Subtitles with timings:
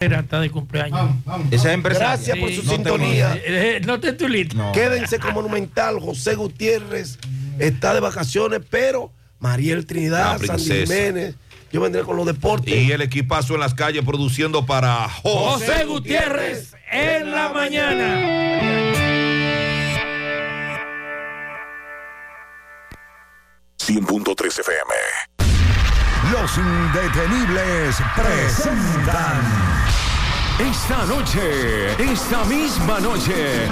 [0.00, 1.10] está de cumpleaños.
[1.50, 2.00] Esa empresa.
[2.00, 3.38] Gracias por su Sí, sintonía.
[3.44, 4.56] Eh, No te tulito.
[4.56, 4.72] No.
[4.72, 6.00] Quédense con Monumental.
[6.00, 7.18] José Gutiérrez
[7.58, 10.86] está de vacaciones, pero Mariel Trinidad, Sandy.
[10.86, 11.34] Jiménez.
[11.70, 12.74] Yo vendré con los deportes.
[12.74, 15.66] Y el equipazo en las calles produciendo para José.
[15.66, 19.20] José Gutiérrez en la mañana.
[23.78, 24.94] 100.3 FM.
[26.30, 29.40] Los indetenibles presentan.
[30.58, 33.66] Esta noche, esta misma noche,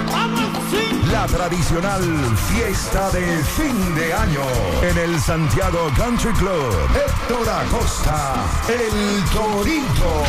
[1.11, 2.03] la tradicional
[2.51, 4.41] fiesta de fin de año
[4.81, 6.73] en el Santiago Country Club.
[6.95, 10.23] Héctor Acosta, el Torito.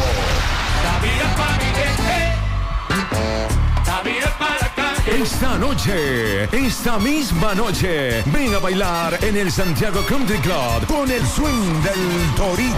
[5.11, 11.27] Esta noche, esta misma noche, ven a bailar en el Santiago Country Club con el
[11.27, 12.77] swing del Torito.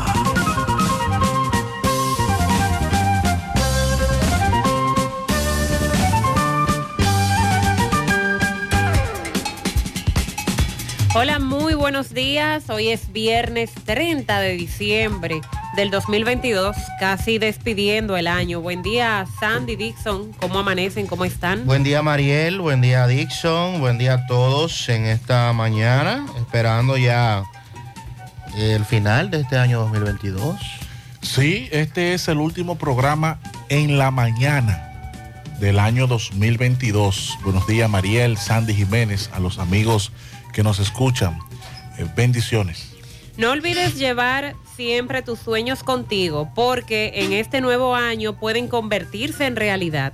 [11.13, 12.69] Hola, muy buenos días.
[12.69, 15.41] Hoy es viernes 30 de diciembre
[15.75, 18.61] del 2022, casi despidiendo el año.
[18.61, 20.31] Buen día, Sandy Dixon.
[20.39, 21.07] ¿Cómo amanecen?
[21.07, 21.65] ¿Cómo están?
[21.65, 27.43] Buen día Mariel, buen día Dixon, buen día a todos en esta mañana, esperando ya
[28.57, 30.55] el final de este año 2022.
[31.21, 33.37] Sí, este es el último programa
[33.67, 34.87] en la mañana
[35.59, 37.37] del año 2022.
[37.43, 40.13] Buenos días Mariel, Sandy Jiménez, a los amigos
[40.51, 41.37] que nos escuchan.
[41.97, 42.95] Eh, bendiciones.
[43.37, 49.55] No olvides llevar siempre tus sueños contigo, porque en este nuevo año pueden convertirse en
[49.55, 50.13] realidad.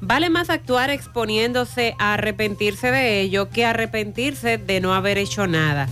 [0.00, 5.88] Vale más actuar exponiéndose a arrepentirse de ello que arrepentirse de no haber hecho nada.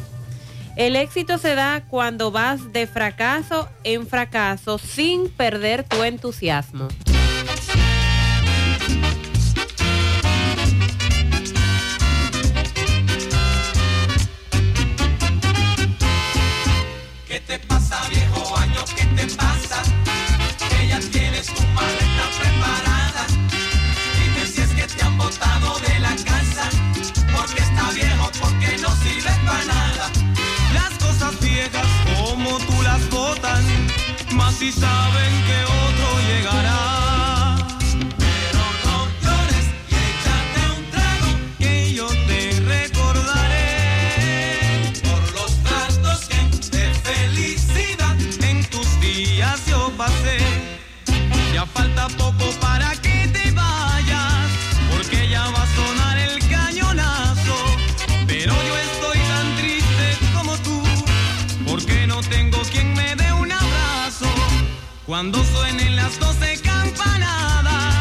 [0.76, 6.88] El éxito se da cuando vas de fracaso en fracaso sin perder tu entusiasmo.
[31.34, 33.64] Viejas como tú las botan,
[34.34, 37.56] más si saben que otro llegará.
[38.16, 43.68] Pero no llores y échate un trago, Que yo te recordaré
[45.02, 46.40] por los tratos que
[46.76, 50.38] de felicidad en tus días yo pasé.
[51.52, 53.05] Ya falta poco para que
[65.06, 67.94] Cuando suenen las doce campanadas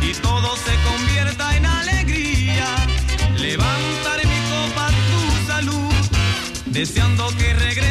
[0.00, 2.66] y todo se convierta en alegría,
[3.36, 5.94] levantaré mi copa a tu salud,
[6.64, 7.85] deseando que regreses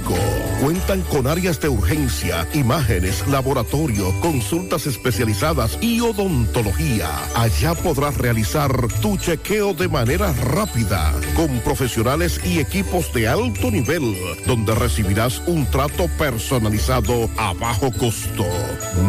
[0.62, 7.08] Cuentan con áreas de urgencia, imágenes, laboratorio, consultas especializadas y odontología.
[7.34, 8.70] Allá podrás realizar
[9.00, 14.16] tu chequeo de manera rápida, con profesionales y equipos de alto nivel,
[14.46, 18.46] donde recibirás un trato personalizado a bajo costo.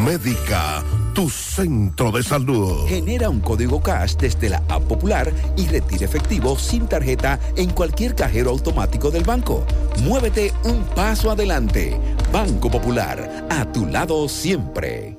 [0.06, 2.88] Médica tu centro de salud.
[2.88, 8.16] Genera un código cash desde la app popular y retira efectivo sin tarjeta en cualquier
[8.16, 9.66] cajero automático del banco.
[10.04, 12.00] Muévete un paso adelante.
[12.32, 15.19] Banco Popular, a tu lado siempre.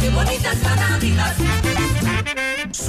[0.00, 1.49] qué bonita es la Navidad.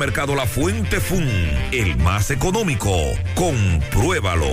[0.00, 1.28] Supermercado La Fuente Fun,
[1.72, 2.90] el más económico.
[3.34, 4.50] Compruébalo.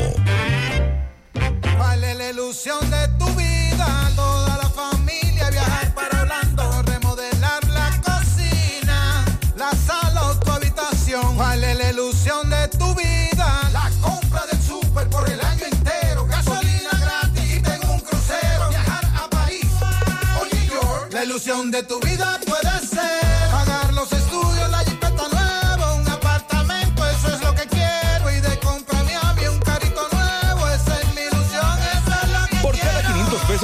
[1.77, 4.11] ¿Cuál es la ilusión de tu vida?
[4.13, 9.23] Toda la familia viajar para Orlando, remodelar la cocina,
[9.55, 11.37] la sala o tu habitación.
[11.37, 13.69] ¿Cuál es la ilusión de tu vida?
[13.71, 18.67] La compra del súper por el año entero, gasolina gratis y tengo un crucero.
[18.67, 19.65] Viajar a París
[20.41, 21.13] o New York.
[21.13, 22.76] La ilusión de tu vida puede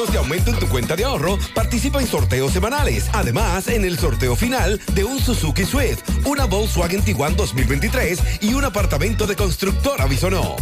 [0.04, 3.10] pesos de aumento en tu cuenta de ahorro, participa en sorteos semanales.
[3.14, 8.66] Además, en el sorteo final de un Suzuki Swift, una Volkswagen Tiguan 2023 y un
[8.66, 10.56] apartamento de constructora Bisonó.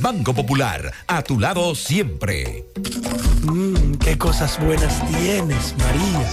[0.00, 2.64] Banco Popular, a tu lado siempre.
[3.42, 6.28] Mmm, qué cosas buenas tienes, María.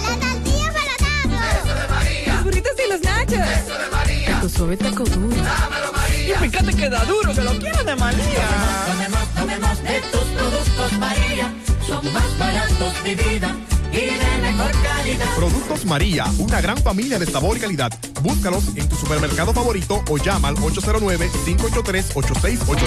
[2.27, 3.39] Los burritos y los nachos.
[3.39, 4.41] Eso de María.
[4.41, 5.35] Tu suave taco duro.
[5.35, 6.35] Dámelo, María.
[6.35, 8.47] Y fíjate que da duro, que lo quiero de María.
[8.87, 11.53] Tomemos, tomemos de tus productos, María.
[11.89, 13.55] Son más baratos de vida
[13.91, 15.27] y de mejor calidad.
[15.35, 17.91] Productos María, una gran familia de sabor y calidad.
[18.21, 22.77] Búscalos en tu supermercado favorito o llama al 809-583-8689.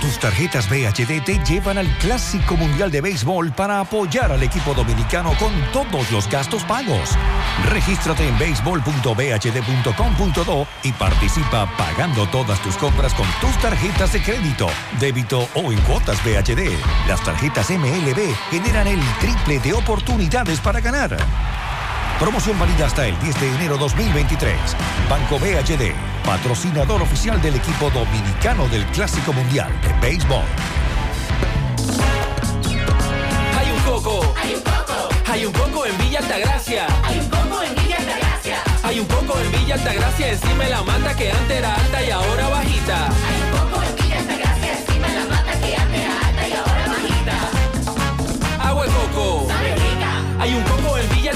[0.00, 5.32] Tus tarjetas BHD te llevan al Clásico Mundial de Béisbol para apoyar al equipo dominicano
[5.38, 7.10] con todos los gastos pagos.
[7.70, 14.66] Regístrate en béisbol.bhd.com.do y participa pagando todas tus compras con tus tarjetas de crédito,
[15.00, 16.68] débito o en cuotas BHD.
[17.08, 21.16] Las tarjetas MLB generan el triple de oportunidades para ganar.
[22.18, 24.54] Promoción válida hasta el 10 de enero 2023.
[25.08, 25.92] Banco BHD,
[26.24, 30.44] patrocinador oficial del equipo dominicano del Clásico Mundial de Béisbol.
[33.58, 34.34] Hay un coco.
[34.40, 35.08] Hay un coco.
[35.30, 36.86] Hay un coco en Villa Altagracia.
[37.04, 38.62] Hay un coco en Villa Altagracia.
[38.84, 42.10] Hay un coco en Villa Altagracia encima de la mata que antes era alta y
[42.10, 43.06] ahora bajita.
[43.06, 46.52] Hay un coco en Villa Altagracia encima de la mata que antes era alta y
[46.52, 48.68] ahora bajita.
[48.68, 49.41] Agua de coco.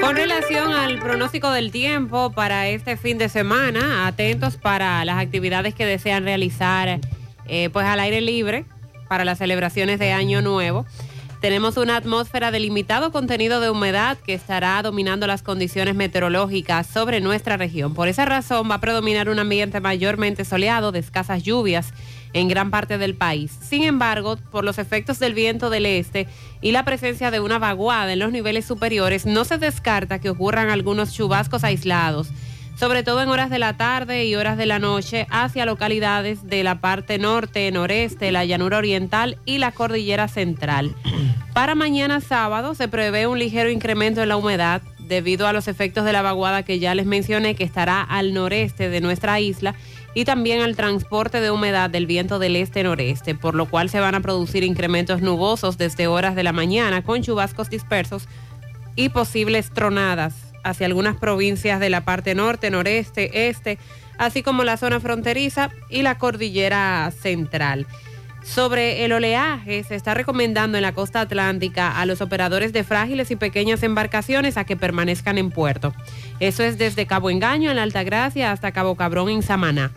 [0.00, 5.74] Con relación al pronóstico del tiempo para este fin de semana, atentos para las actividades
[5.74, 6.98] que desean realizar
[7.46, 8.64] eh, pues al aire libre
[9.08, 10.86] para las celebraciones de Año Nuevo.
[11.42, 17.20] Tenemos una atmósfera de limitado contenido de humedad que estará dominando las condiciones meteorológicas sobre
[17.20, 17.94] nuestra región.
[17.94, 21.94] Por esa razón va a predominar un ambiente mayormente soleado de escasas lluvias
[22.32, 23.58] en gran parte del país.
[23.60, 26.28] Sin embargo, por los efectos del viento del este
[26.60, 30.70] y la presencia de una vaguada en los niveles superiores, no se descarta que ocurran
[30.70, 32.28] algunos chubascos aislados,
[32.82, 36.64] sobre todo en horas de la tarde y horas de la noche, hacia localidades de
[36.64, 40.92] la parte norte, noreste, la llanura oriental y la cordillera central.
[41.54, 46.04] Para mañana sábado se prevé un ligero incremento en la humedad debido a los efectos
[46.04, 49.76] de la vaguada que ya les mencioné que estará al noreste de nuestra isla
[50.12, 54.16] y también al transporte de humedad del viento del este-noreste, por lo cual se van
[54.16, 58.26] a producir incrementos nubosos desde horas de la mañana con chubascos dispersos
[58.96, 63.78] y posibles tronadas hacia algunas provincias de la parte norte, noreste, este,
[64.18, 67.86] así como la zona fronteriza y la cordillera central.
[68.44, 73.30] Sobre el oleaje, se está recomendando en la costa atlántica a los operadores de frágiles
[73.30, 75.94] y pequeñas embarcaciones a que permanezcan en puerto.
[76.40, 79.92] Eso es desde Cabo Engaño en la Altagracia hasta Cabo Cabrón en Samaná.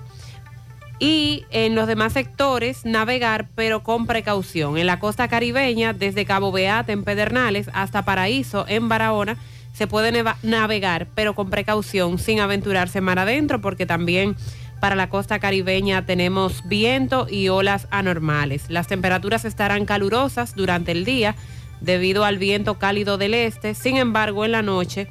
[1.00, 4.78] Y en los demás sectores, navegar, pero con precaución.
[4.78, 9.38] En la costa caribeña, desde Cabo Beate en Pedernales hasta Paraíso en Barahona,
[9.76, 14.38] se puede navegar, pero con precaución, sin aventurarse mar adentro, porque también
[14.80, 18.70] para la costa caribeña tenemos viento y olas anormales.
[18.70, 21.36] Las temperaturas estarán calurosas durante el día
[21.82, 23.74] debido al viento cálido del este.
[23.74, 25.10] Sin embargo, en la noche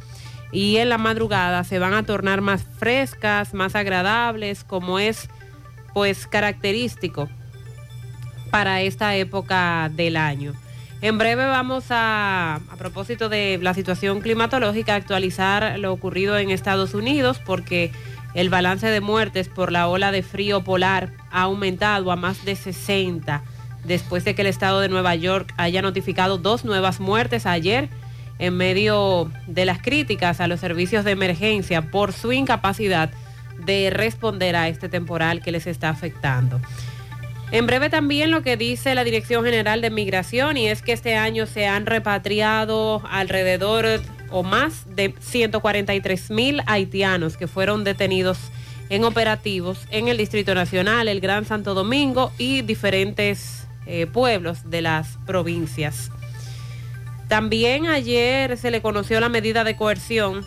[0.51, 5.29] y en la madrugada se van a tornar más frescas, más agradables, como es
[5.93, 7.29] pues característico
[8.51, 10.55] para esta época del año.
[11.05, 16.95] En breve vamos a, a propósito de la situación climatológica, actualizar lo ocurrido en Estados
[16.95, 17.93] Unidos porque
[18.33, 22.57] el balance de muertes por la ola de frío polar ha aumentado a más de
[22.57, 23.43] 60
[23.85, 27.91] después de que el estado de Nueva York haya notificado dos nuevas muertes ayer
[28.39, 33.11] en medio de las críticas a los servicios de emergencia por su incapacidad
[33.59, 36.63] de responder a este temporal que les está afectando.
[37.51, 41.15] En breve también lo que dice la Dirección General de Migración y es que este
[41.15, 48.39] año se han repatriado alrededor o más de 143 mil haitianos que fueron detenidos
[48.89, 54.83] en operativos en el Distrito Nacional, el Gran Santo Domingo y diferentes eh, pueblos de
[54.83, 56.11] las provincias.
[57.29, 60.45] También ayer se le conoció la medida de coerción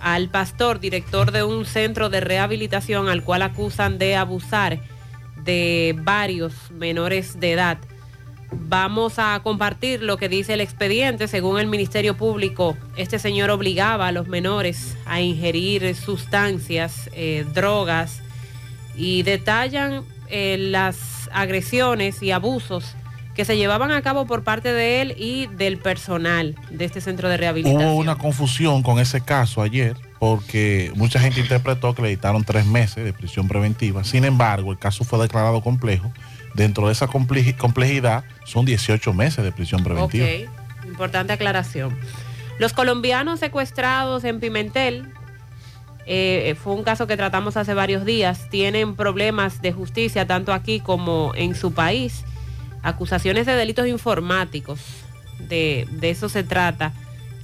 [0.00, 4.80] al pastor, director de un centro de rehabilitación al cual acusan de abusar
[5.48, 7.78] de varios menores de edad.
[8.52, 11.26] Vamos a compartir lo que dice el expediente.
[11.26, 18.20] Según el Ministerio Público, este señor obligaba a los menores a ingerir sustancias, eh, drogas
[18.94, 22.94] y detallan eh, las agresiones y abusos
[23.34, 27.30] que se llevaban a cabo por parte de él y del personal de este centro
[27.30, 27.92] de rehabilitación.
[27.92, 32.66] Hubo una confusión con ese caso ayer porque mucha gente interpretó que le dictaron tres
[32.66, 34.02] meses de prisión preventiva.
[34.04, 36.12] Sin embargo, el caso fue declarado complejo.
[36.54, 40.26] Dentro de esa comple- complejidad son 18 meses de prisión preventiva.
[40.26, 41.96] Ok, importante aclaración.
[42.58, 45.12] Los colombianos secuestrados en Pimentel,
[46.06, 50.80] eh, fue un caso que tratamos hace varios días, tienen problemas de justicia tanto aquí
[50.80, 52.24] como en su país.
[52.82, 54.80] Acusaciones de delitos informáticos,
[55.38, 56.92] de, de eso se trata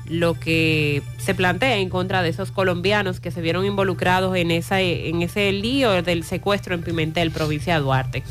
[0.06, 4.80] lo que se plantea en contra de esos colombianos que se vieron involucrados en, esa,
[4.80, 8.22] en ese lío del secuestro en Pimentel, provincia de Duarte.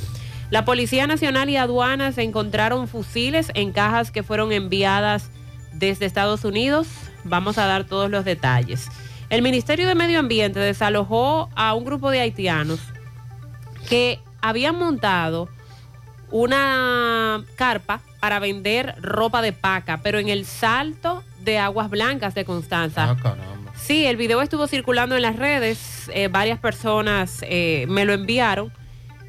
[0.50, 5.32] La Policía Nacional y Aduanas encontraron fusiles en cajas que fueron enviadas
[5.74, 6.88] desde Estados Unidos.
[7.24, 8.88] Vamos a dar todos los detalles.
[9.32, 12.80] El Ministerio de Medio Ambiente desalojó a un grupo de haitianos
[13.90, 15.50] que habían montado
[16.30, 22.45] una carpa para vender ropa de paca, pero en el salto de Aguas Blancas de
[22.45, 23.15] Constanza.
[23.75, 28.71] Sí, el video estuvo circulando en las redes, eh, varias personas eh, me lo enviaron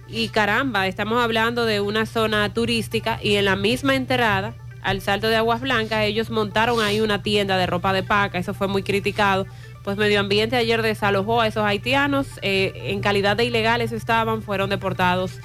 [0.06, 5.28] y caramba, estamos hablando de una zona turística y en la misma entrada al salto
[5.28, 8.82] de Aguas Blancas ellos montaron ahí una tienda de ropa de paca, eso fue muy
[8.82, 9.46] criticado.
[9.82, 14.70] Pues Medio Ambiente ayer desalojó a esos haitianos, eh, en calidad de ilegales estaban, fueron
[14.70, 15.40] deportados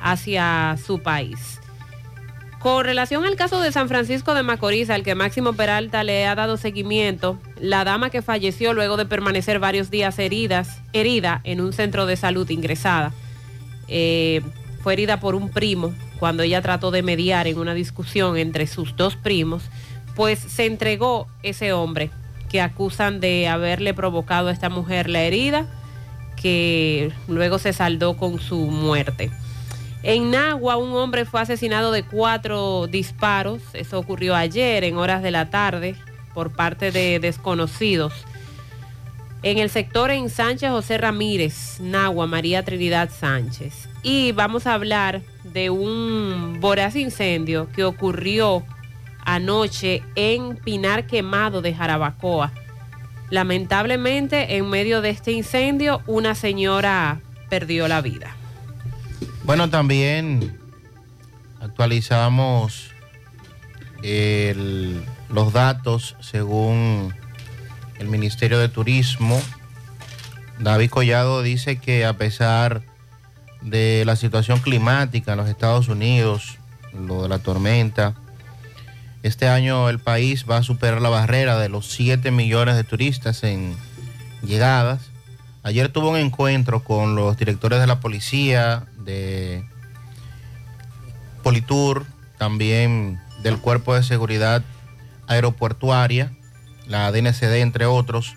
[0.00, 1.61] hacia su país.
[2.62, 6.36] Con relación al caso de San Francisco de Macorís, al que Máximo Peralta le ha
[6.36, 11.72] dado seguimiento, la dama que falleció luego de permanecer varios días heridas, herida en un
[11.72, 13.12] centro de salud ingresada,
[13.88, 14.42] eh,
[14.80, 18.94] fue herida por un primo cuando ella trató de mediar en una discusión entre sus
[18.94, 19.64] dos primos,
[20.14, 22.10] pues se entregó ese hombre
[22.48, 25.66] que acusan de haberle provocado a esta mujer la herida,
[26.40, 29.32] que luego se saldó con su muerte.
[30.02, 33.62] En Nagua, un hombre fue asesinado de cuatro disparos.
[33.72, 35.94] Eso ocurrió ayer en horas de la tarde
[36.34, 38.12] por parte de desconocidos.
[39.44, 43.88] En el sector en Sánchez José Ramírez, Nagua, María Trinidad Sánchez.
[44.02, 48.64] Y vamos a hablar de un voraz incendio que ocurrió
[49.24, 52.52] anoche en Pinar Quemado de Jarabacoa.
[53.30, 58.36] Lamentablemente, en medio de este incendio, una señora perdió la vida.
[59.44, 60.58] Bueno, también
[61.60, 62.90] actualizamos
[64.02, 67.14] el- los datos según
[67.98, 69.40] el Ministerio de Turismo.
[70.58, 72.82] David Collado dice que a pesar
[73.62, 76.58] de la situación climática en los Estados Unidos,
[76.92, 78.14] lo de la tormenta,
[79.22, 83.44] este año el país va a superar la barrera de los 7 millones de turistas
[83.44, 83.74] en
[84.42, 85.10] llegadas.
[85.62, 89.64] Ayer tuvo un encuentro con los directores de la policía, de
[91.42, 92.06] Politur,
[92.38, 94.62] también del Cuerpo de Seguridad
[95.26, 96.32] Aeroportuaria,
[96.86, 98.34] la DNCD, entre otros,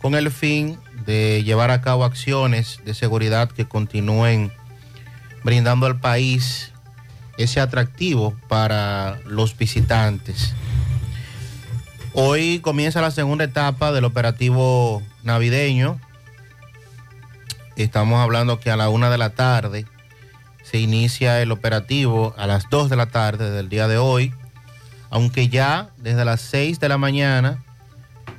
[0.00, 4.52] con el fin de llevar a cabo acciones de seguridad que continúen
[5.44, 6.72] brindando al país
[7.38, 10.54] ese atractivo para los visitantes.
[12.12, 16.00] Hoy comienza la segunda etapa del operativo navideño.
[17.76, 19.86] Estamos hablando que a la una de la tarde
[20.80, 24.34] inicia el operativo a las 2 de la tarde del día de hoy,
[25.10, 27.62] aunque ya desde las 6 de la mañana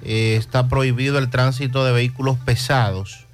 [0.04, 3.28] eh, está prohibido el tránsito de vehículos pesados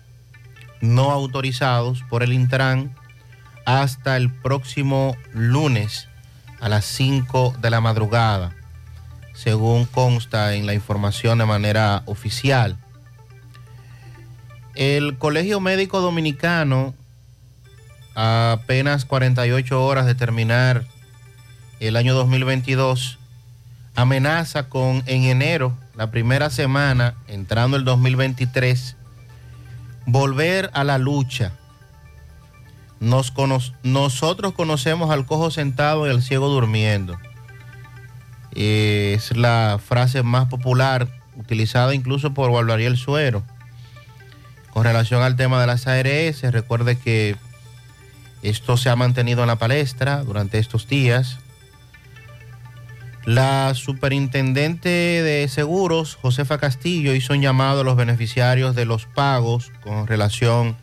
[0.83, 2.93] no autorizados por el Intran
[3.65, 6.09] hasta el próximo lunes
[6.59, 8.53] a las 5 de la madrugada,
[9.33, 12.77] según consta en la información de manera oficial.
[14.75, 16.93] El Colegio Médico Dominicano,
[18.15, 20.86] a apenas 48 horas de terminar
[21.80, 23.19] el año 2022,
[23.95, 28.95] amenaza con en enero, la primera semana, entrando el 2023,
[30.06, 31.54] volver a la lucha.
[32.99, 33.34] Nos
[33.84, 37.19] nosotros conocemos al cojo sentado y al ciego durmiendo.
[38.52, 43.43] Es la frase más popular, utilizada incluso por Valvariel Suero.
[44.71, 47.36] Con relación al tema de las ARS, recuerde que
[48.43, 51.39] esto se ha mantenido en la palestra durante estos días.
[53.25, 59.71] La superintendente de seguros, Josefa Castillo, hizo un llamado a los beneficiarios de los pagos
[59.82, 60.75] con relación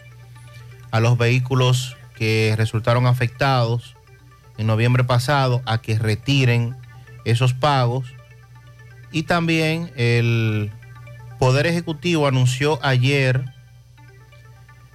[0.90, 3.94] a los vehículos que resultaron afectados
[4.57, 6.77] en noviembre pasado a que retiren
[7.27, 8.07] esos pagos.
[9.12, 10.73] Y también el
[11.38, 13.44] Poder Ejecutivo anunció ayer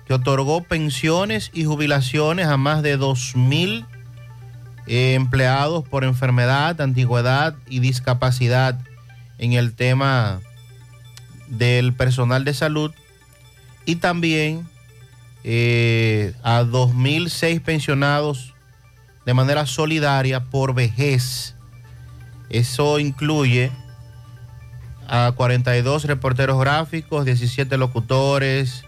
[0.06, 3.86] que otorgó pensiones y jubilaciones a más de 2.000
[4.88, 8.80] eh, empleados por enfermedad, antigüedad y discapacidad
[9.38, 10.41] en el tema
[11.48, 12.91] del personal de salud
[13.86, 14.68] y también
[15.44, 18.54] eh, a 2.006 pensionados
[19.26, 21.56] de manera solidaria por vejez.
[22.50, 23.72] Eso incluye
[25.08, 28.84] a 42 reporteros gráficos, 17 locutores,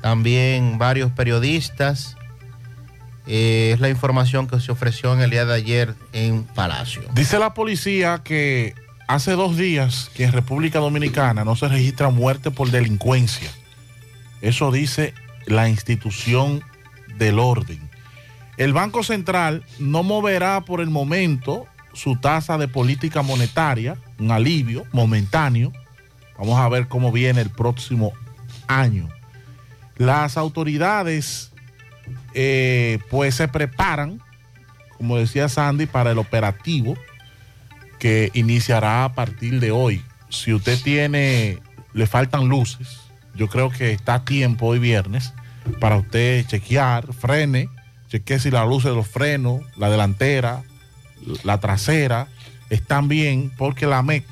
[0.00, 2.16] también varios periodistas.
[3.26, 7.02] Eh, es la información que se ofreció en el día de ayer en Palacio.
[7.14, 8.74] Dice la policía que
[9.06, 13.50] hace dos días que en República Dominicana no se registra muerte por delincuencia.
[14.40, 15.14] Eso dice
[15.46, 16.62] la institución
[17.18, 17.90] del orden.
[18.56, 24.84] El Banco Central no moverá por el momento su tasa de política monetaria, un alivio
[24.92, 25.72] momentáneo.
[26.38, 28.12] Vamos a ver cómo viene el próximo
[28.66, 29.08] año.
[30.00, 31.52] Las autoridades
[32.32, 34.18] eh, pues se preparan,
[34.96, 36.96] como decía Sandy, para el operativo
[37.98, 40.02] que iniciará a partir de hoy.
[40.30, 41.58] Si usted tiene,
[41.92, 42.98] le faltan luces,
[43.34, 45.34] yo creo que está a tiempo hoy viernes
[45.80, 47.68] para usted chequear, frene,
[48.08, 50.62] chequee si las luces de los frenos, la delantera,
[51.44, 52.26] la trasera,
[52.70, 54.24] están bien, porque la MEC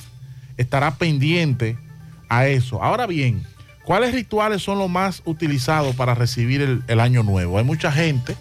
[0.57, 1.77] estará pendiente
[2.31, 2.83] a eso.
[2.83, 3.45] Ahora bien,
[3.89, 7.57] ¿cuáles rituales son los más utilizados para recibir el, el año nuevo?
[7.57, 8.37] Hay mucha gente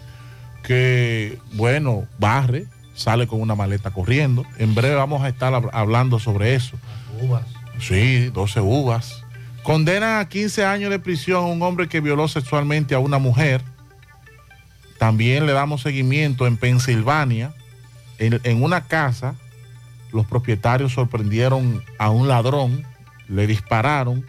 [0.61, 4.43] que, bueno, barre, sale con una maleta corriendo.
[4.57, 6.75] En breve vamos a estar hab- hablando sobre eso.
[7.79, 9.23] Sí, 12 uvas.
[9.63, 13.61] Condena a 15 años de prisión a un hombre que violó sexualmente a una mujer.
[14.97, 17.53] También le damos seguimiento en Pensilvania.
[18.19, 19.35] En, en una casa,
[20.11, 22.85] los propietarios sorprendieron a un ladrón
[23.29, 24.25] le dispararon,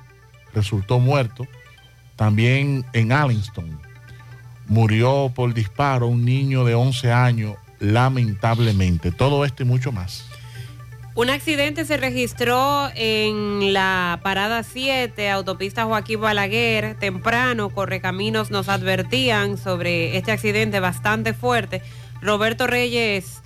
[0.59, 1.47] resultó muerto.
[2.17, 3.81] También en Allenstown
[4.67, 9.11] murió por disparo un niño de 11 años, lamentablemente.
[9.11, 10.27] Todo esto y mucho más.
[11.15, 16.97] Un accidente se registró en la parada 7, autopista Joaquín Balaguer.
[17.01, 21.83] Temprano, Correcaminos nos advertían sobre este accidente bastante fuerte.
[22.23, 23.43] Roberto Reyes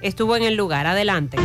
[0.00, 0.88] estuvo en el lugar.
[0.88, 1.36] Adelante.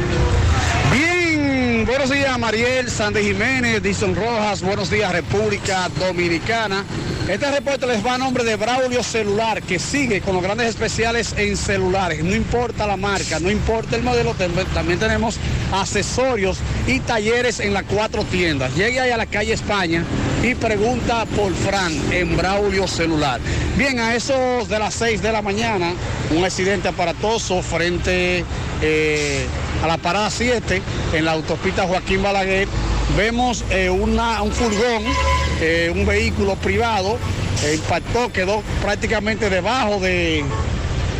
[1.88, 6.84] Buenos días Mariel, Sandy Jiménez, Dison Rojas, buenos días República Dominicana.
[7.30, 11.34] Este reporte les va a nombre de Braulio Celular, que sigue con los grandes especiales
[11.38, 12.22] en celulares.
[12.26, 14.36] No importa la marca, no importa el modelo,
[14.74, 15.38] también tenemos
[15.72, 18.76] accesorios y talleres en las cuatro tiendas.
[18.76, 20.04] Llegue ahí a la calle España
[20.44, 23.40] y pregunta por Fran en Braulio Celular.
[23.76, 25.94] Bien, a esos de las 6 de la mañana,
[26.36, 28.44] un accidente aparatoso frente
[28.82, 29.46] eh,
[29.84, 30.82] a la parada 7
[31.14, 32.68] en la autopista Joaquín Balaguer.
[33.18, 34.12] Vemos eh, un
[34.52, 35.04] furgón,
[35.62, 37.18] eh, un vehículo privado,
[37.74, 40.44] impactó, quedó prácticamente debajo de,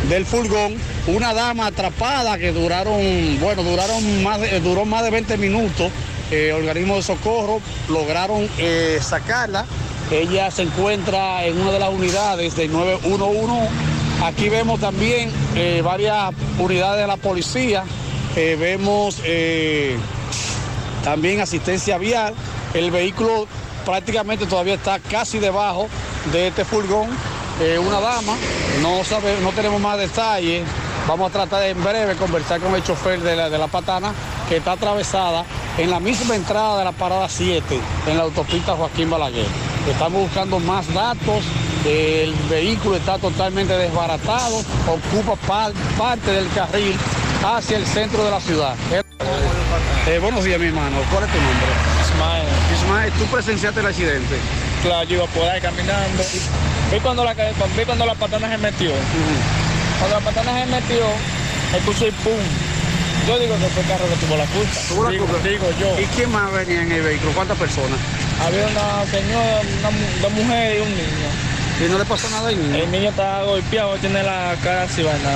[0.08, 0.76] del furgón.
[1.08, 3.00] Una dama atrapada que duraron,
[3.40, 5.90] bueno, duraron más de- duró más de 20 minutos.
[6.30, 9.64] Eh, organismo de socorro lograron eh, sacarla.
[10.10, 13.68] Ella se encuentra en una de las unidades del 911.
[14.24, 17.84] Aquí vemos también eh, varias unidades de la policía.
[18.36, 19.22] Eh, vemos
[21.02, 22.34] también asistencia vial.
[22.74, 23.46] El vehículo
[23.86, 25.88] prácticamente todavía está casi debajo
[26.32, 27.08] de este furgón.
[27.86, 28.36] Una dama,
[28.82, 30.62] no, sabe, no tenemos más detalles.
[31.08, 34.12] Vamos a tratar de en breve conversar con el chofer de la, de la patana
[34.48, 35.42] que está atravesada
[35.78, 39.46] en la misma entrada de la parada 7 en la autopista Joaquín Balaguer.
[39.90, 41.44] Estamos buscando más datos.
[41.86, 46.94] El vehículo está totalmente desbaratado, ocupa par- parte del carril
[47.42, 48.74] hacia el centro de la ciudad.
[50.06, 50.96] Eh, buenos días, mi hermano.
[51.10, 51.68] ¿Cuál es tu nombre?
[52.04, 52.44] Ismael.
[52.74, 54.36] Ismael, ¿tú presenciaste el accidente?
[54.82, 56.22] Claro, yo iba por ahí caminando.
[56.92, 58.90] Vi cuando la, vi cuando la patana se metió.
[59.98, 61.04] Cuando la patana se metió,
[61.76, 62.38] escuché el pum.
[63.26, 64.80] Yo digo que fue el carro que tuvo la culpa.
[64.88, 65.48] ¿Tuvo la digo, culpa?
[65.48, 66.00] digo yo.
[66.00, 67.32] ¿Y quién más venía en el vehículo?
[67.32, 67.98] ¿Cuántas personas?
[68.40, 69.90] Había una señora, una,
[70.22, 71.28] dos mujeres y un niño.
[71.84, 72.74] ¿Y no le pasó nada al niño?
[72.84, 75.30] El niño estaba golpeado, tiene la cara así, vaina,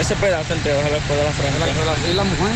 [0.00, 2.10] ese pedazo entero se le fue de la frente.
[2.10, 2.52] ¿Y la mujer?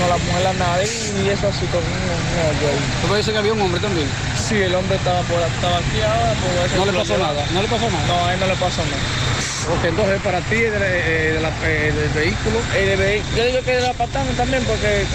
[0.00, 0.90] No, la mujer la nariz
[1.24, 3.02] y eso así con un.
[3.02, 4.08] ¿Tú me dices que había un hombre también?
[4.36, 6.34] Sí, el hombre estaba, por, estaba aquí ahora.
[6.34, 7.44] por eso ¿No le pasó nada?
[7.52, 8.06] ¿No le pasó nada?
[8.06, 9.76] No, a él no le pasó nada.
[9.78, 12.58] Ok, entonces para ti de, eh, de la- eh, del vehículo.
[12.74, 15.06] El de vehi- yo digo que de la patana también, porque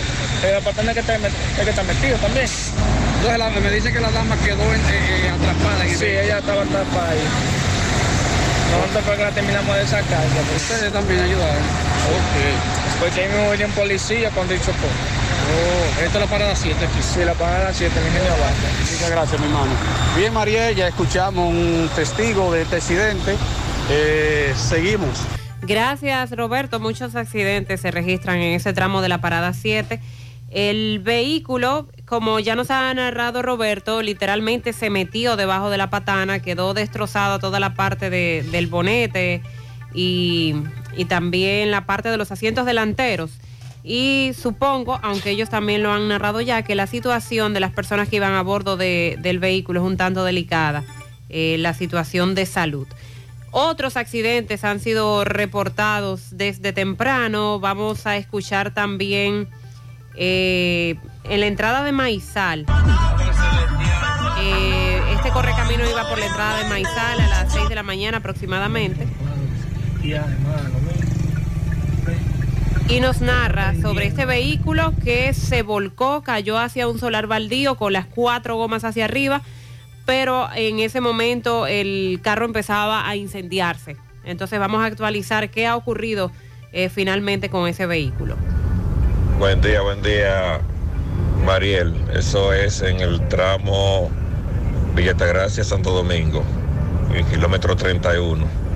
[0.43, 2.47] el la patana es que está, es que está metido también.
[2.47, 6.05] Entonces la- me dice que la dama quedó en- eh, eh, atrapada en el Sí,
[6.05, 6.23] vehículo.
[6.23, 7.27] ella estaba atrapada ahí.
[8.71, 10.23] Nosotros fue que la terminamos de sacar.
[10.55, 11.63] Ustedes también ayudaron.
[12.07, 12.35] Ok.
[12.99, 14.87] Porque ahí me venía un policía cuando él chocó.
[15.49, 17.01] Oh, esta es la parada 7 aquí.
[17.01, 18.55] Sí, la parada 7, el ingenio Abajo.
[18.91, 19.71] Muchas gracias, mi hermano.
[20.17, 23.35] Bien, Mariel, ya escuchamos un testigo de este accidente.
[23.89, 25.09] Eh, seguimos.
[25.61, 26.79] Gracias, Roberto.
[26.79, 30.01] Muchos accidentes se registran en ese tramo de la parada 7.
[30.49, 36.39] El vehículo, como ya nos ha narrado Roberto, literalmente se metió debajo de la patana,
[36.41, 39.41] quedó destrozada toda la parte de- del bonete
[39.93, 40.55] y,
[40.97, 43.31] y también la parte de los asientos delanteros.
[43.83, 48.09] Y supongo, aunque ellos también lo han narrado ya, que la situación de las personas
[48.09, 50.83] que iban a bordo de- del vehículo es un tanto delicada,
[51.29, 52.87] eh, la situación de salud.
[53.51, 57.59] Otros accidentes han sido reportados desde temprano.
[57.61, 59.47] Vamos a escuchar también
[60.19, 62.65] eh, en la entrada de Maizal.
[64.39, 68.17] Eh, este correcamino iba por la entrada de Maizal a las 6 de la mañana
[68.17, 69.07] aproximadamente.
[72.89, 77.91] Y nos narra sobre este vehículo que se volcó, cayó hacia un solar baldío con
[77.91, 79.41] las cuatro gomas hacia arriba,
[80.05, 83.97] pero en ese momento el carro empezaba a incendiarse.
[84.23, 86.31] Entonces vamos a actualizar qué ha ocurrido
[86.71, 88.37] eh, finalmente con ese vehículo.
[89.39, 90.61] Buen día, buen día,
[91.45, 91.93] Mariel.
[92.13, 94.09] Eso es en el tramo
[94.95, 96.43] Villatagracia, Santo Domingo,
[97.09, 98.66] en el kilómetro 31.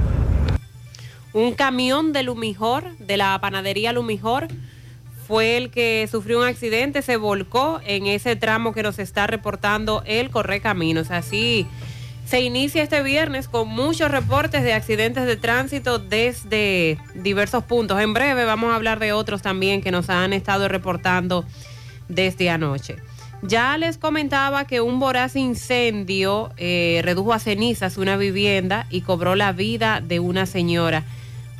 [1.34, 4.48] Un camión de Lumijor, de la panadería Lumijor,
[5.28, 10.04] fue el que sufrió un accidente, se volcó en ese tramo que nos está reportando
[10.06, 11.10] el Correcaminos.
[11.10, 11.66] Así
[12.26, 18.00] se inicia este viernes con muchos reportes de accidentes de tránsito desde diversos puntos.
[18.02, 21.46] En breve vamos a hablar de otros también que nos han estado reportando
[22.10, 22.98] desde anoche.
[23.42, 29.36] Ya les comentaba que un voraz incendio eh, redujo a cenizas una vivienda y cobró
[29.36, 31.04] la vida de una señora,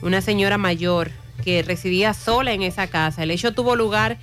[0.02, 1.12] una señora mayor
[1.44, 3.24] que residía sola en esa casa.
[3.24, 4.18] El hecho tuvo lugar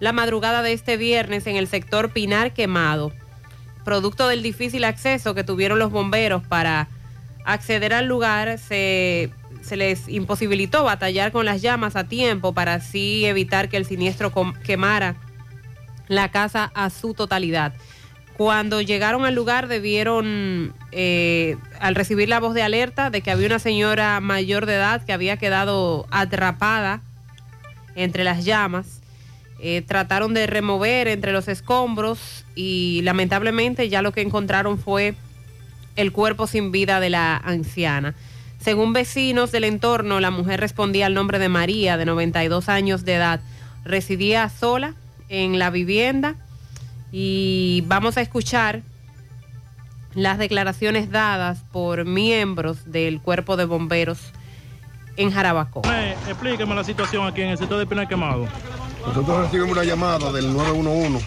[0.00, 3.12] la madrugada de este viernes en el sector Pinar Quemado.
[3.84, 6.88] Producto del difícil acceso que tuvieron los bomberos para
[7.44, 9.30] acceder al lugar, se,
[9.70, 14.32] les imposibilitó batallar con las llamas a tiempo para así evitar que el siniestro
[14.64, 15.16] quemara
[16.08, 17.72] la casa a su totalidad.
[18.36, 23.46] Cuando llegaron al lugar debieron, eh, al recibir la voz de alerta de que había
[23.46, 27.02] una señora mayor de edad que había quedado atrapada
[27.94, 29.00] entre las llamas,
[29.60, 35.14] eh, trataron de remover entre los escombros y lamentablemente ya lo que encontraron fue
[35.94, 38.14] el cuerpo sin vida de la anciana.
[38.58, 43.14] Según vecinos del entorno, la mujer respondía al nombre de María, de 92 años de
[43.14, 43.40] edad.
[43.84, 44.94] Residía sola
[45.28, 46.36] en la vivienda
[47.12, 48.82] y vamos a escuchar
[50.14, 54.18] las declaraciones dadas por miembros del cuerpo de bomberos
[55.16, 55.82] en Jarabacoa.
[55.86, 58.46] Eh, explíqueme la situación aquí en el sector de Pinar Quemado.
[59.06, 61.24] Nosotros recibimos una llamada del 911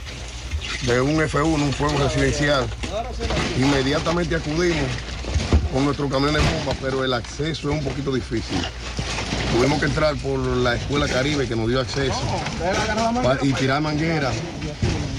[0.87, 2.65] de un F1, un fuego residencial.
[3.57, 4.89] Inmediatamente acudimos
[5.71, 8.59] con nuestro camión de bomba, pero el acceso es un poquito difícil.
[9.51, 12.21] Tuvimos que entrar por la Escuela Caribe que nos dio acceso
[13.41, 14.31] y tirar manguera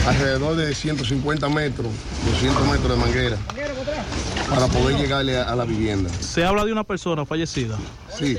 [0.06, 1.88] alrededor de 150 metros,
[2.32, 3.36] 200 metros de manguera
[4.48, 6.10] para poder llegarle a, a la vivienda.
[6.20, 7.76] Se habla de una persona fallecida.
[8.16, 8.38] Sí,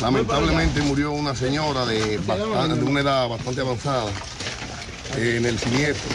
[0.00, 2.20] lamentablemente murió una señora de
[2.84, 4.10] una edad bastante avanzada
[5.16, 6.10] eh, en el siniestro.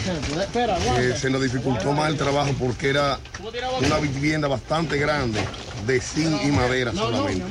[0.98, 3.18] Eh, se nos dificultó más el trabajo porque era
[3.80, 5.40] una vivienda bastante grande,
[5.86, 7.44] de zinc y madera solamente.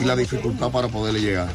[0.00, 1.48] Y la dificultad para poderle llegar.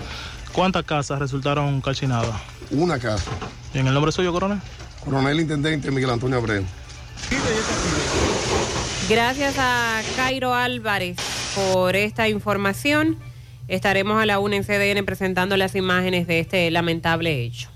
[0.51, 2.39] ¿Cuántas casas resultaron calcinadas?
[2.69, 3.31] Una casa.
[3.73, 4.59] ¿Y en el nombre suyo, coronel?
[5.03, 6.63] Coronel Intendente Miguel Antonio Abreu.
[9.09, 11.17] Gracias a Cairo Álvarez
[11.55, 13.17] por esta información.
[13.67, 17.72] Estaremos a la una en CDN presentando las imágenes de este lamentable hecho.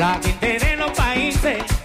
[0.00, 1.79] La gente de los países.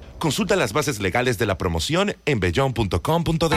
[0.21, 3.55] Consulta las bases legales de la promoción en bellon.com.do.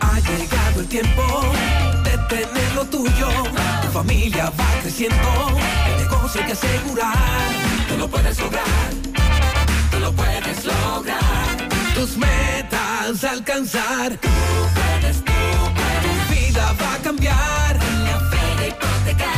[0.00, 1.22] Ha llegado el tiempo
[2.04, 3.28] de tener lo tuyo.
[3.80, 5.16] Tu familia va creciendo.
[5.86, 7.16] El negocio hay que asegurar.
[7.88, 8.90] Tú lo puedes lograr.
[9.90, 11.68] Tú lo puedes lograr.
[11.94, 14.18] Tus metas alcanzar.
[14.18, 14.28] Tú
[14.74, 16.28] puedes, tú puedes.
[16.28, 17.78] Tu vida va a cambiar.
[18.04, 19.37] La feria hipotecaria, mi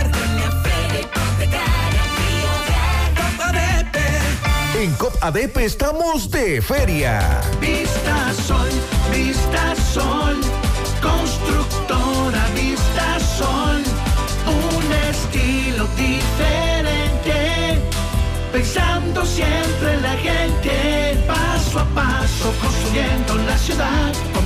[4.81, 7.39] En COP ADP estamos de feria.
[7.59, 8.67] Vista Sol,
[9.11, 10.41] Vista Sol,
[10.99, 13.83] constructora Vista Sol,
[14.47, 17.79] un estilo diferente,
[18.51, 24.11] pensando siempre en la gente, paso a paso construyendo la ciudad,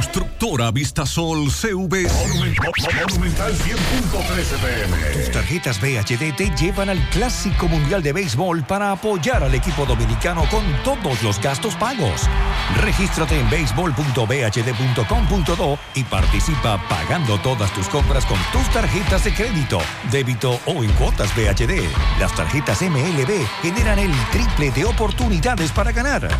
[0.00, 2.08] Constructora Vistasol CV.
[2.08, 4.96] Monumental 100.13 pm.
[5.12, 10.46] Tus tarjetas VHD te llevan al Clásico Mundial de Béisbol para apoyar al equipo dominicano
[10.50, 12.22] con todos los gastos pagos.
[12.80, 19.80] Regístrate en béisbol.bhd.com.do y participa pagando todas tus compras con tus tarjetas de crédito,
[20.10, 21.82] débito o en cuotas VHD.
[22.18, 26.30] Las tarjetas MLB generan el triple de oportunidades para ganar.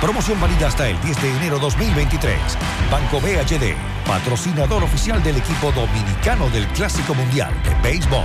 [0.00, 2.34] Promoción válida hasta el 10 de enero 2023.
[2.90, 3.74] Banco BHD,
[4.06, 8.24] patrocinador oficial del equipo dominicano del Clásico Mundial de Béisbol.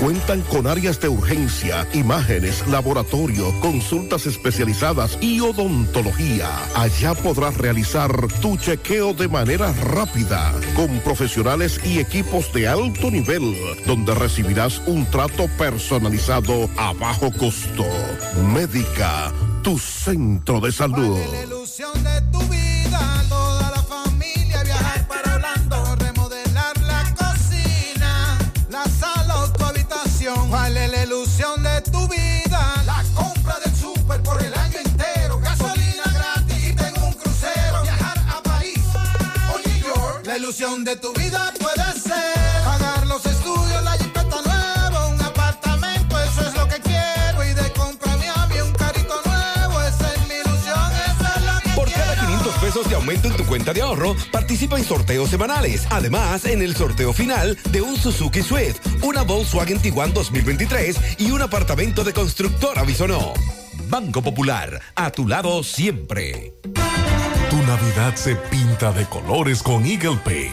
[0.00, 6.48] Cuentan con áreas de urgencia, imágenes, laboratorio, consultas especializadas y odontología.
[6.74, 13.56] Allá podrás realizar tu chequeo de manera rápida, con profesionales y equipos de alto nivel,
[13.86, 17.84] donde recibirás un trato personalizado a bajo costo.
[18.54, 19.32] Médica,
[19.62, 21.18] tu centro de salud.
[21.42, 28.38] ilusión de tu vida, toda la familia viajar para Orlando, remodelar la cocina,
[28.70, 30.48] la sala o tu habitación.
[30.48, 32.82] ¿Cuál es la ilusión de tu vida?
[32.86, 37.82] La compra del súper por el año entero, gasolina gratis y tengo un crucero.
[37.82, 38.80] Viajar a París
[39.54, 40.26] o New York.
[40.26, 41.87] La ilusión de tu vida puede
[52.86, 55.86] de aumento en tu cuenta de ahorro, participa en sorteos semanales.
[55.90, 61.42] Además, en el sorteo final de un Suzuki Swift, una Volkswagen Tiguan 2023 y un
[61.42, 63.32] apartamento de constructora Bisonó.
[63.88, 66.54] Banco Popular, a tu lado siempre.
[67.50, 70.52] Tu Navidad se pinta de colores con Eagle Paint.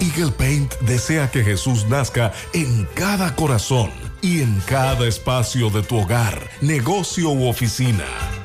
[0.00, 5.98] Eagle Paint desea que Jesús nazca en cada corazón y en cada espacio de tu
[5.98, 8.41] hogar, negocio u oficina.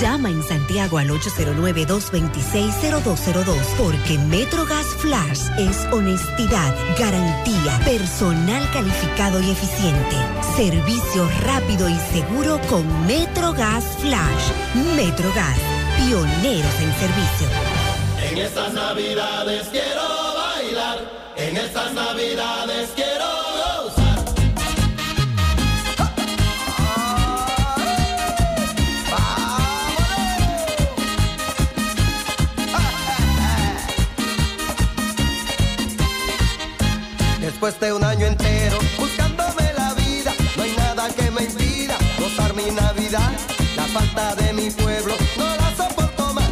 [0.00, 10.16] Llama en Santiago al 809-226-0202 porque Metrogas Flash es honestidad, garantía, personal calificado y eficiente,
[10.56, 14.52] servicio rápido y seguro con Metrogas Flash.
[14.96, 15.58] Metrogas,
[15.98, 17.46] pioneros en servicio.
[18.30, 20.98] En estas navidades quiero bailar,
[21.36, 23.39] en estas navidades quiero
[37.60, 42.54] Después de un año entero buscándome la vida, no hay nada que me impida gozar
[42.54, 43.32] mi Navidad.
[43.76, 46.48] La falta de mi pueblo no la soporto más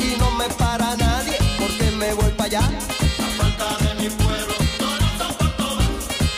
[0.00, 2.60] y no me para nadie porque me voy para allá.
[2.60, 5.88] La falta de mi pueblo no la soporto más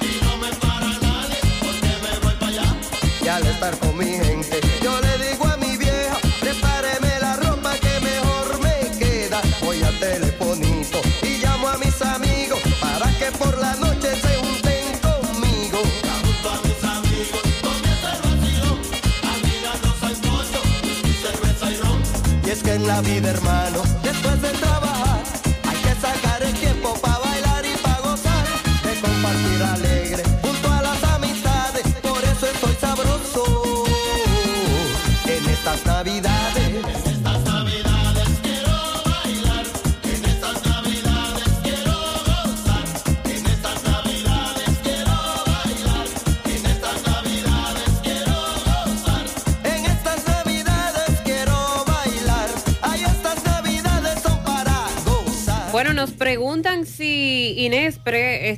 [0.02, 2.76] y no me para nadie porque me voy para allá.
[3.24, 4.60] Y al estar con mi gente,
[22.86, 23.82] la vida, hermano,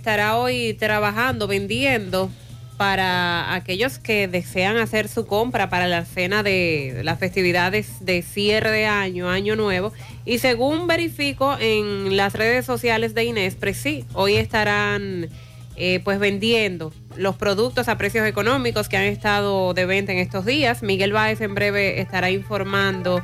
[0.04, 2.30] estará hoy trabajando, vendiendo
[2.76, 8.70] para aquellos que desean hacer su compra para la cena de las festividades de cierre
[8.70, 9.94] de año, año nuevo.
[10.26, 15.30] Y según verifico en las redes sociales de Inespre, sí, hoy estarán
[15.76, 20.44] eh, pues vendiendo los productos a precios económicos que han estado de venta en estos
[20.44, 20.82] días.
[20.82, 23.22] Miguel Báez en breve estará informando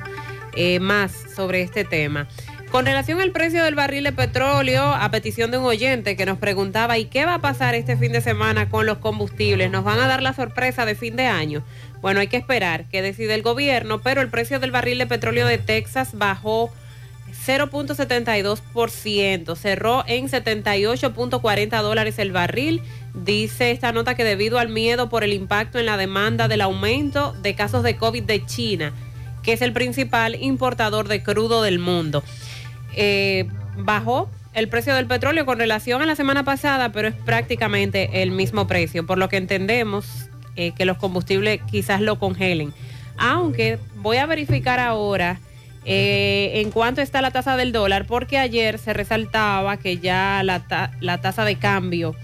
[0.57, 2.27] eh, más sobre este tema.
[2.71, 6.39] Con relación al precio del barril de petróleo, a petición de un oyente que nos
[6.39, 9.73] preguntaba, ¿y qué va a pasar este fin de semana con los combustibles?
[9.73, 11.65] ¿Nos van a dar la sorpresa de fin de año?
[12.01, 15.49] Bueno, hay que esperar que decide el gobierno, pero el precio del barril de petróleo
[15.49, 16.71] de Texas bajó
[17.45, 22.83] 0.72%, cerró en 78.40 dólares el barril.
[23.15, 27.35] Dice esta nota que debido al miedo por el impacto en la demanda del aumento
[27.43, 28.93] de casos de COVID de China,
[29.43, 32.23] que es el principal importador de crudo del mundo.
[32.97, 38.23] Eh, bajó el precio del petróleo con relación a la semana pasada, pero es prácticamente
[38.23, 42.73] el mismo precio, por lo que entendemos eh, que los combustibles quizás lo congelen.
[43.17, 45.39] Aunque voy a verificar ahora
[45.85, 50.91] eh, en cuánto está la tasa del dólar, porque ayer se resaltaba que ya la,
[51.01, 52.15] la tasa de cambio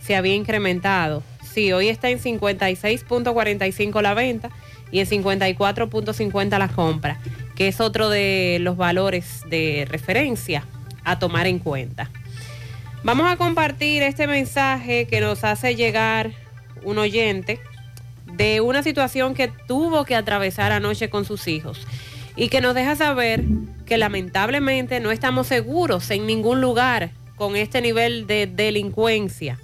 [0.00, 1.22] se había incrementado.
[1.52, 4.50] Sí, hoy está en 56.45 la venta
[4.90, 7.18] y en 54.50 la compra,
[7.54, 10.64] que es otro de los valores de referencia
[11.04, 12.10] a tomar en cuenta.
[13.04, 16.32] Vamos a compartir este mensaje que nos hace llegar
[16.84, 17.60] un oyente
[18.26, 21.86] de una situación que tuvo que atravesar anoche con sus hijos
[22.36, 23.44] y que nos deja saber
[23.86, 29.58] que lamentablemente no estamos seguros en ningún lugar con este nivel de delincuencia.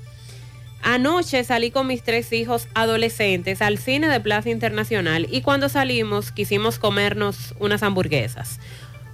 [0.82, 6.30] Anoche salí con mis tres hijos adolescentes al cine de Plaza Internacional y cuando salimos
[6.30, 8.60] quisimos comernos unas hamburguesas.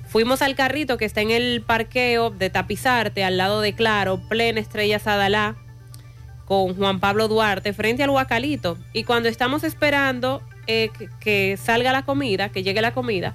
[0.07, 4.61] Fuimos al carrito que está en el parqueo de Tapizarte, al lado de Claro, plena
[4.61, 5.57] Estrella Sadalá,
[6.45, 8.79] con Juan Pablo Duarte, frente al Huacalito.
[8.93, 13.35] Y cuando estamos esperando eh, que, salga la comida, que llegue la comida,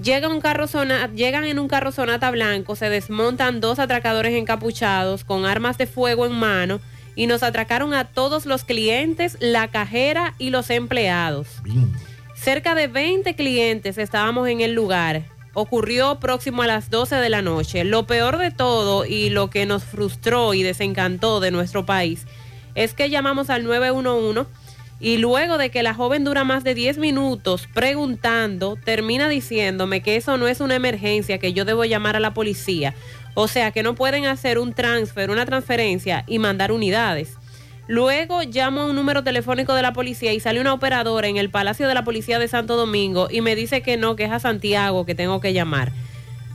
[0.00, 0.66] llega un carro
[1.14, 6.24] llegan en un carro sonata blanco, se desmontan dos atracadores encapuchados con armas de fuego
[6.24, 6.80] en mano
[7.16, 11.48] y nos atracaron a todos los clientes, la cajera y los empleados.
[12.36, 15.24] Cerca de 20 clientes estábamos en el lugar.
[15.54, 17.82] Ocurrió próximo a las 12 de la noche.
[17.84, 22.26] Lo peor de todo y lo que nos frustró y desencantó de nuestro país
[22.74, 24.44] es que llamamos al 911
[25.00, 30.16] y luego de que la joven dura más de 10 minutos preguntando, termina diciéndome que
[30.16, 32.94] eso no es una emergencia, que yo debo llamar a la policía.
[33.38, 37.36] O sea, que no pueden hacer un transfer, una transferencia y mandar unidades.
[37.86, 41.50] Luego llamo a un número telefónico de la policía y sale una operadora en el
[41.50, 44.40] Palacio de la Policía de Santo Domingo y me dice que no, que es a
[44.40, 45.92] Santiago que tengo que llamar.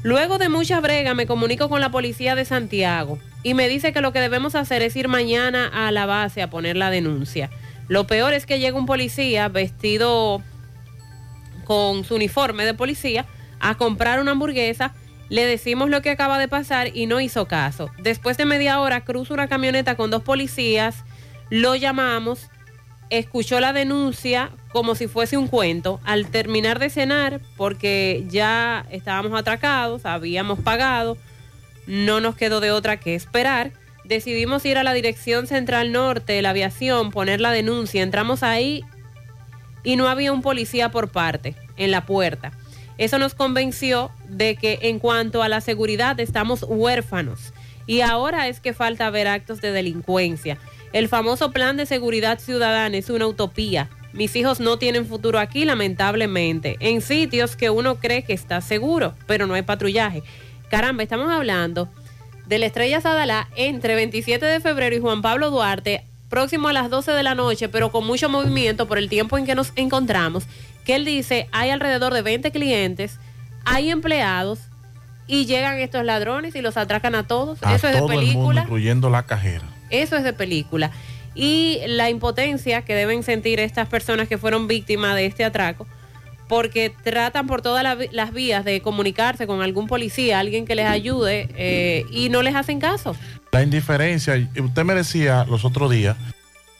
[0.01, 4.01] Luego de mucha brega me comunico con la policía de Santiago y me dice que
[4.01, 7.51] lo que debemos hacer es ir mañana a la base a poner la denuncia.
[7.87, 10.41] Lo peor es que llega un policía vestido
[11.65, 13.27] con su uniforme de policía
[13.59, 14.93] a comprar una hamburguesa.
[15.31, 17.89] Le decimos lo que acaba de pasar y no hizo caso.
[17.97, 21.05] Después de media hora cruza una camioneta con dos policías,
[21.49, 22.49] lo llamamos,
[23.09, 26.01] escuchó la denuncia como si fuese un cuento.
[26.03, 31.17] Al terminar de cenar, porque ya estábamos atracados, habíamos pagado,
[31.87, 33.71] no nos quedó de otra que esperar.
[34.03, 38.03] Decidimos ir a la Dirección Central Norte de la Aviación, poner la denuncia.
[38.03, 38.83] Entramos ahí
[39.85, 42.51] y no había un policía por parte en la puerta.
[43.01, 47.51] Eso nos convenció de que en cuanto a la seguridad estamos huérfanos
[47.87, 50.59] y ahora es que falta ver actos de delincuencia.
[50.93, 53.89] El famoso plan de seguridad ciudadana es una utopía.
[54.13, 59.15] Mis hijos no tienen futuro aquí, lamentablemente, en sitios que uno cree que está seguro,
[59.25, 60.21] pero no hay patrullaje.
[60.69, 61.89] Caramba, estamos hablando
[62.45, 66.91] de la Estrella Sadalá entre 27 de febrero y Juan Pablo Duarte, próximo a las
[66.91, 70.45] 12 de la noche, pero con mucho movimiento por el tiempo en que nos encontramos,
[70.85, 73.19] que él dice, hay alrededor de 20 clientes,
[73.65, 74.59] hay empleados
[75.27, 77.63] y llegan estos ladrones y los atracan a todos.
[77.63, 78.61] A Eso es de todo el mundo, película.
[78.61, 79.63] incluyendo la cajera.
[79.89, 80.91] Eso es de película.
[81.35, 85.87] Y la impotencia que deben sentir estas personas que fueron víctimas de este atraco,
[86.49, 90.87] porque tratan por todas la las vías de comunicarse con algún policía, alguien que les
[90.87, 93.15] ayude, eh, y no les hacen caso.
[93.53, 96.17] La indiferencia, usted me decía los otros días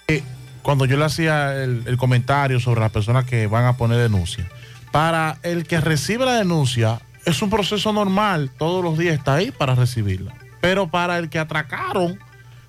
[0.07, 0.23] que
[0.61, 4.47] cuando yo le hacía el, el comentario sobre las personas que van a poner denuncia,
[4.91, 9.51] para el que recibe la denuncia es un proceso normal, todos los días está ahí
[9.51, 10.33] para recibirla.
[10.59, 12.19] Pero para el que atracaron,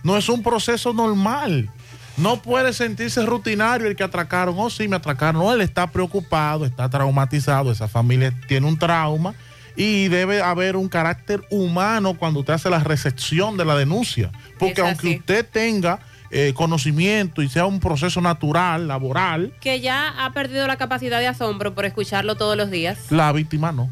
[0.02, 1.70] no es un proceso normal.
[2.18, 5.42] No puede sentirse rutinario el que atracaron, oh sí, me atracaron.
[5.42, 9.34] No, él está preocupado, está traumatizado, esa familia tiene un trauma
[9.76, 14.30] y debe haber un carácter humano cuando usted hace la recepción de la denuncia.
[14.58, 15.18] Porque Es aunque así.
[15.20, 16.00] usted tenga
[16.32, 21.26] eh, conocimiento y sea un proceso natural, laboral, Que ya ha perdido la capacidad de
[21.28, 22.98] asombro por escucharlo todos los días.
[23.10, 23.90] la víctima no.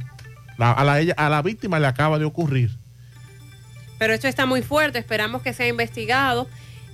[0.58, 2.70] La- a, la, ella- a la víctima le acaba de ocurrir.
[3.98, 6.48] Pero esto está muy fuerte, esperamos que sea investigado.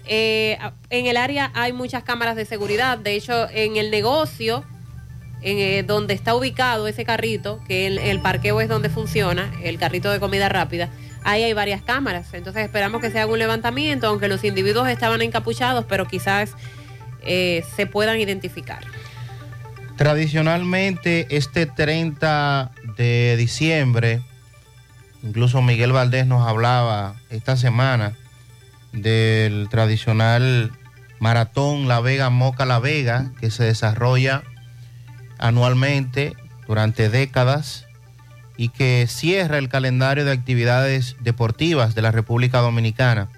[0.08, 0.58] Eh,
[0.90, 4.64] en el área hay muchas cámaras de seguridad, de hecho en el negocio,
[5.42, 9.78] en, eh, donde está ubicado ese carrito, que el, el parqueo es donde funciona, el
[9.78, 10.88] carrito de comida rápida,
[11.26, 15.20] ahí hay varias cámaras, entonces esperamos que se haga un levantamiento, aunque los individuos estaban
[15.22, 16.54] encapuchados, pero quizás
[17.22, 18.84] eh, se puedan identificar.
[19.96, 24.22] Tradicionalmente, este 30 de diciembre,
[25.24, 28.12] incluso Miguel Valdés nos hablaba esta semana
[28.92, 30.70] del tradicional
[31.18, 34.44] maratón La Vega Moca La Vega, que se desarrolla
[35.38, 36.34] anualmente
[36.68, 37.85] durante décadas
[38.56, 43.28] y que cierra el calendario de actividades deportivas de la República Dominicana.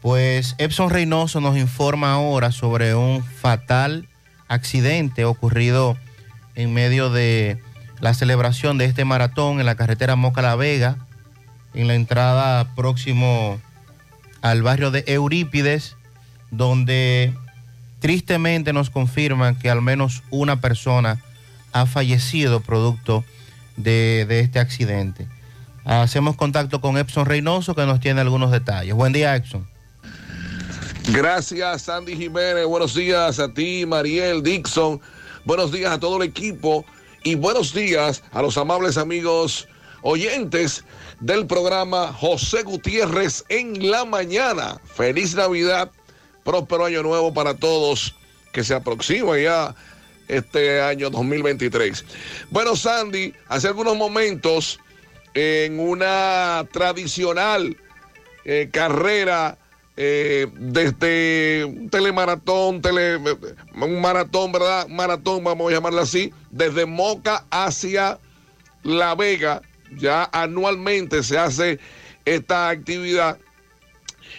[0.00, 4.08] Pues Epson Reynoso nos informa ahora sobre un fatal
[4.48, 5.96] accidente ocurrido
[6.54, 7.58] en medio de
[8.00, 10.96] la celebración de este maratón en la carretera Moca La Vega,
[11.74, 13.60] en la entrada próximo
[14.42, 15.96] al barrio de Eurípides,
[16.50, 17.34] donde
[18.00, 21.20] tristemente nos confirman que al menos una persona
[21.72, 23.39] ha fallecido producto de,
[23.82, 25.28] de este accidente.
[25.84, 28.94] Hacemos contacto con Epson Reynoso que nos tiene algunos detalles.
[28.94, 29.66] Buen día, Epson.
[31.08, 32.66] Gracias, Sandy Jiménez.
[32.66, 35.00] Buenos días a ti, Mariel Dixon.
[35.44, 36.84] Buenos días a todo el equipo
[37.24, 39.66] y buenos días a los amables amigos
[40.02, 40.84] oyentes
[41.20, 44.78] del programa José Gutiérrez en la mañana.
[44.84, 45.90] Feliz Navidad
[46.44, 48.14] próspero año nuevo para todos
[48.52, 49.74] que se aproxima ya
[50.30, 52.04] este año 2023.
[52.50, 54.78] Bueno, Sandy, hace algunos momentos
[55.34, 57.76] en una tradicional
[58.44, 59.58] eh, carrera
[59.96, 64.88] eh, desde un telemaratón, tele, un maratón, ¿verdad?
[64.88, 68.18] Maratón, vamos a llamarlo así, desde Moca hacia
[68.82, 69.62] La Vega,
[69.96, 71.78] ya anualmente se hace
[72.24, 73.38] esta actividad.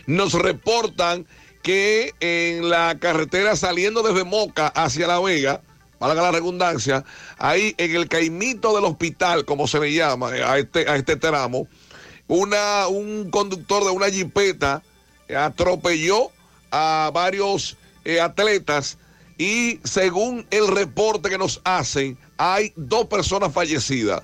[0.07, 1.27] Nos reportan
[1.61, 5.61] que en la carretera saliendo desde Moca hacia La Vega,
[6.01, 7.05] valga la redundancia,
[7.37, 11.15] ahí en el caimito del hospital, como se le llama eh, a este, a este
[11.15, 11.67] tramo,
[12.27, 14.81] una, un conductor de una jipeta
[15.37, 16.31] atropelló
[16.71, 18.97] a varios eh, atletas
[19.37, 24.23] y según el reporte que nos hacen, hay dos personas fallecidas.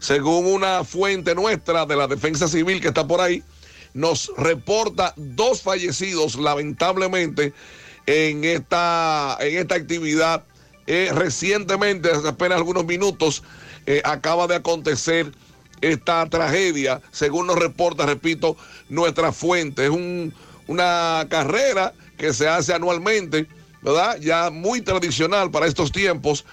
[0.00, 3.42] Según una fuente nuestra de la defensa civil que está por ahí,
[3.94, 7.54] nos reporta dos fallecidos lamentablemente
[8.06, 10.44] en esta, en esta actividad.
[10.86, 13.42] Eh, recientemente, apenas algunos minutos,
[13.86, 15.32] eh, acaba de acontecer
[15.80, 18.56] esta tragedia, según nos reporta, repito,
[18.88, 19.84] nuestra fuente.
[19.84, 20.34] Es un,
[20.66, 23.46] una carrera que se hace anualmente,
[23.82, 24.18] ¿verdad?
[24.20, 26.44] Ya muy tradicional para estos tiempos,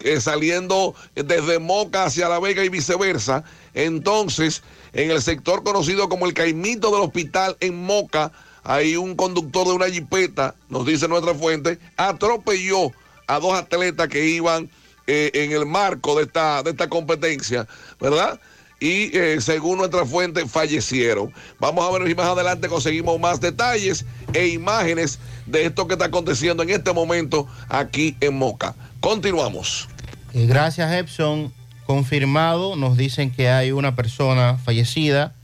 [0.00, 3.44] eh, saliendo desde Moca hacia La Vega y viceversa.
[3.74, 4.62] Entonces,
[4.92, 8.32] en el sector conocido como el Caimito del Hospital en Moca,
[8.62, 12.92] hay un conductor de una jipeta, nos dice nuestra fuente, atropelló
[13.30, 14.68] a dos atletas que iban
[15.06, 17.66] eh, en el marco de esta, de esta competencia,
[18.00, 18.40] ¿verdad?
[18.80, 21.32] Y eh, según nuestra fuente, fallecieron.
[21.60, 26.06] Vamos a ver si más adelante conseguimos más detalles e imágenes de esto que está
[26.06, 28.74] aconteciendo en este momento aquí en Moca.
[28.98, 29.88] Continuamos.
[30.32, 31.52] Eh, gracias, Epson.
[31.86, 35.34] Confirmado, nos dicen que hay una persona fallecida,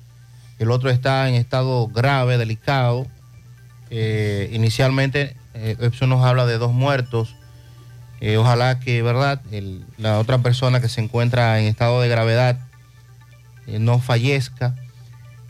[0.58, 3.06] el otro está en estado grave, delicado.
[3.90, 7.34] Inicialmente, Epson nos habla de dos muertos.
[8.20, 9.42] Eh, ojalá que, ¿verdad?
[9.98, 12.58] La otra persona que se encuentra en estado de gravedad
[13.66, 14.74] eh, no fallezca.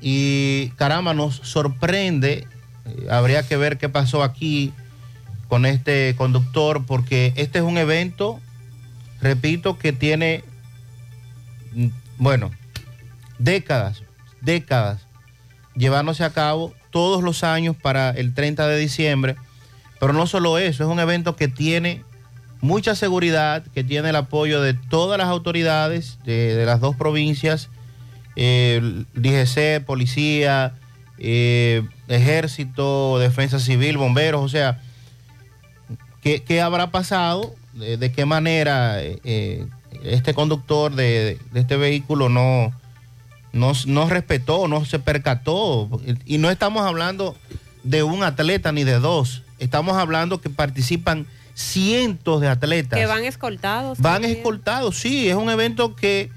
[0.01, 2.47] Y caramba, nos sorprende.
[2.87, 4.73] eh, habría que ver qué pasó aquí
[5.49, 8.41] con este conductor, porque este es un evento,
[9.21, 10.43] repito, que tiene,
[11.73, 11.89] mm,
[12.19, 12.51] bueno,
[13.39, 14.03] décadas,
[14.41, 15.07] décadas
[15.77, 19.37] llevándose a cabo todos los años para el 30 de diciembre.
[20.01, 22.05] Pero no solo eso, es un evento que tiene
[22.61, 27.69] mucha seguridad, que tiene el apoyo de todas las autoridades de, las dos provincias,
[28.37, 30.75] eh, DGC, policía,
[31.19, 34.81] eh, ejército, defensa civil, bomberos, o sea,
[36.23, 37.55] ¿qué, qué habrá pasado?
[37.75, 39.67] ¿De, qué manera eh,
[40.03, 42.73] este conductor de, de este vehículo no,
[43.53, 45.89] no, no respetó, no se percató?
[46.25, 47.37] Y no estamos hablando
[47.85, 51.27] de un atleta ni de dos, estamos hablando que participan
[51.57, 52.99] cientos de atletas.
[52.99, 53.99] Que van escoltados.
[53.99, 54.37] Van también.
[54.37, 56.31] escoltados, sí, es un evento que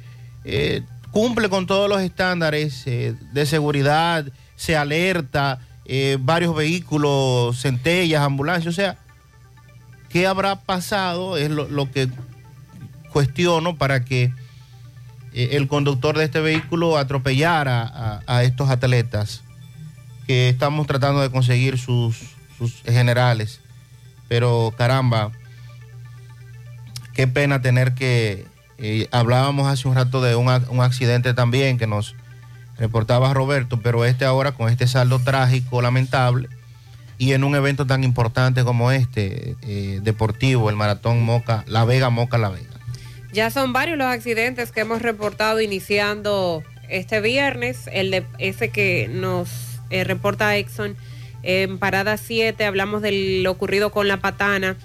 [0.45, 8.21] eh, cumple con todos los estándares eh, de seguridad, se alerta, eh, varios vehículos, centellas,
[8.21, 8.97] ambulancias, o sea,
[10.07, 11.35] ¿qué habrá pasado?
[11.35, 12.07] Es lo, lo que
[13.11, 14.33] cuestiono para que
[15.33, 19.43] el conductor de este vehículo atropellara a, a estos atletas
[20.25, 22.17] que estamos tratando de conseguir sus,
[22.57, 23.61] sus generales.
[24.29, 25.31] Pero caramba,
[27.13, 28.45] qué pena tener que...
[28.77, 32.15] eh, hablábamos hace un rato de un, un accidente también que nos
[32.77, 36.47] reportaba Roberto, pero este ahora con este saldo trágico, lamentable,
[37.17, 42.09] y en un evento tan importante como este, eh, deportivo, el Maratón Moca, La Vega,
[42.09, 42.69] Moca, La Vega.
[43.33, 47.89] Ya son varios los accidentes que hemos reportado iniciando este viernes.
[47.91, 49.49] El de ese que nos
[49.89, 50.95] eh, reporta Exxon
[51.43, 54.77] en Parada 7, hablamos de lo ocurrido con la patana.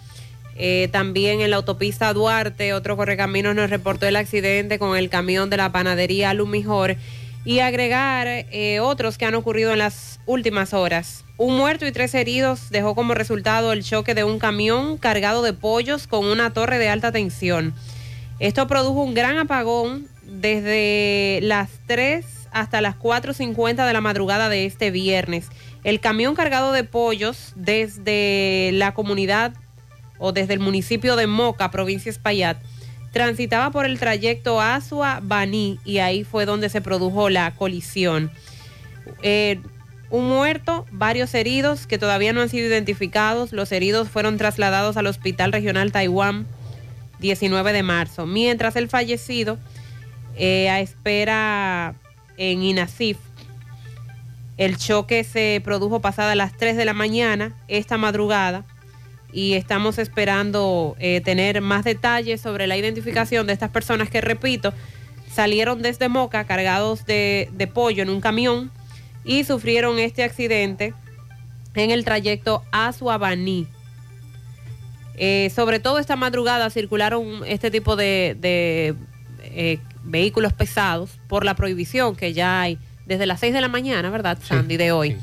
[0.56, 5.50] Eh, también en la autopista Duarte, otro correcaminos nos reportó el accidente con el camión
[5.50, 6.96] de la panadería Lumijor.
[7.44, 11.24] Y agregar eh, otros que han ocurrido en las últimas horas.
[11.36, 15.52] Un muerto y tres heridos dejó como resultado el choque de un camión cargado de
[15.52, 17.74] pollos con una torre de alta tensión.
[18.38, 24.64] Esto produjo un gran apagón desde las 3 hasta las 4.50 de la madrugada de
[24.64, 25.48] este viernes.
[25.84, 29.52] El camión cargado de pollos desde la comunidad
[30.18, 32.56] o desde el municipio de Moca, provincia Espaillat,
[33.12, 38.32] transitaba por el trayecto Asua-Baní y ahí fue donde se produjo la colisión.
[39.22, 39.60] Eh,
[40.10, 43.52] un muerto, varios heridos que todavía no han sido identificados.
[43.52, 46.46] Los heridos fueron trasladados al Hospital Regional Taiwán
[47.20, 49.58] 19 de marzo, mientras el fallecido
[50.36, 51.94] eh, a espera
[52.36, 53.18] en INASIF
[54.56, 58.64] El choque se produjo pasada las 3 de la mañana esta madrugada
[59.32, 64.72] y estamos esperando eh, tener más detalles sobre la identificación de estas personas que, repito,
[65.32, 68.70] salieron desde Moca cargados de, pollo en un camión
[69.24, 70.94] y sufrieron este accidente
[71.74, 73.66] en el trayecto a Suabaní.
[75.16, 78.94] Eh, sobre todo esta madrugada circularon este tipo de, de,
[79.42, 84.10] eh, vehículos pesados por la prohibición que ya hay desde las 6 de la mañana,
[84.10, 85.16] ¿verdad, Sandy, de hoy?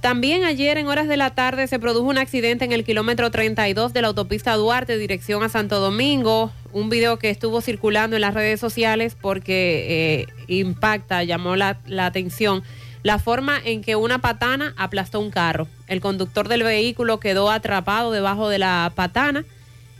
[0.00, 3.94] También ayer en horas de la tarde se produjo un accidente en el kilómetro 32
[3.94, 6.52] de la autopista Duarte, dirección a Santo Domingo.
[6.72, 12.04] Un video que estuvo circulando en las redes sociales porque eh, impacta, llamó la, la
[12.04, 12.62] atención
[13.04, 15.68] la forma en que una patana aplastó un carro.
[15.88, 19.44] El conductor del vehículo quedó atrapado debajo de la patana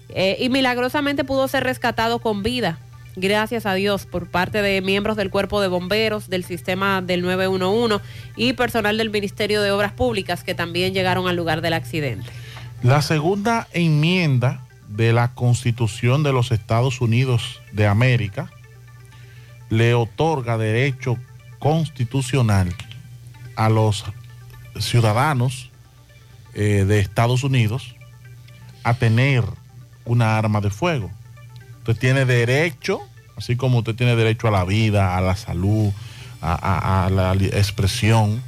[0.09, 2.79] eh, y milagrosamente pudo ser rescatado con vida.
[3.17, 8.05] Gracias a Dios por parte de miembros del cuerpo de bomberos, del sistema del 911
[8.37, 12.29] y personal del Ministerio de Obras Públicas que también llegaron al lugar del accidente.
[12.83, 18.51] La segunda enmienda de la Constitución de los Estados Unidos de América
[19.71, 21.17] le otorga derecho
[21.59, 22.75] constitucional
[23.57, 24.05] a los
[24.79, 25.71] ciudadanos
[26.55, 27.95] eh, de Estados Unidos
[28.83, 29.45] a tener
[30.05, 31.11] una arma de fuego.
[31.87, 33.03] Usted tiene derecho,
[33.37, 35.93] así como usted tiene derecho a la vida, a la salud,
[36.41, 38.43] a, la expresión.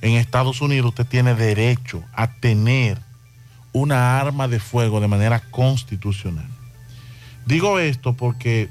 [0.00, 2.98] En Estados Unidos usted tiene derecho a tener
[3.72, 6.48] una arma de fuego de manera constitucional.
[7.46, 8.70] Digo esto porque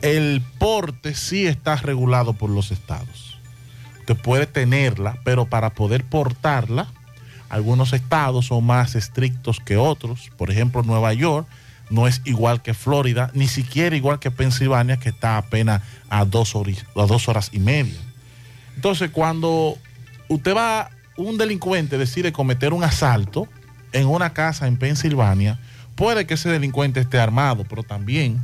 [0.00, 3.38] el porte sí está regulado por los estados.
[4.00, 6.86] Usted puede tenerla, pero para poder portarla,
[7.50, 10.30] algunos estados son más estrictos que otros.
[10.38, 11.46] Por ejemplo, Nueva York
[11.90, 16.54] no es igual que Florida, ni siquiera igual que Pensilvania, que está apenas a dos,
[16.54, 17.98] hori- a dos horas y media.
[18.76, 19.76] Entonces, cuando
[20.28, 23.48] usted va, un delincuente decide cometer un asalto
[23.92, 25.58] en una casa en Pensilvania,
[25.94, 28.38] puede que ese delincuente esté armado, pero también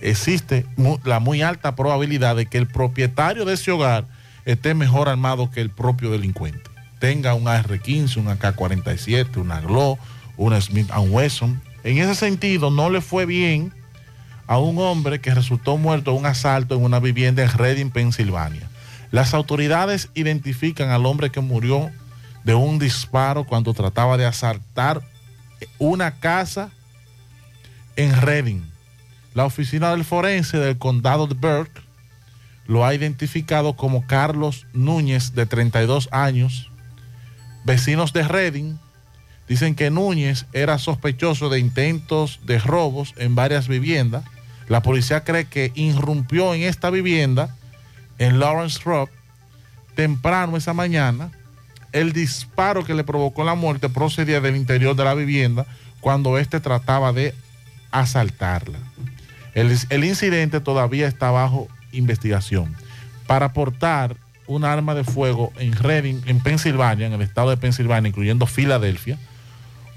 [0.00, 0.66] existe
[1.04, 4.04] la muy alta probabilidad de que el propietario de ese hogar
[4.44, 6.62] esté mejor armado que el propio delincuente.
[6.98, 9.98] Tenga un AR-15, un AK-47, una GLO,
[10.36, 11.60] una Smith Wesson.
[11.84, 13.72] En ese sentido, no le fue bien
[14.46, 18.68] a un hombre que resultó muerto en un asalto en una vivienda en Reading, Pensilvania.
[19.10, 21.90] Las autoridades identifican al hombre que murió
[22.44, 25.02] de un disparo cuando trataba de asaltar
[25.78, 26.70] una casa
[27.96, 28.62] en Reading.
[29.34, 31.80] La oficina del forense del condado de Burke
[32.66, 36.70] lo ha identificado como Carlos Núñez, de 32 años.
[37.64, 38.76] Vecinos de Reading
[39.50, 44.22] dicen que Núñez era sospechoso de intentos de robos en varias viviendas.
[44.68, 47.56] La policía cree que irrumpió en esta vivienda
[48.18, 49.08] en Lawrence Road
[49.96, 51.32] temprano esa mañana.
[51.90, 55.66] El disparo que le provocó la muerte procedía del interior de la vivienda
[55.98, 57.34] cuando éste trataba de
[57.90, 58.78] asaltarla.
[59.54, 62.76] El, el incidente todavía está bajo investigación.
[63.26, 64.14] Para portar
[64.46, 69.18] un arma de fuego en Reading, en Pensilvania, en el estado de Pensilvania, incluyendo Filadelfia,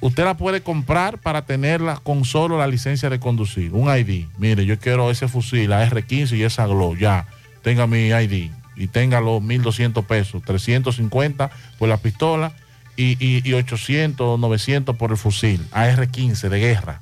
[0.04, 4.26] usted la puede comprar para tenerla con solo la licencia de conducir, un ID.
[4.38, 7.26] Mire, yo quiero ese fusil, la R15 y esa GLO, ya,
[7.62, 11.50] tenga mi ID y tenga los 1.200 pesos, 350
[11.80, 12.52] por la pistola
[12.98, 17.02] y, y, y 800, 900 por el fusil, AR-15 de guerra.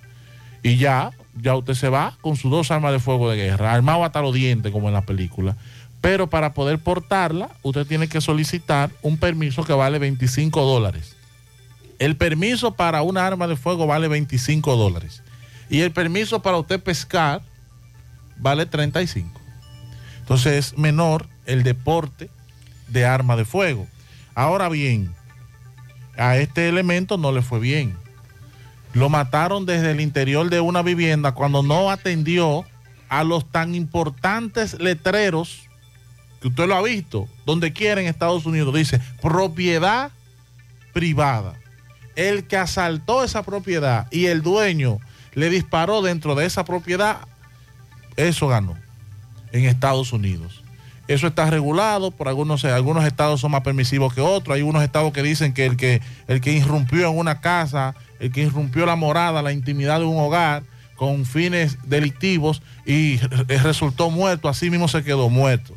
[0.61, 1.09] Y ya,
[1.41, 4.35] ya usted se va con sus dos armas de fuego de guerra, armado hasta los
[4.35, 5.57] dientes como en la película.
[6.01, 11.15] Pero para poder portarla, usted tiene que solicitar un permiso que vale 25 dólares.
[12.01, 15.21] El permiso para una arma de fuego vale 25 dólares.
[15.69, 17.43] Y el permiso para usted pescar
[18.37, 19.39] vale 35.
[20.17, 22.31] Entonces es menor el deporte
[22.87, 23.85] de arma de fuego.
[24.33, 25.13] Ahora bien,
[26.17, 27.95] a este elemento no le fue bien.
[28.93, 32.65] Lo mataron desde el interior de una vivienda cuando no atendió
[33.09, 35.67] a los tan importantes letreros
[36.41, 40.11] que usted lo ha visto, donde quiera en Estados Unidos, dice propiedad
[40.93, 41.60] privada.
[42.15, 44.99] El que asaltó esa propiedad y el dueño
[45.33, 47.19] le disparó dentro de esa propiedad,
[48.17, 48.77] eso ganó
[49.51, 50.63] en Estados Unidos.
[51.07, 54.55] Eso está regulado, por algunos, algunos estados son más permisivos que otros.
[54.55, 58.31] Hay unos estados que dicen que el que, el que irrumpió en una casa, el
[58.31, 60.63] que irrumpió la morada, la intimidad de un hogar
[60.95, 65.75] con fines delictivos y re- resultó muerto, así mismo se quedó muerto.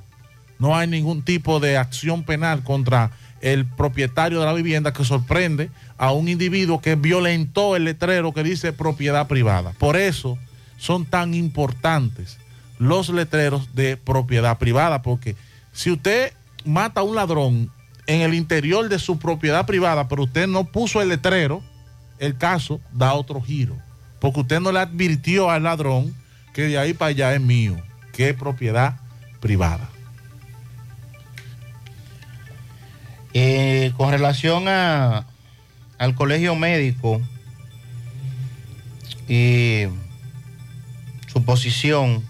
[0.58, 3.10] No hay ningún tipo de acción penal contra
[3.40, 8.42] el propietario de la vivienda que sorprende a un individuo que violentó el letrero que
[8.42, 9.72] dice propiedad privada.
[9.78, 10.38] Por eso
[10.76, 12.38] son tan importantes
[12.78, 15.36] los letreros de propiedad privada, porque
[15.72, 16.32] si usted
[16.64, 17.70] mata a un ladrón
[18.06, 21.62] en el interior de su propiedad privada, pero usted no puso el letrero,
[22.18, 23.76] el caso da otro giro.
[24.20, 26.14] Porque usted no le advirtió al ladrón
[26.52, 27.76] que de ahí para allá es mío,
[28.12, 28.96] que es propiedad
[29.40, 29.88] privada.
[33.32, 35.26] Eh, con relación a,
[36.04, 37.18] al colegio médico
[39.26, 39.84] y
[41.26, 42.22] su posición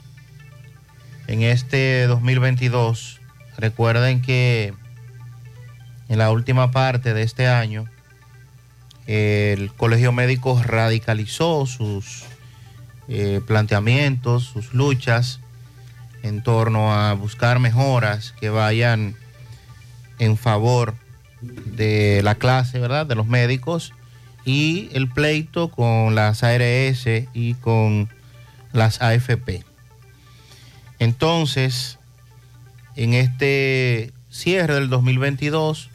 [1.26, 3.20] en este 2022,
[3.58, 4.74] recuerden que
[6.08, 7.86] en la última parte de este año
[9.08, 12.22] el colegio médico radicalizó sus
[13.08, 15.40] eh, planteamientos, sus luchas
[16.22, 19.16] en torno a buscar mejoras que vayan
[20.20, 20.94] en favor
[21.66, 23.06] de la clase, ¿verdad?
[23.06, 23.92] De los médicos
[24.44, 28.08] y el pleito con las ARS y con
[28.72, 29.64] las AFP.
[30.98, 31.98] Entonces,
[32.96, 35.90] en este cierre del 2022,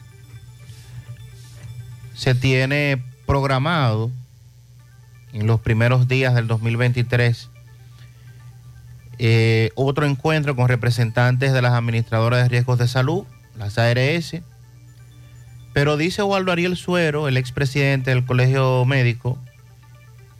[2.14, 4.10] se tiene programado
[5.32, 7.50] en los primeros días del 2023
[9.22, 13.24] eh, otro encuentro con representantes de las administradoras de riesgos de salud,
[13.58, 14.36] las ARS.
[15.72, 19.38] Pero dice Waldo Ariel Suero, el expresidente del Colegio Médico,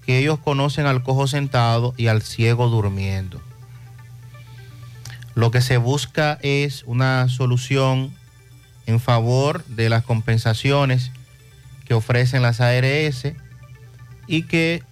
[0.05, 3.41] que ellos conocen al cojo sentado y al ciego durmiendo.
[5.35, 8.13] Lo que se busca es una solución
[8.87, 11.13] en favor de las compensaciones
[11.85, 13.33] que ofrecen las ARS
[14.27, 14.83] y que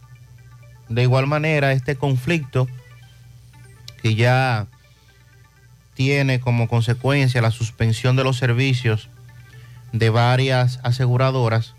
[0.88, 2.68] de igual manera este conflicto
[4.02, 4.66] que ya
[5.94, 9.08] tiene como consecuencia la suspensión de los servicios
[9.92, 11.74] de varias aseguradoras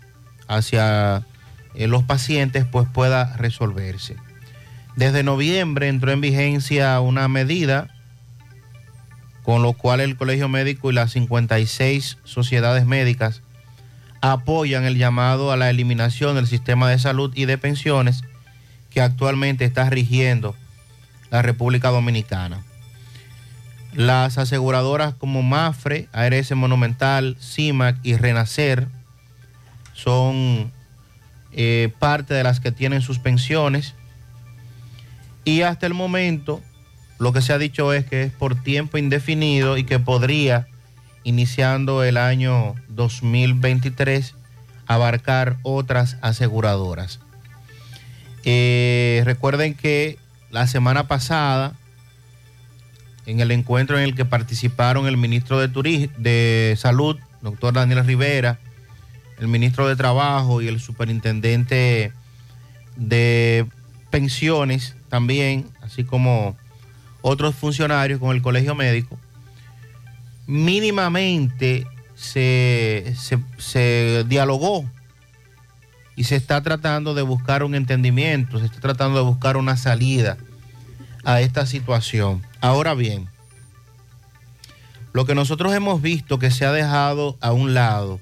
[0.48, 1.26] hacia
[1.74, 4.16] eh, los pacientes pues pueda resolverse.
[4.96, 7.88] Desde noviembre entró en vigencia una medida
[9.42, 13.42] con lo cual el Colegio Médico y las 56 sociedades médicas
[14.20, 18.22] apoyan el llamado a la eliminación del sistema de salud y de pensiones
[18.90, 20.54] que actualmente está rigiendo
[21.30, 22.62] la República Dominicana.
[23.94, 28.86] Las aseguradoras como Mafre, ARS Monumental, CIMAC y Renacer
[29.94, 30.70] son
[31.52, 33.94] eh, parte de las que tienen sus pensiones
[35.44, 36.60] y hasta el momento
[37.18, 40.68] lo que se ha dicho es que es por tiempo indefinido y que podría,
[41.24, 44.34] iniciando el año 2023,
[44.86, 47.20] abarcar otras aseguradoras.
[48.44, 50.18] Eh, recuerden que
[50.50, 51.74] la semana pasada,
[53.30, 58.04] en el encuentro en el que participaron el ministro de, Turismo, de Salud, doctor Daniel
[58.04, 58.58] Rivera,
[59.38, 62.12] el ministro de Trabajo y el superintendente
[62.96, 63.66] de
[64.10, 66.56] pensiones también, así como
[67.22, 69.16] otros funcionarios con el colegio médico,
[70.48, 74.84] mínimamente se, se, se dialogó
[76.16, 80.36] y se está tratando de buscar un entendimiento, se está tratando de buscar una salida
[81.24, 82.42] a esta situación.
[82.60, 83.28] Ahora bien,
[85.12, 88.20] lo que nosotros hemos visto que se ha dejado a un lado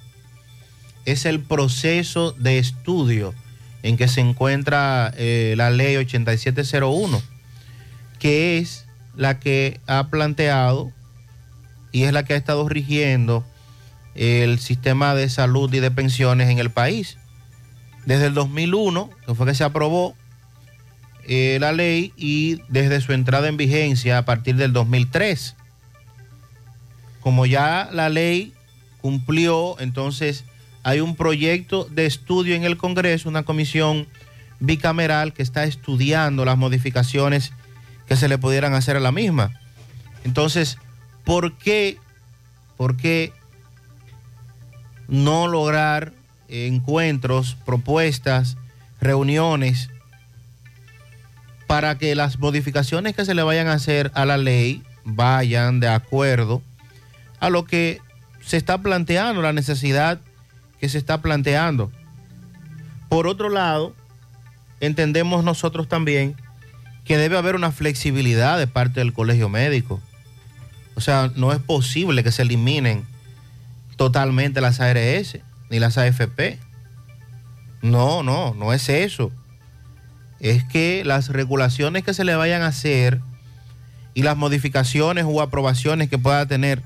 [1.04, 3.34] es el proceso de estudio
[3.82, 7.22] en que se encuentra eh, la ley 8701,
[8.18, 8.86] que es
[9.16, 10.92] la que ha planteado
[11.92, 13.44] y es la que ha estado rigiendo
[14.14, 17.18] el sistema de salud y de pensiones en el país.
[18.04, 20.16] Desde el 2001, que fue que se aprobó
[21.30, 25.54] eh, la ley, y desde su entrada en vigencia a partir del 2003.
[27.20, 28.54] Como ya la ley
[29.02, 30.44] cumplió, entonces
[30.82, 34.08] hay un proyecto de estudio en el Congreso, una comisión
[34.58, 37.52] bicameral que está estudiando las modificaciones
[38.06, 39.52] que se le pudieran hacer a la misma.
[40.24, 40.78] Entonces,
[41.24, 41.98] ¿por qué,
[42.78, 43.34] por qué
[45.08, 46.14] no lograr
[46.48, 48.56] encuentros, propuestas,
[48.98, 49.90] reuniones
[51.68, 55.88] para que las modificaciones que se le vayan a hacer a la ley vayan de
[55.88, 56.62] acuerdo
[57.40, 58.00] a lo que
[58.40, 60.18] se está planteando, la necesidad
[60.80, 61.92] que se está planteando.
[63.10, 63.94] Por otro lado,
[64.80, 66.34] entendemos nosotros también
[67.04, 70.00] que debe haber una flexibilidad de parte del colegio médico.
[70.94, 73.04] O sea, no es posible que se eliminen
[73.96, 75.38] totalmente las ARS
[75.68, 76.58] ni las AFP.
[77.82, 79.30] No, no, no es eso.
[80.40, 83.20] Es que las regulaciones que se le vayan a hacer
[84.14, 86.82] y las modificaciones o aprobaciones que pueda tener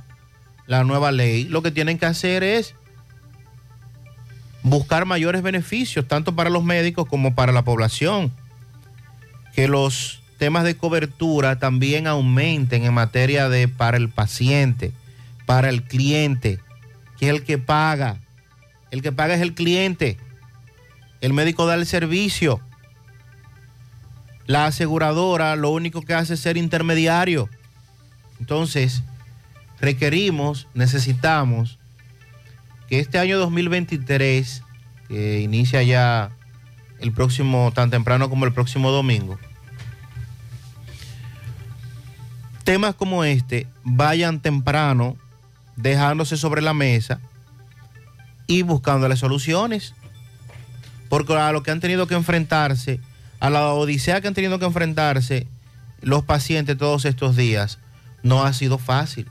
[0.66, 2.74] la nueva ley, lo que tienen que hacer es
[4.62, 8.32] buscar mayores beneficios, tanto para los médicos como para la población
[9.52, 14.92] que los temas de cobertura también aumenten en materia de para el paciente,
[15.46, 16.58] para el cliente,
[17.18, 18.16] que es el que paga.
[18.90, 20.18] El que paga es el cliente.
[21.20, 22.60] El médico da el servicio.
[24.52, 27.48] La aseguradora lo único que hace es ser intermediario.
[28.38, 29.02] Entonces,
[29.80, 31.78] requerimos, necesitamos
[32.86, 34.62] que este año 2023,
[35.08, 36.32] que inicia ya
[36.98, 39.38] el próximo, tan temprano como el próximo domingo,
[42.62, 45.16] temas como este vayan temprano,
[45.76, 47.20] dejándose sobre la mesa
[48.46, 49.94] y buscándole soluciones.
[51.08, 53.00] Porque a lo que han tenido que enfrentarse,
[53.42, 55.48] a la odisea que han tenido que enfrentarse
[56.00, 57.80] los pacientes todos estos días,
[58.22, 59.28] no ha sido fácil.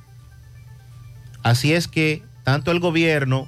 [1.43, 3.47] Así es que tanto el gobierno,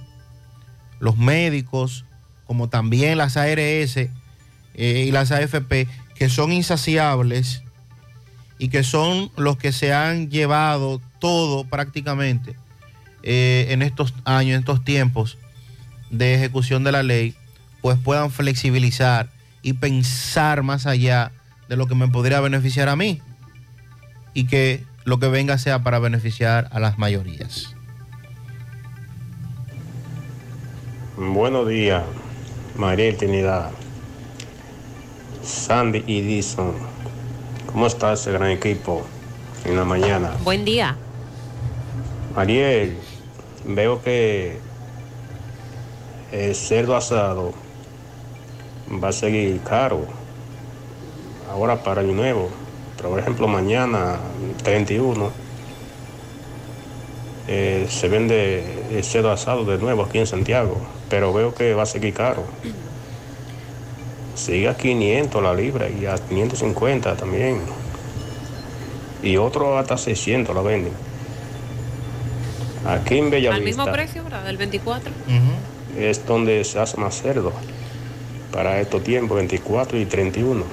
[1.02, 2.06] los médicos,
[2.46, 4.10] como también las ARS eh,
[4.76, 7.64] y las AFP, que son insaciables
[8.58, 12.56] y que son los que se han llevado todo prácticamente
[13.22, 15.38] eh, en estos años, en estos tiempos
[16.10, 17.36] de ejecución de la ley,
[17.82, 19.33] pues puedan flexibilizar
[19.64, 21.32] y pensar más allá
[21.70, 23.22] de lo que me podría beneficiar a mí
[24.34, 27.76] y que lo que venga sea para beneficiar a las mayorías.
[31.18, 32.04] Buenos días,
[32.76, 33.72] María Trinidad,
[35.44, 36.74] Sandy y Dison.
[37.68, 39.06] ¿Cómo está ese gran equipo
[39.66, 40.32] en la mañana?
[40.44, 40.96] Buen día.
[42.36, 42.98] Mariel,
[43.66, 44.58] veo que
[46.32, 47.54] el cerdo asado
[49.02, 50.06] va a seguir caro
[51.54, 52.50] ahora para Año Nuevo.
[52.98, 54.18] Pero, por ejemplo, mañana
[54.64, 55.32] 31
[57.48, 60.78] eh, se vende el cerdo asado de nuevo aquí en Santiago,
[61.10, 62.44] pero veo que va a seguir caro.
[64.36, 67.60] Sigue a 500 la libra y a 550 también.
[69.22, 70.94] Y otro hasta 600 la venden.
[72.86, 74.44] Aquí en Al Bellavista mismo precio, ¿verdad?
[74.44, 75.12] Del 24.
[75.98, 77.54] es donde se hace más cerdo
[78.54, 80.64] para estos tiempos, 24 y 31.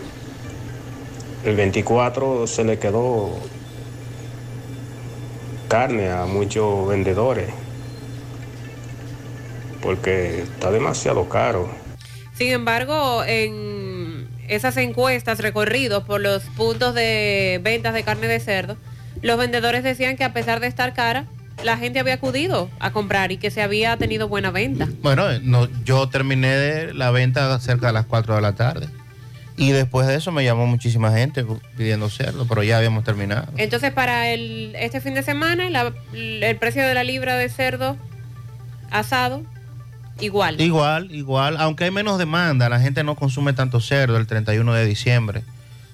[1.44, 3.30] El 24 se le quedó
[5.68, 7.48] carne a muchos vendedores
[9.80, 11.70] porque está demasiado caro.
[12.34, 18.76] Sin embargo, en esas encuestas recorridos por los puntos de ventas de carne de cerdo,
[19.22, 21.26] los vendedores decían que a pesar de estar cara,
[21.64, 24.88] la gente había acudido a comprar y que se había tenido buena venta.
[25.02, 28.88] Bueno, eh, no, yo terminé de la venta cerca de las 4 de la tarde.
[29.56, 31.44] Y después de eso me llamó muchísima gente
[31.76, 33.46] pidiendo cerdo, pero ya habíamos terminado.
[33.58, 37.96] Entonces, para el, este fin de semana, la- el precio de la libra de cerdo
[38.90, 39.42] asado,
[40.20, 40.60] igual.
[40.60, 44.86] Igual, igual, aunque hay menos demanda, la gente no consume tanto cerdo el 31 de
[44.86, 45.42] diciembre.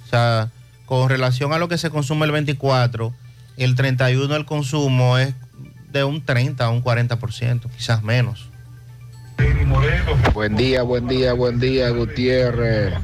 [0.07, 0.51] O sea,
[0.85, 3.13] con relación a lo que se consume el 24,
[3.57, 5.35] el 31 el consumo es
[5.97, 8.51] de un 30 a un 40%, quizás menos.
[10.35, 12.95] Buen día, buen día, buen día, Gutiérrez,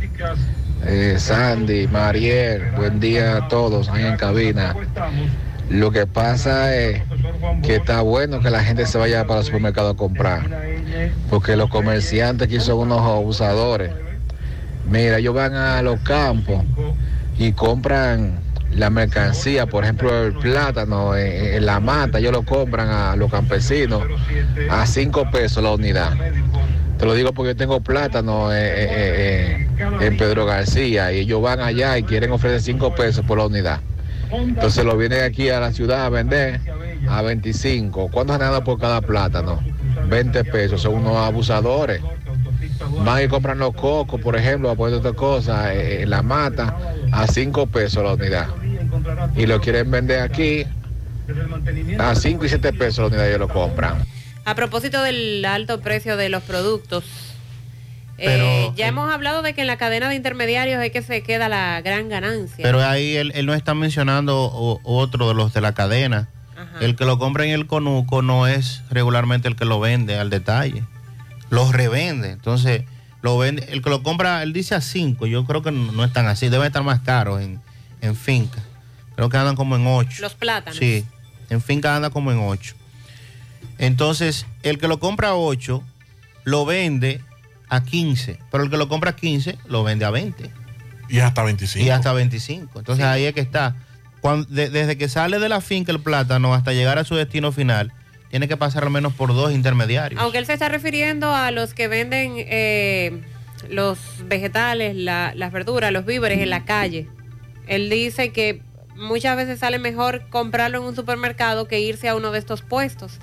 [0.85, 4.77] eh, Sandy, Mariel, buen día a todos ahí en cabina.
[5.71, 7.03] Lo que pasa es
[7.63, 10.43] que está bueno que la gente se vaya para el supermercado a comprar,
[11.31, 13.93] porque los comerciantes aquí son unos abusadores.
[14.87, 16.63] Mira, ellos van a los campos
[17.39, 18.42] y compran
[18.75, 23.31] la mercancía, por ejemplo el plátano en, en la mata, ellos lo compran a los
[23.31, 24.03] campesinos
[24.71, 26.13] a 5 pesos la unidad.
[26.99, 31.43] Te lo digo porque yo tengo plátano eh, eh, eh, en Pedro García y ellos
[31.43, 33.81] van allá y quieren ofrecer 5 pesos por la unidad.
[34.31, 36.61] Entonces lo vienen aquí a la ciudad a vender
[37.09, 38.09] a 25.
[38.11, 39.61] ¿Cuánto ganado por cada plátano?
[40.09, 42.01] 20 pesos, son unos abusadores.
[43.05, 46.77] Van y compran los cocos, por ejemplo, a poner otra cosa, eh, en la mata,
[47.11, 48.47] a 5 pesos la unidad.
[49.37, 50.65] Y lo quieren vender aquí
[51.99, 54.05] a 5 y 7 pesos la unidad, ellos lo compran.
[54.45, 57.05] A propósito del alto precio de los productos,
[58.19, 61.49] eh, ya hemos hablado de que en la cadena de intermediarios es que se queda
[61.49, 62.63] la gran ganancia.
[62.63, 66.29] Pero ahí él, él no está mencionando o- otro de los de la cadena.
[66.81, 70.31] El que lo compra en el conuco no es regularmente el que lo vende al
[70.31, 70.85] detalle.
[71.51, 72.31] Lo revende.
[72.31, 72.85] Entonces,
[73.21, 75.27] lo vende, el que lo compra, él dice a 5.
[75.27, 76.49] Yo creo que no, no es tan así.
[76.49, 77.61] Debe estar más caro en,
[78.01, 78.61] en finca.
[79.17, 80.23] Creo que andan como en 8.
[80.23, 80.79] Los plátanos.
[80.79, 81.05] Sí,
[81.51, 82.75] en finca anda como en 8.
[83.79, 85.83] Entonces, el que lo compra a 8
[86.45, 87.21] lo vende
[87.69, 90.51] a 15, pero el que lo compra a 15 lo vende a 20.
[91.09, 91.85] Y hasta 25.
[91.87, 92.79] Y hasta 25.
[92.79, 93.77] Entonces ahí es que está.
[94.21, 97.51] Cuando- de- desde que sale de la finca el plátano hasta llegar a su destino
[97.53, 97.93] final,
[98.31, 100.21] tiene que pasar al menos por dos intermediarios.
[100.23, 103.21] Aunque él se está refiriendo a los que venden eh,
[103.69, 107.09] los vegetales, la- las verduras, los víveres en la calle.
[107.67, 108.63] Él dice que
[109.03, 113.19] muchas veces sale mejor comprarlo en un supermercado que irse a uno de estos puestos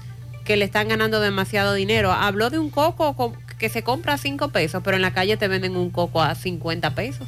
[0.45, 2.11] que le están ganando demasiado dinero.
[2.11, 5.37] Habló de un coco co- que se compra a 5 pesos, pero en la calle
[5.37, 7.27] te venden un coco a 50 pesos.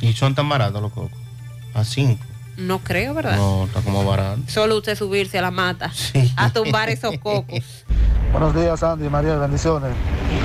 [0.00, 1.18] Y son tan baratos los cocos.
[1.74, 2.18] A 5.
[2.56, 3.36] No creo, ¿verdad?
[3.36, 4.40] No, está como barato.
[4.48, 5.92] Solo usted subirse a la mata
[6.36, 7.84] a tumbar esos cocos.
[8.32, 9.92] Buenos días, Sandy, María, bendiciones.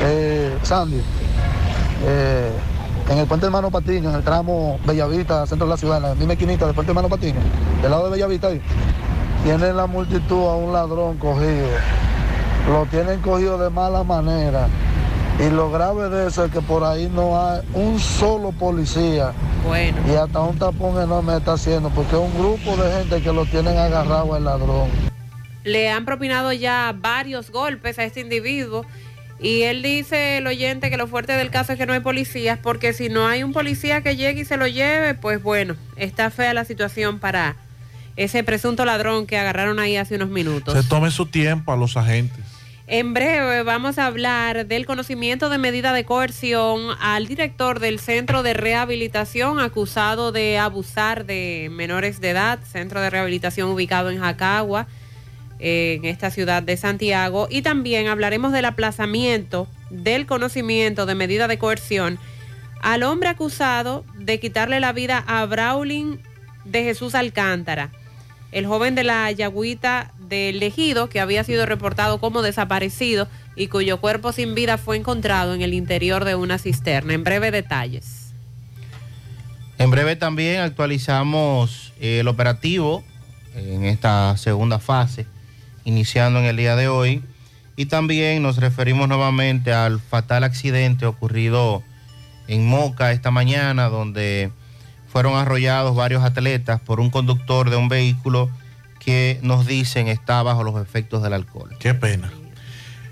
[0.02, 1.02] Eh, Sandy,
[2.06, 2.52] eh,
[3.10, 6.16] en el puente Hermano Patiño, en el tramo Bellavista, centro de la ciudad, en la
[6.16, 7.40] misma esquinita del puente Hermano Patiño,
[7.82, 8.62] del lado de Bellavista ahí,
[9.44, 11.68] tienen la multitud a un ladrón cogido.
[12.68, 14.68] Lo tienen cogido de mala manera.
[15.40, 19.34] Y lo grave de eso es que por ahí no hay un solo policía.
[19.68, 19.98] Bueno.
[20.08, 23.46] Y hasta un tapón enorme está haciendo, porque es un grupo de gente que lo
[23.46, 24.90] tienen agarrado al ladrón.
[25.64, 28.86] Le han propinado ya varios golpes a este individuo
[29.40, 32.58] y él dice, el oyente, que lo fuerte del caso es que no hay policías,
[32.58, 36.32] porque si no hay un policía que llegue y se lo lleve, pues bueno, está
[36.32, 37.56] fea la situación para
[38.16, 40.74] ese presunto ladrón que agarraron ahí hace unos minutos.
[40.74, 42.44] Se tome su tiempo a los agentes.
[42.88, 48.44] En breve vamos a hablar del conocimiento de medida de coerción al director del Centro
[48.44, 54.86] de Rehabilitación acusado de abusar de menores de edad, Centro de Rehabilitación ubicado en Jacagua,
[55.60, 57.48] en esta ciudad de Santiago.
[57.50, 62.20] Y también hablaremos del aplazamiento del conocimiento de medida de coerción
[62.82, 66.20] al hombre acusado de quitarle la vida a Braulín
[66.66, 67.92] de Jesús Alcántara
[68.56, 73.28] el joven de la Yagüita del Ejido, que había sido reportado como desaparecido
[73.58, 77.14] y cuyo cuerpo sin vida fue encontrado en el interior de una cisterna.
[77.14, 78.34] En breve detalles.
[79.78, 83.04] En breve también actualizamos el operativo
[83.56, 85.28] en esta segunda fase,
[85.86, 87.24] iniciando en el día de hoy.
[87.78, 91.84] Y también nos referimos nuevamente al fatal accidente ocurrido
[92.48, 94.52] en Moca esta mañana, donde
[95.08, 98.50] fueron arrollados varios atletas por un conductor de un vehículo
[99.00, 101.70] que nos dicen está bajo los efectos del alcohol.
[101.80, 102.32] Qué pena.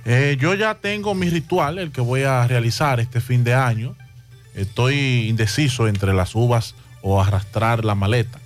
[0.06, 3.96] Eh, yo ya tengo mi ritual, el que voy a realizar este fin de año.
[4.54, 8.40] Estoy indeciso entre las uvas o arrastrar la maleta.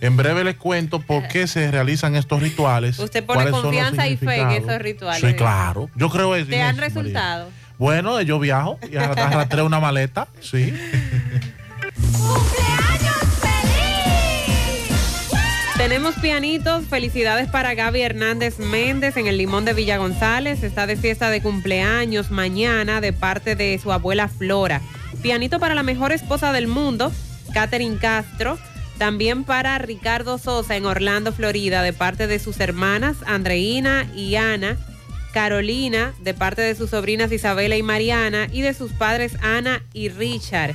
[0.00, 2.98] En breve les cuento por qué se realizan estos rituales.
[2.98, 5.20] Usted pone cuáles son los confianza y fe en esos rituales.
[5.20, 5.90] Sí, claro.
[5.96, 6.88] Yo creo en ¿Te han eso, María.
[6.88, 7.50] resultado?
[7.78, 10.72] Bueno, yo viajo y arra- arrastré una maleta, sí.
[15.76, 20.64] Tenemos pianitos, felicidades para Gaby Hernández Méndez en el Limón de Villa González.
[20.64, 24.80] Está de fiesta de cumpleaños mañana de parte de su abuela Flora.
[25.22, 27.12] Pianito para la mejor esposa del mundo,
[27.54, 28.58] Catherine Castro.
[28.98, 34.76] También para Ricardo Sosa en Orlando, Florida, de parte de sus hermanas Andreina y Ana.
[35.32, 38.48] Carolina, de parte de sus sobrinas Isabela y Mariana.
[38.50, 40.74] Y de sus padres Ana y Richard.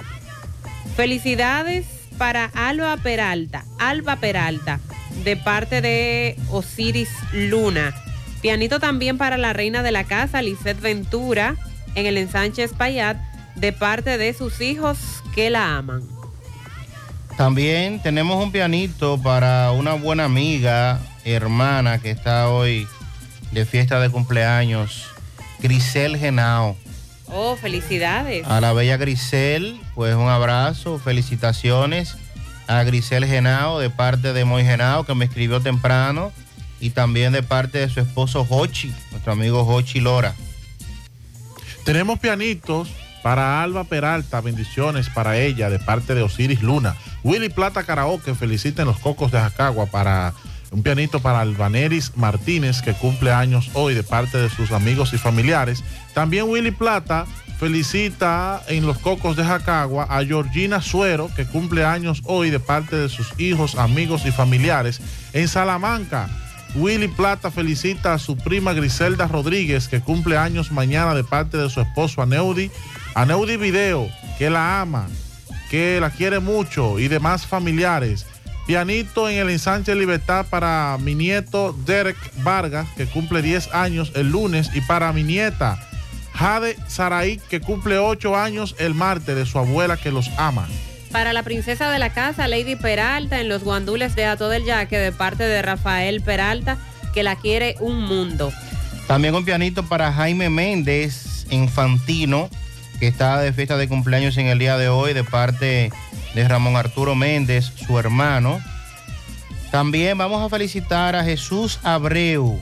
[0.95, 1.85] Felicidades
[2.17, 4.79] para Alba Peralta, Alba Peralta,
[5.23, 7.93] de parte de Osiris Luna.
[8.41, 11.55] Pianito también para la reina de la casa, Lisette Ventura,
[11.95, 13.17] en el ensanche Espaillat,
[13.55, 14.97] de parte de sus hijos
[15.33, 16.03] que la aman.
[17.37, 22.87] También tenemos un pianito para una buena amiga, hermana que está hoy
[23.51, 25.07] de fiesta de cumpleaños,
[25.59, 26.75] Grisel Genao.
[27.27, 28.45] Oh, felicidades.
[28.47, 32.17] A la bella Grisel, pues un abrazo, felicitaciones
[32.67, 36.31] a Grisel Genao de parte de Moy Genao que me escribió temprano
[36.79, 40.35] y también de parte de su esposo Hochi, nuestro amigo Hochi Lora.
[41.83, 42.89] Tenemos pianitos
[43.23, 46.95] para Alba Peralta, bendiciones para ella de parte de Osiris Luna.
[47.23, 50.33] Willy Plata Karaoke, feliciten los cocos de Jacagua para
[50.71, 55.17] un pianito para Albaneris Martínez que cumple años hoy de parte de sus amigos y
[55.17, 55.83] familiares.
[56.13, 57.25] También Willy Plata
[57.59, 62.97] felicita en los cocos de Jacagua a Georgina Suero que cumple años hoy de parte
[62.97, 64.99] de sus hijos, amigos y familiares.
[65.31, 66.27] En Salamanca,
[66.75, 71.69] Willy Plata felicita a su prima Griselda Rodríguez, que cumple años mañana de parte de
[71.69, 72.71] su esposo Aneudi.
[73.15, 75.07] Aneudi Video, que la ama,
[75.69, 78.25] que la quiere mucho y demás familiares.
[78.65, 84.31] Pianito en el ensanche Libertad para mi nieto Derek Vargas, que cumple 10 años el
[84.31, 85.79] lunes, y para mi nieta
[86.33, 90.67] Jade Saraí, que cumple 8 años el martes, de su abuela que los ama.
[91.11, 94.97] Para la princesa de la casa, Lady Peralta, en los guandules de Ato del Yaque,
[94.97, 96.77] de parte de Rafael Peralta,
[97.13, 98.51] que la quiere un mundo.
[99.07, 102.49] También un pianito para Jaime Méndez Infantino,
[103.03, 105.91] que está de fiesta de cumpleaños en el día de hoy, de parte
[106.33, 108.61] de Ramón Arturo Méndez, su hermano.
[109.71, 112.61] También vamos a felicitar a Jesús Abreu.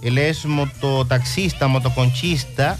[0.00, 2.78] Él es mototaxista, motoconchista.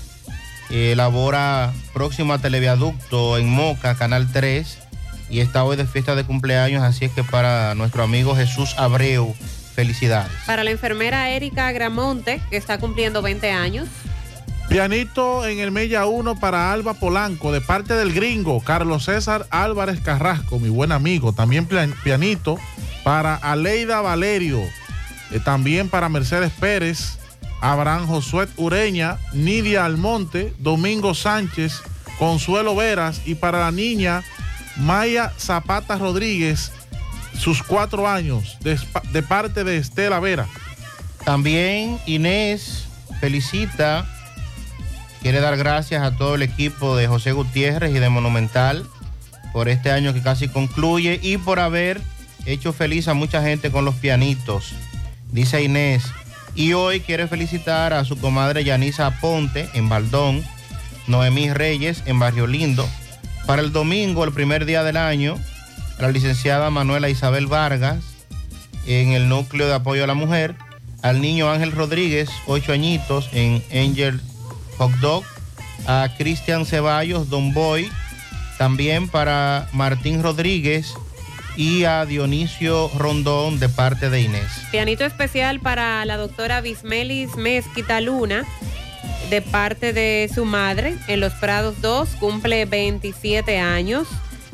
[0.70, 4.78] eh, labora próximo a Televiaducto en Moca, Canal 3.
[5.28, 9.34] y está hoy de fiesta de cumpleaños, así es que para nuestro amigo Jesús Abreu,
[9.74, 10.32] felicidades.
[10.46, 13.86] Para la enfermera Erika Gramonte, que está cumpliendo 20 años.
[14.68, 20.00] Pianito en el Mella 1 para Alba Polanco, de parte del gringo Carlos César Álvarez
[20.00, 21.32] Carrasco, mi buen amigo.
[21.32, 22.58] También pian- pianito
[23.04, 24.60] para Aleida Valerio,
[25.30, 27.18] eh, también para Mercedes Pérez,
[27.60, 31.80] Abraham Josué Ureña, Nidia Almonte, Domingo Sánchez,
[32.18, 34.24] Consuelo Veras y para la niña
[34.76, 36.72] Maya Zapata Rodríguez,
[37.38, 38.78] sus cuatro años, de,
[39.12, 40.46] de parte de Estela Vera.
[41.24, 42.88] También Inés
[43.20, 44.06] felicita,
[45.26, 48.86] quiere dar gracias a todo el equipo de José Gutiérrez y de Monumental
[49.52, 52.00] por este año que casi concluye y por haber
[52.44, 54.72] hecho feliz a mucha gente con los pianitos,
[55.32, 56.04] dice Inés.
[56.54, 60.44] Y hoy quiere felicitar a su comadre Yanisa Ponte en Baldón,
[61.08, 62.88] Noemí Reyes en Barrio Lindo.
[63.46, 65.40] Para el domingo, el primer día del año,
[65.98, 67.98] la licenciada Manuela Isabel Vargas
[68.86, 70.54] en el núcleo de apoyo a la mujer,
[71.02, 74.20] al niño Ángel Rodríguez, ocho añitos, en Angel
[74.78, 75.24] Hot Dog,
[75.86, 77.90] a Cristian Ceballos, Don Boy,
[78.58, 80.94] también para Martín Rodríguez
[81.56, 84.50] y a Dionisio Rondón de parte de Inés.
[84.70, 88.44] Pianito especial para la doctora Bismelis Mezquita Luna,
[89.30, 94.06] de parte de su madre, en Los Prados 2, cumple 27 años.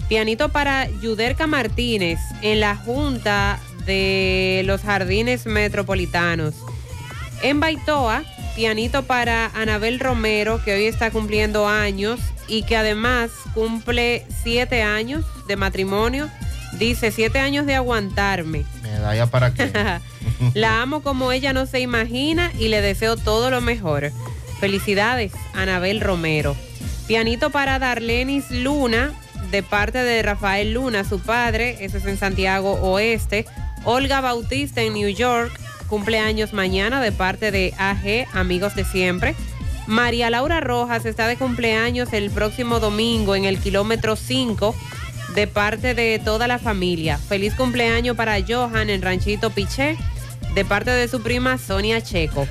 [0.08, 6.54] Pianito para Yuderca Martínez, en la Junta de los Jardines Metropolitanos.
[7.42, 8.22] En Baitoa,
[8.54, 15.24] pianito para Anabel Romero, que hoy está cumpliendo años y que además cumple siete años
[15.46, 16.28] de matrimonio.
[16.78, 18.64] Dice, siete años de aguantarme.
[18.82, 19.70] Medalla para qué.
[20.54, 24.10] La amo como ella no se imagina y le deseo todo lo mejor.
[24.60, 26.56] Felicidades, Anabel Romero.
[27.06, 29.12] Pianito para Darlenis Luna,
[29.50, 33.44] de parte de Rafael Luna, su padre, eso es en Santiago Oeste.
[33.84, 35.52] Olga Bautista en New York,
[35.92, 39.34] cumpleaños mañana, de parte de AG, amigos de siempre.
[39.86, 44.74] María Laura Rojas está de cumpleaños el próximo domingo en el kilómetro 5
[45.34, 47.18] de parte de toda la familia.
[47.18, 49.98] Feliz cumpleaños para Johan en Ranchito Piché,
[50.54, 52.48] de parte de su prima Sonia Checo.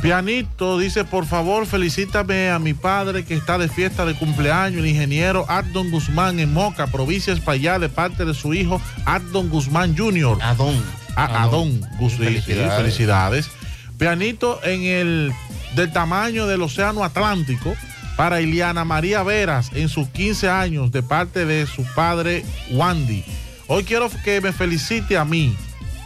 [0.00, 4.86] Pianito dice, por favor, felicítame a mi padre que está de fiesta de cumpleaños, el
[4.86, 9.96] ingeniero Adon Guzmán en Moca, provincia de Espaillá, de parte de su hijo Adon Guzmán
[9.96, 10.38] Jr.
[10.42, 11.03] Adón.
[11.16, 11.80] Adón.
[11.98, 12.74] Gus- sí, sí, Felicidades.
[12.76, 13.50] felicidades.
[13.98, 15.32] Pianito en el
[15.76, 17.74] del tamaño del Océano Atlántico
[18.16, 23.24] para Iliana María Veras en sus 15 años de parte de su padre Wandy.
[23.66, 25.56] Hoy quiero que me felicite a mí,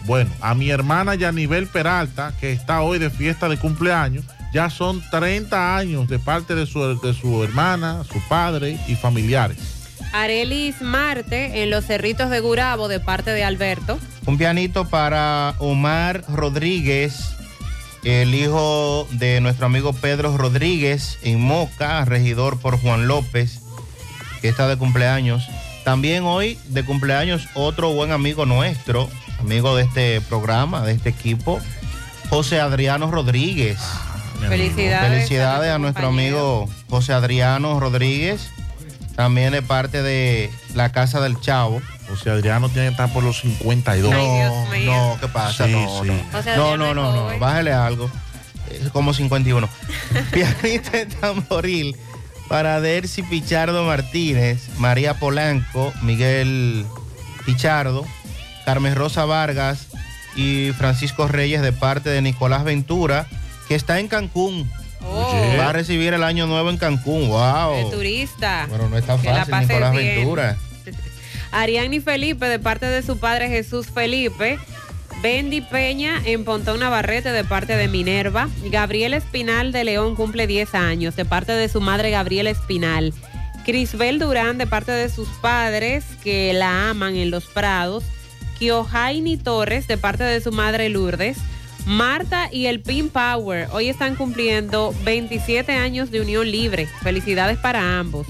[0.04, 4.24] bueno, a mi hermana Yanivel Peralta, que está hoy de fiesta de cumpleaños.
[4.54, 9.58] Ya son 30 años de parte de su, de su hermana, su padre y familiares.
[10.12, 13.98] Arelis Marte en Los Cerritos de Gurabo, de parte de Alberto.
[14.26, 17.34] Un pianito para Omar Rodríguez,
[18.04, 23.60] el hijo de nuestro amigo Pedro Rodríguez en Moca, regidor por Juan López,
[24.40, 25.48] que está de cumpleaños.
[25.84, 29.08] También hoy de cumpleaños otro buen amigo nuestro,
[29.40, 31.60] amigo de este programa, de este equipo,
[32.28, 33.78] José Adriano Rodríguez.
[34.40, 35.10] Felicidades.
[35.10, 38.50] Felicidades a nuestro amigo José Adriano Rodríguez,
[39.18, 41.82] también de parte de la Casa del Chavo.
[42.08, 44.12] José Adriano tiene que estar por los 52.
[44.12, 45.66] No, no, ¿qué pasa?
[45.66, 46.08] Sí, no, sí.
[46.08, 46.56] no.
[46.56, 47.40] No, no, es no, no, joven.
[47.40, 48.08] bájale algo.
[48.70, 49.68] Es como 51.
[50.30, 51.96] Pianista en tamboril
[52.48, 56.86] para Dercy Pichardo Martínez, María Polanco, Miguel
[57.44, 58.06] Pichardo,
[58.64, 59.88] Carmen Rosa Vargas
[60.36, 63.26] y Francisco Reyes de parte de Nicolás Ventura,
[63.66, 64.70] que está en Cancún.
[65.02, 67.28] Va a recibir el año nuevo en Cancún.
[67.28, 67.90] Wow.
[67.90, 68.66] Turista.
[68.68, 70.16] Bueno, no está la fácil, pases Nicolás bien.
[70.16, 70.56] Ventura.
[71.52, 74.58] Ariani Felipe, de parte de su padre Jesús Felipe.
[75.22, 78.48] Bendy Peña en Pontón Navarrete, de parte de Minerva.
[78.64, 83.12] Gabriel Espinal de León cumple 10 años, de parte de su madre Gabriela Espinal.
[83.64, 88.04] Crisbel Durán, de parte de sus padres que la aman en Los Prados.
[88.58, 91.38] Kiojaini Torres, de parte de su madre Lourdes.
[91.86, 96.88] Marta y el Pin Power hoy están cumpliendo 27 años de unión libre.
[97.02, 98.26] Felicidades para ambos.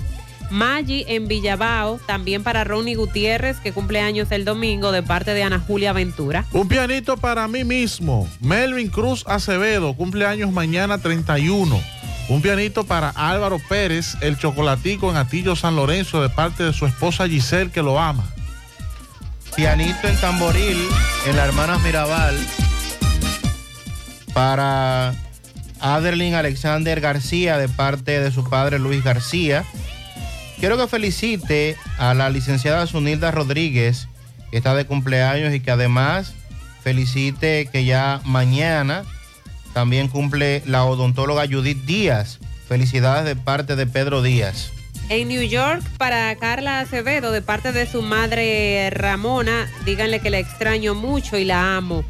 [0.50, 5.42] Maggi en Villabao, también para Ronnie Gutiérrez, que cumple años el domingo, de parte de
[5.42, 6.46] Ana Julia Ventura.
[6.52, 8.28] Un pianito para mí mismo.
[8.40, 11.78] Melvin Cruz Acevedo, cumpleaños mañana 31.
[12.30, 16.86] Un pianito para Álvaro Pérez, el chocolatico en Atillo San Lorenzo, de parte de su
[16.86, 18.24] esposa Giselle, que lo ama.
[19.54, 20.78] Pianito en tamboril
[21.26, 22.36] en la Hermanas Mirabal
[24.38, 25.16] para
[25.80, 29.64] Aderlin Alexander García de parte de su padre Luis García.
[30.60, 34.06] Quiero que felicite a la licenciada Sunilda Rodríguez,
[34.52, 36.34] que está de cumpleaños y que además
[36.84, 39.02] felicite que ya mañana
[39.72, 42.38] también cumple la odontóloga Judith Díaz.
[42.68, 44.70] Felicidades de parte de Pedro Díaz.
[45.08, 50.38] En New York, para Carla Acevedo, de parte de su madre Ramona, díganle que la
[50.38, 52.04] extraño mucho y la amo.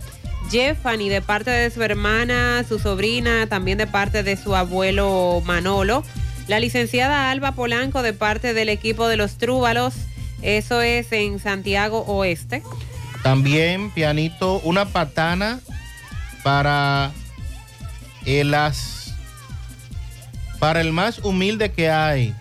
[0.50, 6.04] Jeffany, de parte de su hermana, su sobrina, también de parte de su abuelo Manolo.
[6.46, 9.94] La licenciada Alba Polanco, de parte del equipo de los Trúbalos.
[10.40, 12.62] Eso es en Santiago Oeste.
[13.22, 15.60] También, pianito, una patana
[16.42, 17.12] para
[18.54, 19.14] as-
[20.58, 22.34] para el más humilde que hay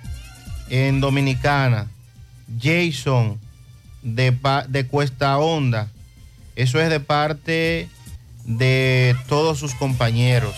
[0.70, 1.88] en Dominicana,
[2.62, 3.40] Jason
[4.02, 4.36] de,
[4.70, 5.90] de Cuesta Honda.
[6.56, 7.90] Eso es de parte
[8.48, 10.56] de todos sus compañeros.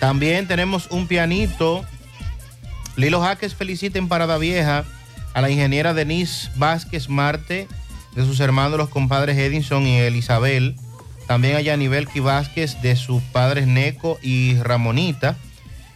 [0.00, 1.84] También tenemos un pianito.
[2.96, 4.84] Lilo Jaques felicita en Parada Vieja
[5.34, 7.68] a la ingeniera Denise Vázquez Marte,
[8.14, 10.74] de sus hermanos los compadres Edinson y Elizabel.
[11.26, 15.36] También a Yanivel Vázquez de sus padres Neco y Ramonita.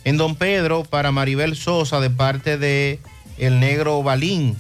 [0.05, 3.01] En Don Pedro para Maribel Sosa de parte de
[3.39, 4.57] El Negro Balín,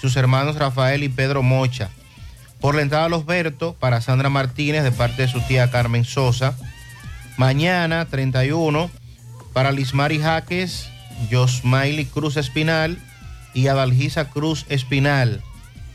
[0.00, 1.90] sus hermanos Rafael y Pedro Mocha.
[2.60, 6.04] Por la entrada a Los Bertos para Sandra Martínez de parte de su tía Carmen
[6.04, 6.54] Sosa.
[7.38, 8.90] Mañana 31
[9.54, 10.88] para Lismari Jaques,
[11.30, 12.98] Josmaili Cruz Espinal
[13.54, 15.42] y Adalgisa Cruz Espinal.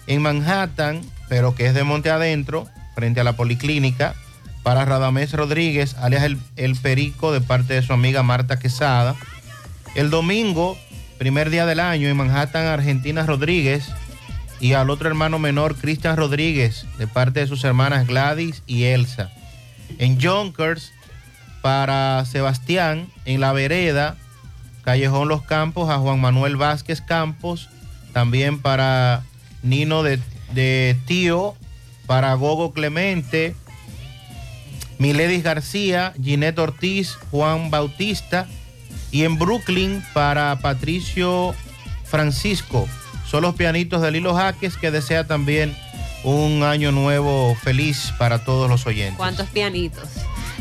[0.08, 4.16] En Manhattan, pero que es de Monte Adentro, frente a la Policlínica,
[4.64, 9.16] para Radamés Rodríguez, alias el, el Perico, de parte de su amiga Marta Quesada.
[9.94, 10.78] El domingo,
[11.20, 13.92] primer día del año, en Manhattan, Argentina Rodríguez,
[14.60, 19.32] y al otro hermano menor, Cristian Rodríguez, de parte de sus hermanas Gladys y Elsa.
[20.00, 20.94] En Yonkers,
[21.62, 24.18] para Sebastián, en La Vereda,
[24.84, 27.70] Callejón Los Campos, a Juan Manuel Vázquez Campos,
[28.14, 29.24] también para
[29.64, 30.20] Nino de,
[30.54, 31.56] de Tío,
[32.06, 33.56] para Gogo Clemente,
[34.98, 38.48] Miledis García, Ginette Ortiz, Juan Bautista,
[39.12, 41.56] y en Brooklyn para Patricio
[42.04, 42.88] Francisco.
[43.36, 45.76] Son los pianitos de Lilo Jaques que desea también
[46.24, 49.18] un año nuevo feliz para todos los oyentes.
[49.18, 50.08] ¿Cuántos pianitos?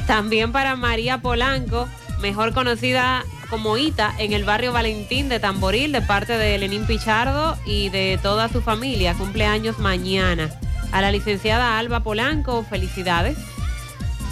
[0.08, 1.88] También para María Polanco,
[2.20, 7.56] mejor conocida como Ita, en el barrio Valentín de Tamboril, de parte de Lenín Pichardo
[7.64, 9.14] y de toda su familia.
[9.14, 10.50] Cumpleaños mañana.
[10.90, 13.38] A la licenciada Alba Polanco, felicidades.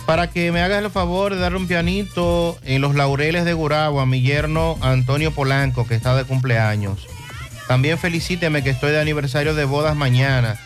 [0.05, 4.01] Para que me hagas el favor de darle un pianito en los laureles de Gurabo
[4.01, 7.07] a mi yerno Antonio Polanco, que está de cumpleaños.
[7.73, 10.59] También felicíteme que estoy de aniversario de bodas mañana.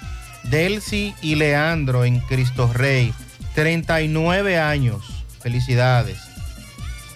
[0.43, 3.15] Delcy y Leandro en Cristo Rey,
[3.55, 5.25] 39 años.
[5.41, 6.19] Felicidades.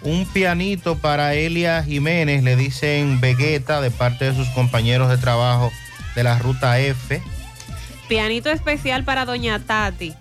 [0.02, 5.72] Un pianito para Elia Jiménez, le dicen Vegeta, de parte de sus compañeros de trabajo
[6.14, 7.20] de la Ruta F.
[8.08, 10.14] Pianito especial para Doña Tati,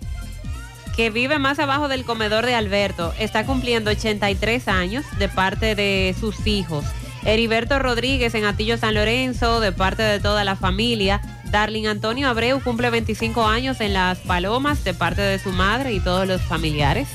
[0.96, 3.14] que vive más abajo del comedor de Alberto.
[3.20, 6.84] Está cumpliendo 83 años de parte de sus hijos.
[7.24, 11.20] Heriberto Rodríguez en Atillo San Lorenzo, de parte de toda la familia.
[11.50, 16.00] Darling Antonio Abreu cumple 25 años en Las Palomas, de parte de su madre y
[16.00, 17.08] todos los familiares.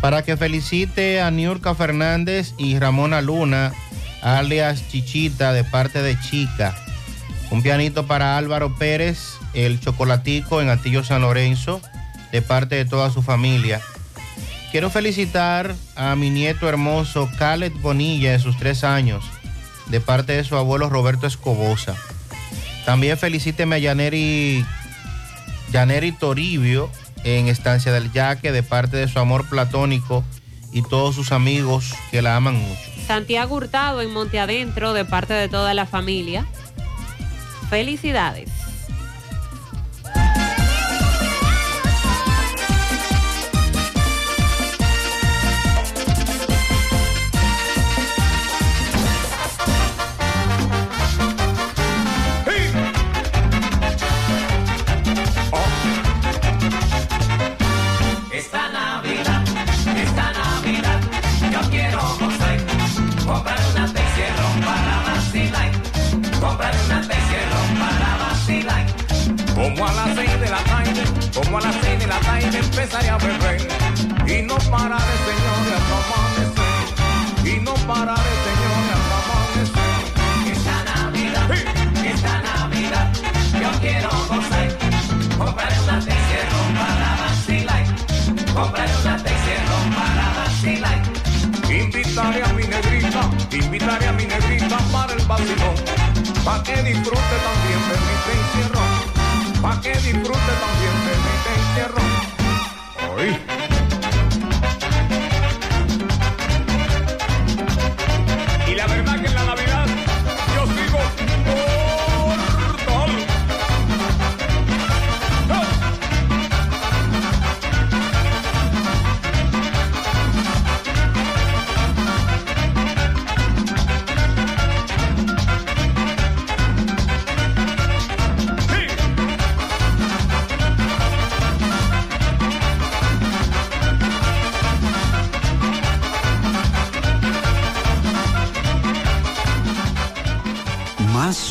[0.00, 3.72] para que felicite a Niurka Fernández y Ramona Luna,
[4.22, 6.74] alias Chichita, de parte de Chica.
[7.50, 9.18] Un pianito para Álvaro Pérez,
[9.52, 11.82] el chocolatico en Atillo San Lorenzo,
[12.32, 13.80] de parte de toda su familia.
[14.70, 19.24] Quiero felicitar a mi nieto hermoso Khaled Bonilla de sus tres años,
[19.90, 21.96] de parte de su abuelo Roberto Escobosa.
[22.84, 24.64] También felicíteme a Yaneri,
[25.72, 26.90] Yaneri Toribio
[27.24, 30.24] en Estancia del Yaque, de parte de su amor platónico
[30.72, 32.80] y todos sus amigos que la aman mucho.
[33.06, 36.46] Santiago Hurtado en Monte Adentro, de parte de toda la familia.
[37.68, 38.59] Felicidades.
[71.50, 73.60] Como a las seis de la tarde empezaré a beber.
[74.24, 76.62] Y no pararé, señores, hasta amanecer.
[77.44, 79.90] Y no pararé, señores, hasta amanecer.
[80.52, 81.50] Esta Navidad,
[82.06, 83.12] esta Navidad,
[83.60, 84.68] yo quiero gozar.
[85.38, 87.84] Comprar una Texierro para vacilar.
[88.54, 91.02] Comprar una Texierro para vacilar.
[91.68, 95.74] Invitaré a mi negrita, invitaré a mi negrita para el vacilón.
[96.44, 98.82] pa' que disfrute también de mi encierro,
[99.60, 101.09] pa' que disfrute también
[103.20, 103.59] Hoy.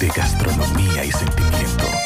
[0.00, 2.05] de gastronomía y sentimiento.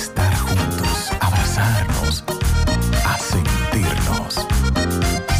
[0.01, 2.23] estar juntos, abrazarnos,
[3.05, 4.47] a sentirnos.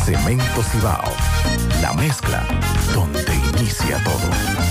[0.05, 1.11] Cemento Cibao,
[1.81, 2.45] la mezcla
[2.93, 4.70] donde inicia todo.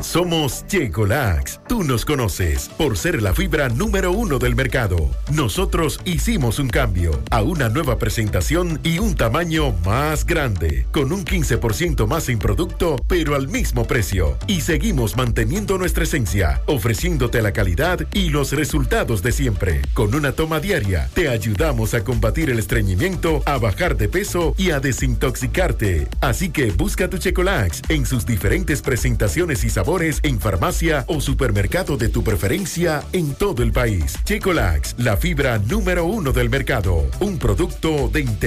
[0.00, 1.60] Somos Checolax.
[1.68, 5.10] Tú nos conoces por ser la fibra número uno del mercado.
[5.32, 11.24] Nosotros hicimos un cambio a una nueva presentación y un tamaño más grande, con un
[11.24, 14.36] 15% más en producto, pero al mismo precio.
[14.46, 19.82] Y seguimos manteniendo nuestra esencia, ofreciéndote la calidad y los resultados de siempre.
[19.94, 24.70] Con una toma diaria, te ayudamos a combatir el estreñimiento, a bajar de peso y
[24.70, 26.08] a desintoxicarte.
[26.20, 31.96] Así que busca tu Checolax en sus diferentes presentaciones y sabores en farmacia o supermercado
[31.96, 34.16] de tu preferencia en todo el país.
[34.24, 37.06] Checolax, la fibra número uno del mercado.
[37.20, 38.20] Un producto de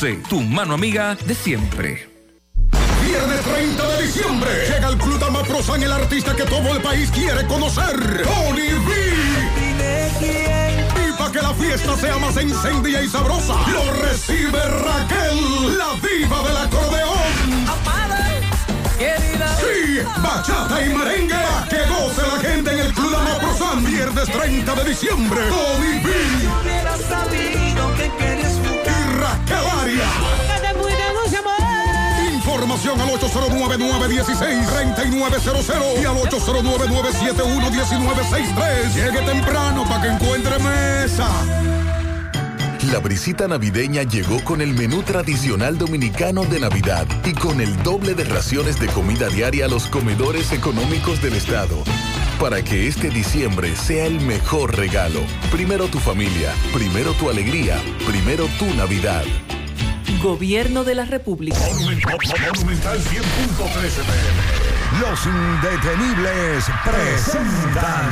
[0.00, 2.08] tu mano amiga de siempre.
[3.04, 7.46] Viernes 30 de diciembre llega al Club Damaprosan el artista que todo el país quiere
[7.46, 8.92] conocer, Tony B.
[11.06, 16.48] Y para que la fiesta sea más encendida y sabrosa, lo recibe Raquel, la diva
[16.48, 17.20] del acordeón.
[19.60, 24.74] Sí, bachata y merengue, pa' que goce la gente en el Club Damaprosan, viernes 30
[24.76, 26.10] de diciembre, Tony B.
[29.90, 30.08] Arias.
[32.32, 38.94] Información al 809-916-3900 y al 809-971-1963.
[38.94, 41.28] Llegue temprano para que encuentre mesa.
[42.92, 48.14] La brisita navideña llegó con el menú tradicional dominicano de Navidad y con el doble
[48.14, 51.84] de raciones de comida diaria a los comedores económicos del estado.
[52.40, 55.20] Para que este diciembre sea el mejor regalo.
[55.52, 59.22] Primero tu familia, primero tu alegría, primero tu Navidad.
[60.18, 61.58] Gobierno de la República.
[61.58, 63.10] Monumental 100.13
[64.04, 65.00] pm.
[65.00, 68.10] Los indetenibles presentan.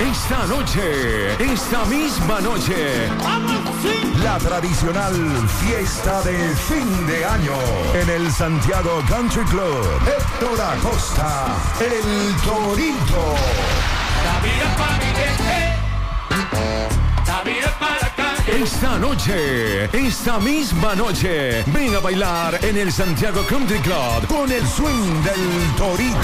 [0.00, 3.08] Esta noche, esta misma noche,
[4.24, 5.14] la tradicional
[5.60, 7.54] fiesta de fin de año
[7.94, 9.86] en el Santiago Country Club.
[10.06, 13.36] Héctor Acosta, el Torito.
[18.62, 24.64] Esta noche, esta misma noche, ven a bailar en el Santiago Country Club con el
[24.64, 26.18] swing del Torito.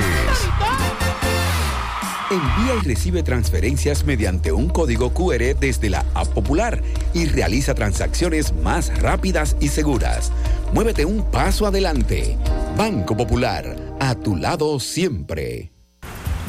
[2.30, 6.84] Envía y recibe transferencias mediante un código QR desde la App Popular
[7.14, 10.34] y realiza transacciones más rápidas y seguras.
[10.74, 12.38] Muévete un paso adelante.
[12.78, 15.72] Banco Popular, a tu lado siempre.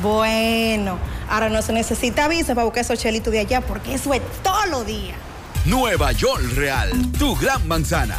[0.02, 0.98] Bueno,
[1.30, 4.66] ahora no se necesita visa para buscar esos chelitos de allá porque eso es todo
[4.66, 5.14] lo día.
[5.64, 8.18] Nueva York Real, tu gran manzana.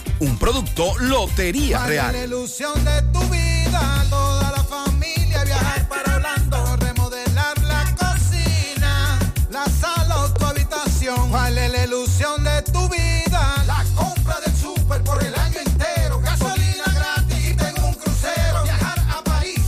[0.21, 2.13] Un producto Lotería Vaya Real.
[2.13, 9.17] la ilusión de tu vida, toda la familia viajar para Orlando, remodelar la cocina,
[9.49, 11.27] la sala o tu habitación.
[11.31, 13.63] ¿Cuál es la ilusión de tu vida?
[13.65, 18.61] La compra del súper por el año entero, gasolina gratis y tengo un crucero.
[18.63, 19.59] Viajar a París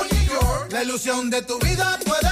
[0.00, 0.72] o New York.
[0.72, 2.25] La ilusión de tu vida puede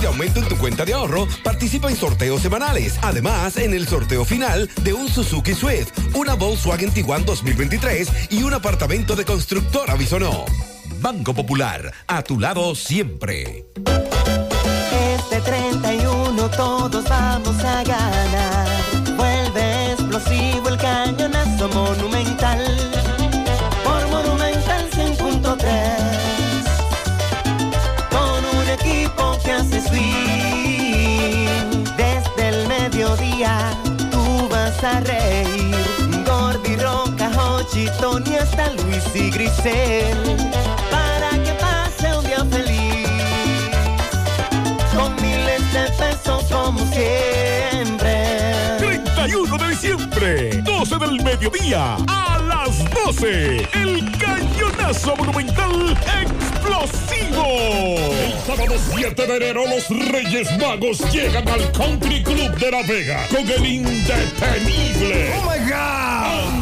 [0.00, 2.98] de aumento en tu cuenta de ahorro, participa en sorteos semanales.
[3.02, 8.54] Además, en el sorteo final de un Suzuki Swift, una Volkswagen Tiguan 2023 y un
[8.54, 10.44] apartamento de constructora Bisonó.
[11.00, 13.66] Banco Popular, a tu lado siempre.
[15.14, 18.21] Este 31 todos vamos a ganar.
[38.12, 40.36] Tony, hasta Luis y Grisel.
[40.90, 43.08] Para que pase un día feliz
[44.94, 48.76] con miles de pesos como siempre.
[48.78, 57.46] 31 de diciembre, 12 del mediodía, a las 12, el cañonazo monumental explosivo.
[58.26, 63.26] El sábado 7 de enero, los Reyes Magos llegan al Country Club de La Vega
[63.30, 65.32] con el indetenible.
[65.38, 66.61] ¡Oh my God!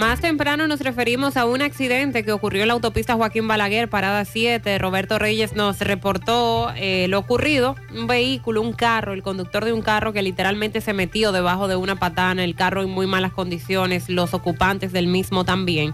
[0.00, 4.24] Más temprano nos referimos a un accidente que ocurrió en la autopista Joaquín Balaguer, parada
[4.24, 4.78] 7.
[4.78, 7.76] Roberto Reyes nos reportó eh, lo ocurrido.
[7.94, 11.76] Un vehículo, un carro, el conductor de un carro que literalmente se metió debajo de
[11.76, 15.92] una patana, el carro en muy malas condiciones, los ocupantes del mismo también.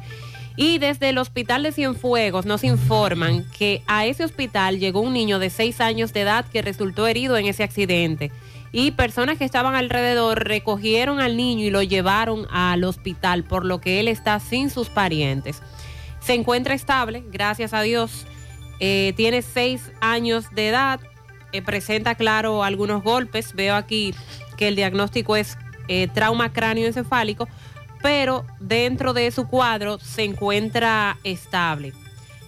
[0.54, 5.40] Y desde el hospital de Cienfuegos nos informan que a ese hospital llegó un niño
[5.40, 8.30] de 6 años de edad que resultó herido en ese accidente.
[8.78, 13.80] Y personas que estaban alrededor recogieron al niño y lo llevaron al hospital, por lo
[13.80, 15.62] que él está sin sus parientes.
[16.20, 18.26] Se encuentra estable, gracias a Dios.
[18.78, 21.00] Eh, tiene seis años de edad.
[21.52, 23.54] eh, presenta, claro, algunos golpes.
[23.54, 24.14] Veo aquí
[24.58, 25.56] que el diagnóstico es
[25.88, 27.48] eh, trauma cráneoencefálico,
[28.02, 31.94] pero dentro de su cuadro se encuentra estable.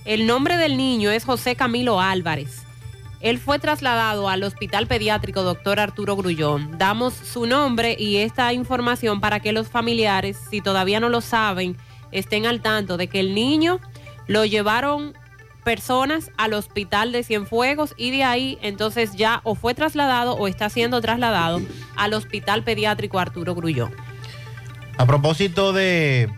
[0.04, 2.67] El nombre del niño es José Camilo Álvarez.
[3.20, 5.80] Él fue trasladado al Hospital Pediátrico Dr.
[5.80, 6.78] Arturo Grullón.
[6.78, 11.76] Damos su nombre y esta información para que los familiares, si todavía no lo saben,
[12.12, 13.80] estén al tanto de que el niño
[14.28, 15.14] lo llevaron
[15.64, 20.70] personas al hospital de Cienfuegos y de ahí entonces ya o fue trasladado o está
[20.70, 21.60] siendo trasladado
[21.96, 23.92] al Hospital Pediátrico Arturo Grullón.
[24.96, 26.30] A propósito de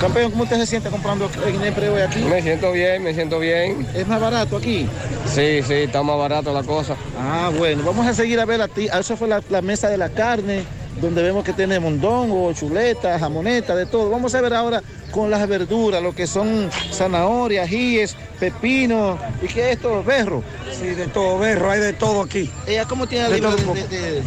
[0.00, 2.20] Campeón, ¿cómo usted se siente comprando en Inespre hoy aquí?
[2.20, 3.86] Me siento bien, me siento bien.
[3.94, 4.88] ¿Es más barato aquí?
[5.26, 6.94] Sí, sí, está más barato la cosa.
[7.18, 8.86] Ah, bueno, vamos a seguir a ver a ti.
[8.92, 10.62] Eso fue la, la mesa de la carne,
[11.00, 14.08] donde vemos que tiene mondongo, chuleta, jamoneta, de todo.
[14.10, 14.80] Vamos a ver ahora
[15.10, 19.18] con las verduras, lo que son zanahorias, ajíes, pepino.
[19.42, 20.04] ¿Y qué es esto?
[20.04, 20.44] Berro.
[20.78, 22.48] Sí, de todo, berro, hay de todo aquí.
[22.68, 24.22] ¿Ella cómo tiene la De de-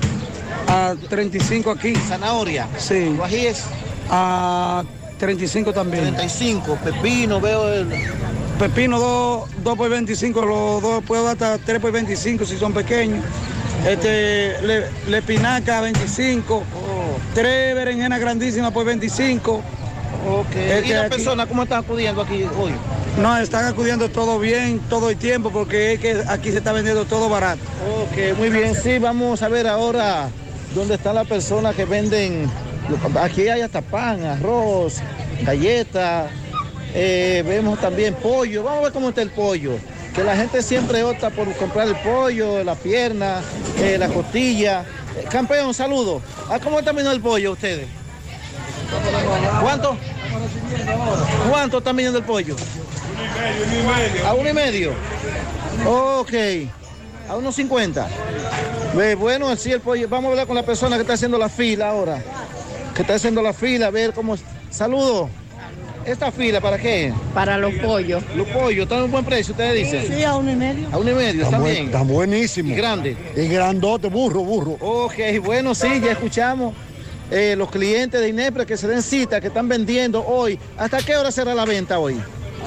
[0.68, 1.96] A 35 aquí.
[1.96, 2.68] zanahoria?
[2.78, 3.14] Sí.
[3.16, 3.64] ¿Los ajíes?
[4.10, 4.84] A
[5.18, 6.04] 35 también.
[6.16, 7.88] 35, pepino, veo el...
[8.58, 13.24] Pepino 2 por 25, los dos puedo dar hasta 3 por 25 si son pequeños.
[13.88, 16.64] Este, le, le espinaca 25,
[17.34, 19.62] tres berenjenas grandísimas por 25.
[20.28, 20.56] Ok.
[20.56, 22.74] Este ¿Y las personas cómo están acudiendo aquí hoy?
[23.20, 27.06] No, están acudiendo todo bien, todo el tiempo, porque es que aquí se está vendiendo
[27.06, 27.62] todo barato.
[28.04, 30.30] Ok, muy bien, sí, vamos a ver ahora
[30.74, 32.50] dónde están las personas que venden.
[33.20, 35.00] Aquí hay hasta pan, arroz,
[35.44, 36.32] galletas,
[36.94, 38.64] eh, vemos también pollo.
[38.64, 39.78] Vamos a ver cómo está el pollo.
[40.14, 43.42] Que la gente siempre opta por comprar el pollo, la pierna,
[43.80, 44.84] eh, la costilla.
[45.18, 46.22] Eh, campeón, saludo.
[46.50, 47.88] ¿A cómo viniendo el pollo ustedes?
[49.62, 49.98] ¿Cuánto?
[51.50, 52.56] ¿Cuánto está viniendo el pollo?
[54.26, 54.94] A uno y medio.
[55.86, 56.34] Ok.
[57.32, 58.08] A unos 50.
[58.94, 60.06] Ve, Bueno, así el pollo.
[60.10, 62.22] Vamos a hablar con la persona que está haciendo la fila ahora.
[62.94, 64.36] Que está haciendo la fila, a ver cómo.
[64.70, 65.30] Saludo.
[66.06, 67.14] ¿Esta fila para qué?
[67.34, 68.22] Para los pollos.
[68.36, 70.14] Los pollos, ¿están a un buen precio, ustedes dicen?
[70.14, 70.90] Sí, a uno y medio.
[70.92, 71.86] A uno y medio, ¿está bien?
[71.86, 72.70] Está buenísimo.
[72.74, 73.16] ¿Y grande?
[73.38, 74.72] Y grandote, burro, burro.
[74.82, 76.74] Ok, bueno, sí, ya escuchamos.
[77.30, 80.60] eh, los clientes de Inepre que se den cita, que están vendiendo hoy.
[80.78, 82.20] ¿Hasta qué hora será la venta hoy?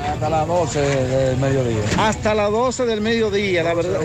[0.03, 1.83] Hasta las 12 del mediodía.
[1.99, 4.01] Hasta las 12 del mediodía, la verdad.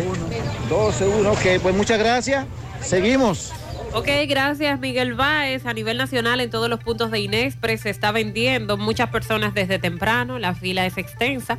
[0.70, 2.46] 12, 1, ok, pues muchas gracias.
[2.82, 3.52] Seguimos.
[3.94, 5.66] Ok, gracias Miguel Báez.
[5.66, 9.80] A nivel nacional en todos los puntos de Inexpre se está vendiendo muchas personas desde
[9.80, 11.58] temprano, la fila es extensa.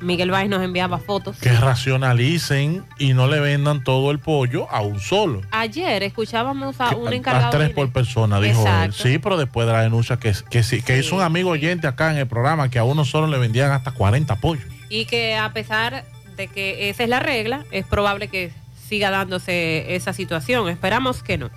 [0.00, 1.36] Miguel Báez nos enviaba fotos.
[1.38, 5.42] Que racionalicen y no le vendan todo el pollo a un solo.
[5.50, 8.92] Ayer escuchábamos a un A encargado tres de por persona, dijo él.
[8.92, 12.10] Sí, pero después de la denuncia que, que, sí, que hizo un amigo oyente acá
[12.12, 14.64] en el programa que a uno solo le vendían hasta 40 pollos.
[14.88, 16.04] y que a pesar
[16.36, 18.52] de que esa es la regla, es probable que
[18.88, 20.68] siga dándose esa situación.
[20.68, 21.50] Esperamos que no.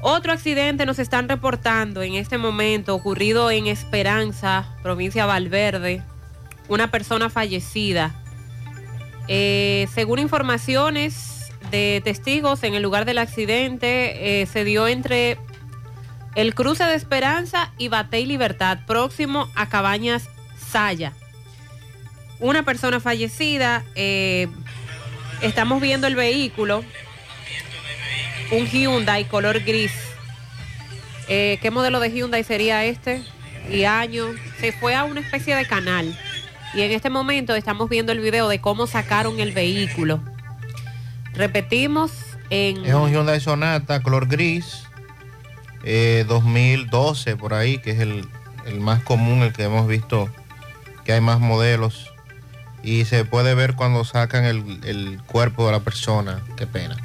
[0.00, 6.02] Otro accidente nos están reportando en este momento ocurrido en Esperanza, provincia Valverde.
[6.68, 8.14] Una persona fallecida.
[9.28, 15.38] Eh, según informaciones de testigos, en el lugar del accidente eh, se dio entre
[16.34, 21.12] el cruce de Esperanza y Batey Libertad, próximo a Cabañas Saya
[22.40, 23.84] una persona fallecida.
[23.94, 24.48] eh,
[25.40, 26.84] estamos viendo el vehículo,
[28.50, 29.92] un Hyundai color gris.
[31.26, 33.22] ¿Qué modelo de Hyundai sería este?
[33.70, 36.16] y años, se fue a una especie de canal.
[36.74, 40.20] Y en este momento estamos viendo el video de cómo sacaron el vehículo.
[41.32, 42.10] Repetimos
[42.50, 42.84] en...
[42.84, 44.82] Es un Hyundai Sonata color gris,
[45.84, 48.26] eh, 2012 por ahí, que es el,
[48.66, 50.28] el más común, el que hemos visto
[51.04, 52.12] que hay más modelos.
[52.82, 56.42] Y se puede ver cuando sacan el, el cuerpo de la persona.
[56.56, 56.96] Qué pena.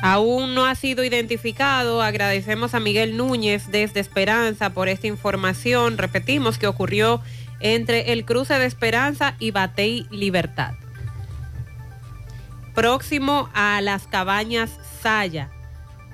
[0.00, 2.02] Aún no ha sido identificado.
[2.02, 5.98] Agradecemos a Miguel Núñez desde Esperanza por esta información.
[5.98, 7.20] Repetimos que ocurrió
[7.60, 10.74] entre el cruce de Esperanza y Batey Libertad.
[12.74, 14.70] Próximo a las cabañas
[15.02, 15.50] Saya.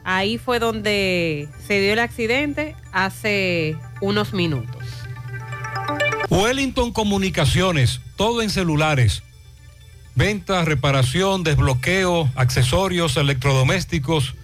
[0.05, 4.83] Ahí fue donde se dio el accidente hace unos minutos.
[6.31, 9.23] Wellington Comunicaciones, todo en celulares.
[10.15, 14.35] Venta, reparación, desbloqueo, accesorios, electrodomésticos.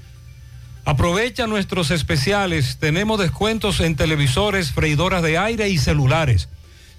[0.84, 2.78] Aprovecha nuestros especiales.
[2.78, 6.48] Tenemos descuentos en televisores, freidoras de aire y celulares.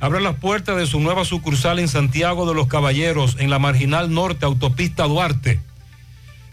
[0.00, 4.12] abre las puertas de su nueva sucursal en Santiago de los Caballeros, en la Marginal
[4.12, 5.60] Norte, Autopista Duarte.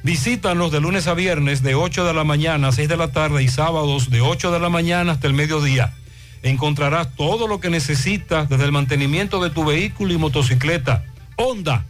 [0.04, 3.44] Visítanos de lunes a viernes de 8 de la mañana a 6 de la tarde
[3.44, 5.94] y sábados de 8 de la mañana hasta el mediodía.
[6.42, 11.06] Encontrarás todo lo que necesitas desde el mantenimiento de tu vehículo y motocicleta.
[11.36, 11.86] Honda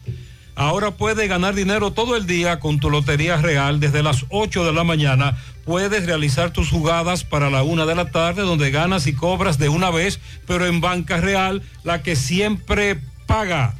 [0.55, 4.73] Ahora puede ganar dinero todo el día con tu Lotería Real desde las 8 de
[4.73, 5.35] la mañana.
[5.65, 9.69] Puedes realizar tus jugadas para la una de la tarde donde ganas y cobras de
[9.69, 13.73] una vez, pero en Banca Real, la que siempre paga.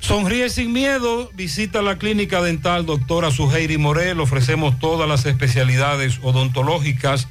[0.00, 7.28] Sonríe sin miedo, visita la clínica dental doctora Suheiri Morel, ofrecemos todas las especialidades odontológicas.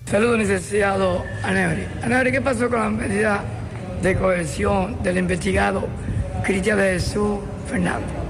[0.06, 1.88] Saludos, licenciado Anebri.
[2.04, 3.44] Anebri, ¿qué pasó con la medida
[4.02, 5.88] de coerción del investigado
[6.44, 8.25] Cristian de Jesús Fernández?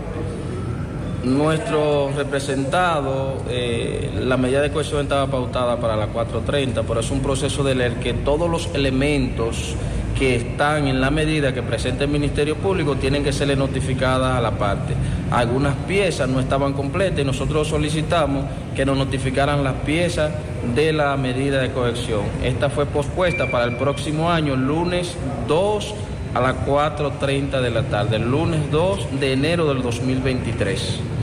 [1.26, 7.22] Nuestro representado, eh, la medida de cohesión estaba pautada para las 4.30, pero es un
[7.22, 9.76] proceso de leer que todos los elementos
[10.16, 14.40] que están en la medida que presenta el Ministerio Público tienen que serle notificadas a
[14.40, 14.94] la parte.
[15.32, 18.46] Algunas piezas no estaban completas y nosotros solicitamos
[18.76, 20.32] que nos notificaran las piezas
[20.76, 22.22] de la medida de cohesión.
[22.44, 25.16] Esta fue pospuesta para el próximo año, lunes
[25.48, 25.96] 2
[26.36, 31.15] a las 4.30 de la tarde, el lunes 2 de enero del 2023.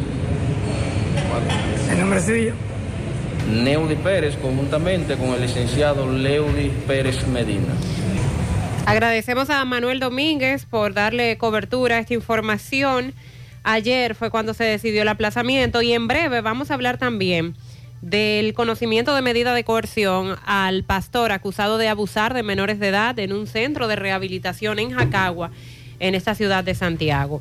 [1.90, 2.52] ¿El nombre suyo?
[3.50, 7.74] Neudi Pérez, conjuntamente con el licenciado Leudi Pérez Medina.
[8.86, 13.14] Agradecemos a Manuel Domínguez por darle cobertura a esta información.
[13.62, 17.54] Ayer fue cuando se decidió el aplazamiento y en breve vamos a hablar también
[18.00, 23.18] del conocimiento de medida de coerción al pastor acusado de abusar de menores de edad
[23.18, 25.52] en un centro de rehabilitación en Jacagua,
[26.00, 27.40] en esta ciudad de Santiago.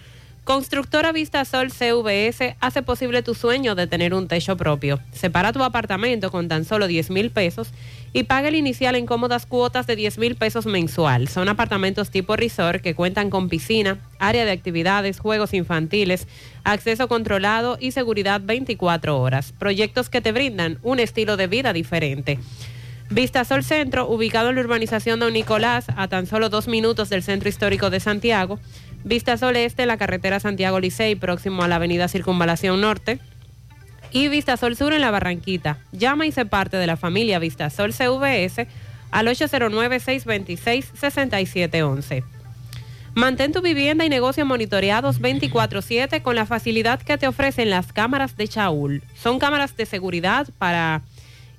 [0.43, 4.99] Constructora Vistasol CVS hace posible tu sueño de tener un techo propio.
[5.11, 7.69] Separa tu apartamento con tan solo 10 mil pesos
[8.11, 11.27] y paga el inicial en cómodas cuotas de 10 mil pesos mensual.
[11.27, 16.27] Son apartamentos tipo resort que cuentan con piscina, área de actividades, juegos infantiles,
[16.63, 19.53] acceso controlado y seguridad 24 horas.
[19.59, 22.39] Proyectos que te brindan un estilo de vida diferente.
[23.11, 27.49] Vistasol Centro, ubicado en la urbanización Don Nicolás, a tan solo dos minutos del centro
[27.49, 28.57] histórico de Santiago.
[29.03, 33.19] Vistasol Este, la carretera Santiago Licey, próximo a la avenida Circunvalación Norte.
[34.11, 35.77] Y Vistasol Sur en la Barranquita.
[35.91, 38.67] Llama y se parte de la familia Vistasol CVS
[39.11, 42.23] al 809-626-6711.
[43.13, 48.37] Mantén tu vivienda y negocio monitoreados 24/7 con la facilidad que te ofrecen las cámaras
[48.37, 49.03] de Chaul.
[49.15, 51.01] Son cámaras de seguridad para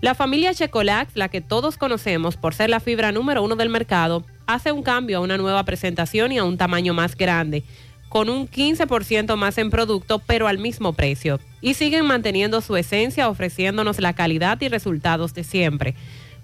[0.00, 4.22] La familia Checolax, la que todos conocemos por ser la fibra número uno del mercado,
[4.46, 7.64] hace un cambio a una nueva presentación y a un tamaño más grande,
[8.08, 11.40] con un 15% más en producto, pero al mismo precio.
[11.60, 15.94] Y siguen manteniendo su esencia, ofreciéndonos la calidad y resultados de siempre.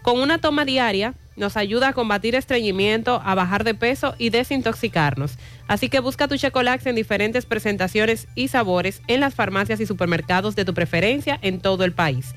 [0.02, 5.38] Con una toma diaria nos ayuda a combatir estreñimiento, a bajar de peso y desintoxicarnos.
[5.68, 10.56] Así que busca tu Checolax en diferentes presentaciones y sabores en las farmacias y supermercados
[10.56, 12.34] de tu preferencia en todo el país.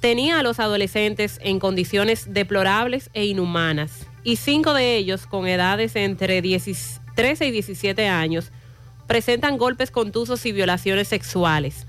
[0.00, 5.96] tenía a los adolescentes en condiciones deplorables e inhumanas, y cinco de ellos con edades
[5.96, 8.52] entre 13 y 17 años
[9.06, 11.86] presentan golpes contusos y violaciones sexuales.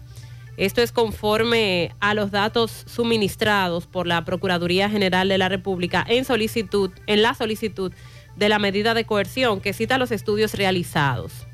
[0.58, 6.26] Esto es conforme a los datos suministrados por la Procuraduría General de la República en
[6.26, 7.94] solicitud, en la solicitud
[8.36, 11.46] de la medida de coerción que cita los estudios realizados.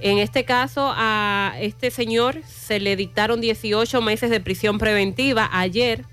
[0.00, 5.48] En este caso, a este señor se le dictaron 18 meses de prisión preventiva.
[5.52, 6.04] Ayer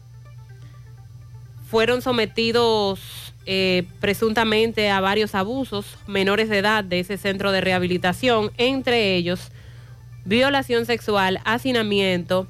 [1.69, 8.51] fueron sometidos eh, presuntamente a varios abusos menores de edad de ese centro de rehabilitación,
[8.57, 9.51] entre ellos
[10.25, 12.47] violación sexual, hacinamiento,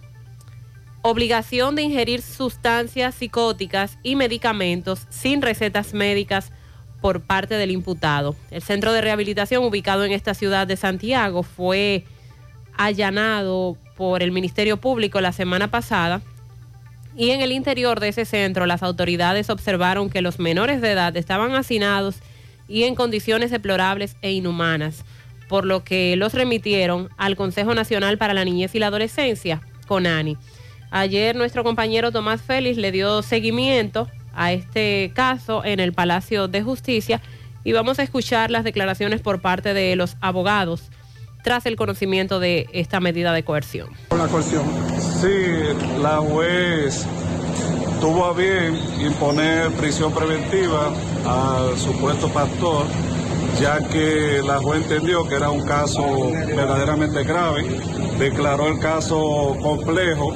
[1.02, 6.52] obligación de ingerir sustancias psicóticas y medicamentos sin recetas médicas
[7.02, 8.36] por parte del imputado.
[8.52, 12.06] El centro de rehabilitación ubicado en esta ciudad de Santiago fue
[12.78, 16.22] allanado por el Ministerio Público la semana pasada
[17.16, 21.16] y en el interior de ese centro las autoridades observaron que los menores de edad
[21.16, 22.18] estaban hacinados
[22.68, 25.04] y en condiciones deplorables e inhumanas
[25.54, 30.38] por lo que los remitieron al Consejo Nacional para la Niñez y la Adolescencia, CONANI.
[30.90, 36.64] Ayer nuestro compañero Tomás Félix le dio seguimiento a este caso en el Palacio de
[36.64, 37.22] Justicia
[37.64, 40.90] y vamos a escuchar las declaraciones por parte de los abogados
[41.44, 43.90] tras el conocimiento de esta medida de coerción.
[44.10, 44.64] La coerción.
[45.22, 47.06] Sí, la juez
[48.02, 50.92] tuvo a bien imponer prisión preventiva
[51.26, 52.88] al supuesto pastor
[53.60, 57.64] ya que la juez entendió que era un caso verdaderamente grave,
[58.18, 60.34] declaró el caso complejo,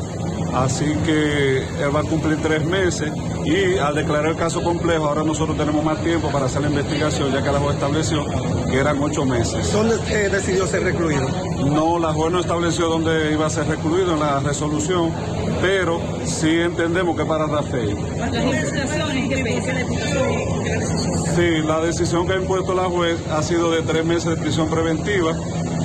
[0.54, 3.12] así que él va a cumplir tres meses
[3.46, 7.32] y al declarar el caso complejo ahora nosotros tenemos más tiempo para hacer la investigación,
[7.32, 8.26] ya que la juez estableció
[8.70, 9.72] que eran ocho meses.
[9.72, 11.28] ¿Dónde eh, decidió ser recluido?
[11.66, 15.12] No, la juez no estableció dónde iba a ser recluido en la resolución,
[15.62, 17.98] pero sí entendemos que para Rafael.
[21.36, 24.70] Sí, la decisión que ha impuesto la juez ha sido de tres meses de prisión
[24.70, 25.34] preventiva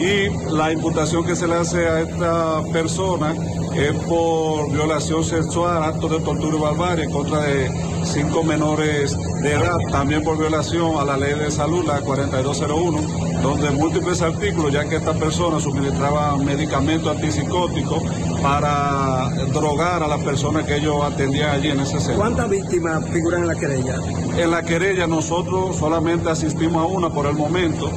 [0.02, 3.34] y la imputación que se le hace a esta persona
[3.74, 7.70] es por violación sexual, actos de tortura y barbarie en contra de
[8.04, 13.00] cinco menores de edad, también por violación a la ley de salud, la 4201,
[13.42, 18.02] donde múltiples artículos, ya que esta persona suministraba medicamentos antipsicóticos
[18.42, 22.16] para drogar a las personas que ellos atendían allí en ese centro.
[22.16, 23.96] ¿Cuántas víctimas figuran en la querella?
[24.36, 27.90] En la querella nosotros solamente asistimos a una por el momento.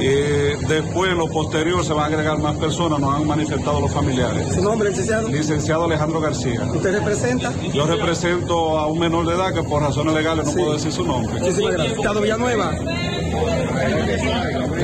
[0.00, 3.92] Eh, después, en lo posterior, se van a agregar más personas, nos han manifestado los
[3.92, 4.54] familiares.
[4.54, 5.28] ¿Su nombre, licenciado?
[5.28, 6.62] Licenciado Alejandro García.
[6.74, 7.52] ¿Usted representa?
[7.72, 11.04] Yo represento a un menor de edad que por razones legales no puedo decir su
[11.04, 11.38] nombre.
[11.40, 11.98] Muchísimas gracias.
[11.98, 12.74] ¿Estado Villanueva?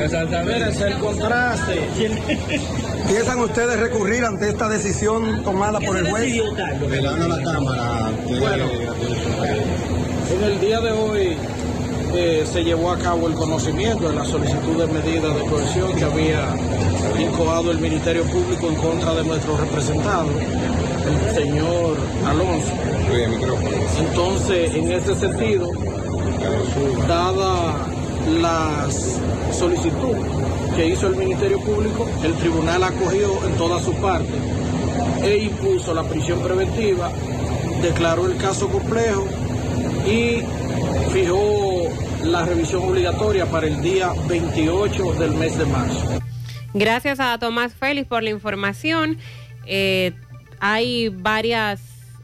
[0.05, 1.89] es el contraste.
[3.07, 6.35] ¿Piensan ustedes recurrir ante esta decisión tomada por el juez?
[7.01, 8.11] la Cámara.
[8.25, 8.65] Bueno,
[10.31, 11.37] en el día de hoy
[12.17, 16.03] eh, se llevó a cabo el conocimiento de la solicitud de medida de coerción que
[16.05, 16.55] había
[17.19, 22.71] incoado el Ministerio Público en contra de nuestro representado, el señor Alonso.
[23.99, 25.69] Entonces, en ese sentido,
[27.07, 27.87] dada
[28.41, 28.87] la
[29.51, 30.15] solicitud
[30.75, 34.33] que hizo el Ministerio Público, el tribunal acogió en toda su parte
[35.21, 37.11] e impuso la prisión preventiva,
[37.81, 39.25] declaró el caso complejo
[40.07, 40.41] y
[41.11, 41.89] fijó
[42.23, 46.19] la revisión obligatoria para el día 28 del mes de marzo.
[46.73, 49.17] Gracias a Tomás Félix por la información.
[49.65, 50.13] Eh,
[50.59, 51.81] hay varias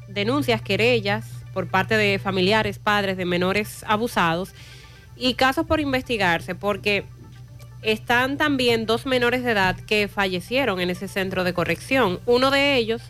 [0.08, 4.54] denuncias, querellas por parte de familiares, padres de menores abusados
[5.16, 7.06] y casos por investigarse porque
[7.82, 12.20] están también dos menores de edad que fallecieron en ese centro de corrección.
[12.26, 13.02] Uno de ellos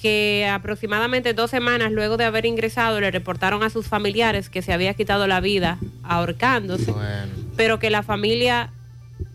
[0.00, 4.72] que aproximadamente dos semanas luego de haber ingresado le reportaron a sus familiares que se
[4.72, 6.94] había quitado la vida ahorcándose,
[7.56, 8.70] pero que la familia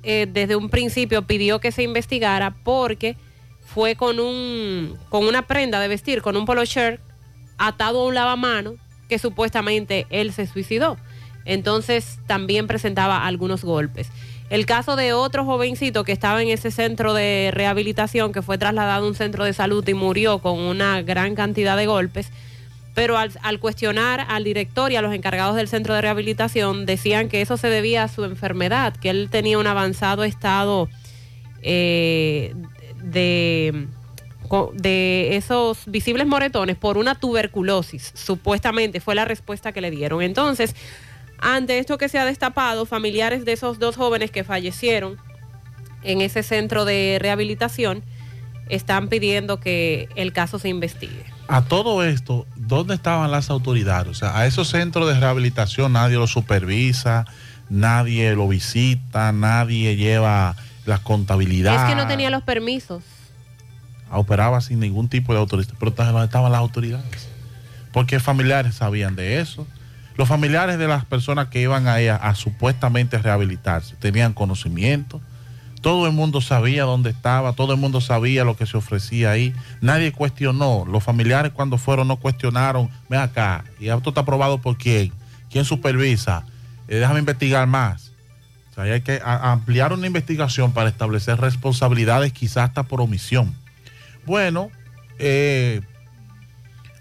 [0.04, 3.18] eh, desde un principio pidió que se investigara porque
[3.66, 7.02] fue con un con una prenda de vestir, con un polo shirt
[7.58, 8.76] atado a un lavamano
[9.10, 10.98] que supuestamente él se suicidó.
[11.44, 14.08] Entonces también presentaba algunos golpes.
[14.54, 19.04] El caso de otro jovencito que estaba en ese centro de rehabilitación, que fue trasladado
[19.04, 22.30] a un centro de salud y murió con una gran cantidad de golpes,
[22.94, 27.42] pero al, cuestionar al director y a los encargados del centro de rehabilitación, decían que
[27.42, 30.88] eso se debía a su enfermedad, que él tenía un avanzado estado
[31.64, 32.54] eh,
[33.02, 33.88] de
[34.74, 40.22] de esos visibles moretones por una tuberculosis, supuestamente fue la respuesta que le dieron.
[40.22, 40.76] Entonces,
[41.44, 45.18] ante esto que se ha destapado, familiares de esos dos jóvenes que fallecieron
[46.02, 48.04] en ese centro de rehabilitación
[48.70, 51.26] están pidiendo que el caso se investigue.
[51.50, 54.08] A todo esto, ¿dónde estaban las autoridades?
[54.10, 57.26] O sea, a esos centros de rehabilitación nadie lo supervisa,
[57.70, 60.56] nadie lo visita, nadie lleva
[60.86, 61.82] las contabilidades.
[61.82, 63.04] Es que no tenía los permisos.
[64.10, 65.74] operaba sin ningún tipo de autoridad.
[65.78, 67.28] Pero ¿dónde estaban las autoridades?
[67.92, 69.68] Porque familiares sabían de eso.
[70.16, 75.22] Los familiares de las personas que iban ahí a, a supuestamente rehabilitarse tenían conocimiento.
[75.82, 79.54] Todo el mundo sabía dónde estaba, todo el mundo sabía lo que se ofrecía ahí.
[79.82, 80.86] Nadie cuestionó.
[80.88, 82.90] Los familiares cuando fueron no cuestionaron.
[83.10, 85.12] Ven acá, y esto está aprobado por quién,
[85.52, 86.46] quién supervisa.
[86.88, 88.14] Eh, déjame investigar más.
[88.76, 93.54] Hay que ampliar una investigación para establecer responsabilidades, quizás hasta por omisión.
[94.26, 94.72] Bueno,
[95.20, 95.82] eh,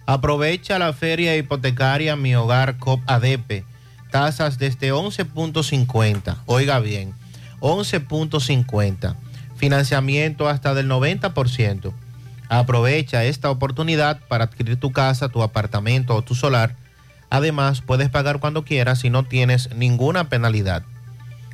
[0.06, 3.64] Aprovecha la feria hipotecaria Mi Hogar COP ADP.
[4.10, 6.36] Tasas desde 11.50.
[6.46, 7.14] Oiga bien,
[7.60, 9.16] 11.50.
[9.56, 11.92] Financiamiento hasta del 90%.
[12.48, 16.76] Aprovecha esta oportunidad para adquirir tu casa, tu apartamento o tu solar.
[17.30, 20.82] Además, puedes pagar cuando quieras y no tienes ninguna penalidad.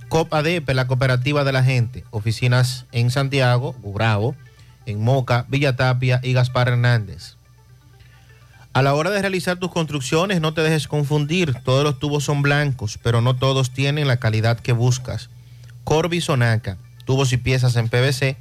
[0.08, 2.04] COP ADP, la cooperativa de la gente.
[2.10, 4.34] Oficinas en Santiago, Bravo,
[4.86, 7.37] en Moca, Villa Tapia y Gaspar Hernández.
[8.72, 11.54] A la hora de realizar tus construcciones, no te dejes confundir.
[11.64, 15.30] Todos los tubos son blancos, pero no todos tienen la calidad que buscas.
[15.84, 18.36] Corby Sonaca, tubos y piezas en PVC,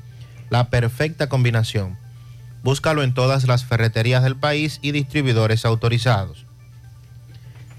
[0.50, 1.98] la perfecta combinación.
[2.62, 6.46] Búscalo en todas las ferreterías del país y distribuidores autorizados.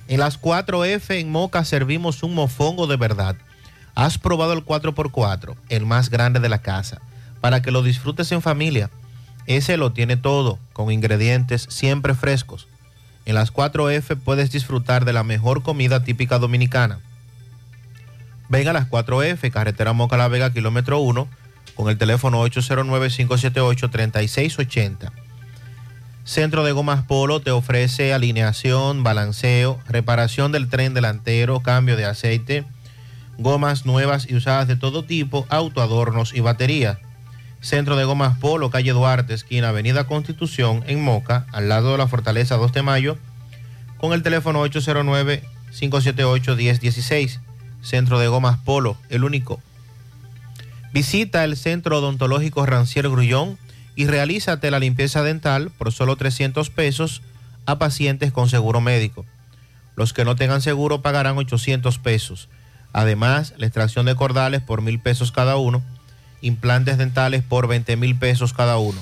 [0.09, 3.37] En las 4F en Moca servimos un mofongo de verdad.
[3.95, 7.03] Has probado el 4x4, el más grande de la casa,
[7.43, 8.91] para que lo disfrutes en familia.
[9.49, 12.69] Ese lo tiene todo, con ingredientes siempre frescos.
[13.25, 17.01] En las 4F puedes disfrutar de la mejor comida típica dominicana.
[18.51, 21.27] Ven a las 4F, carretera Moca La Vega, kilómetro 1,
[21.75, 25.13] con el teléfono 809-578-3680.
[26.25, 32.67] Centro de Gomas Polo te ofrece alineación, balanceo, reparación del tren delantero, cambio de aceite,
[33.39, 36.99] gomas nuevas y usadas de todo tipo, autoadornos y baterías.
[37.61, 42.07] Centro de Gomas Polo, calle Duarte, esquina Avenida Constitución, en Moca, al lado de la
[42.07, 43.19] Fortaleza 2 de Mayo,
[43.99, 47.41] con el teléfono 809-578-1016.
[47.83, 49.61] Centro de Gomas Polo, el único.
[50.93, 53.59] Visita el Centro Odontológico Rancier Grullón
[53.95, 57.23] y realízate la limpieza dental por solo 300 pesos
[57.67, 59.27] a pacientes con seguro médico.
[59.97, 62.49] Los que no tengan seguro pagarán 800 pesos.
[62.93, 65.83] Además, la extracción de cordales por mil pesos cada uno,
[66.41, 69.01] implantes dentales por 20 mil pesos cada uno.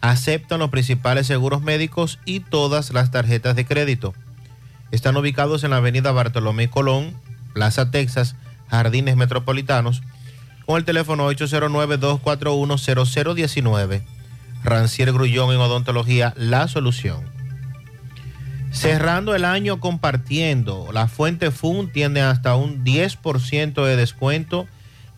[0.00, 4.14] Aceptan los principales seguros médicos y todas las tarjetas de crédito.
[4.90, 7.14] Están ubicados en la avenida Bartolomé Colón,
[7.52, 8.36] Plaza Texas,
[8.68, 10.02] Jardines Metropolitanos,
[10.66, 14.02] con el teléfono 809-241-0019.
[14.62, 17.24] Rancier Grullón en Odontología, la solución.
[18.70, 24.68] Cerrando el año compartiendo, la Fuente Fun tiene hasta un 10% de descuento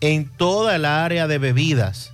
[0.00, 2.12] en toda el área de bebidas,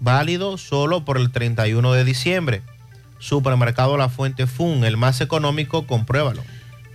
[0.00, 2.62] válido solo por el 31 de diciembre.
[3.18, 6.42] Supermercado La Fuente Fun, el más económico, compruébalo.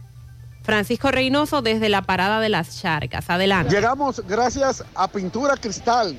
[0.63, 3.29] Francisco Reynoso desde la parada de las charcas.
[3.29, 3.75] Adelante.
[3.75, 6.19] Llegamos gracias a Pintura Cristal.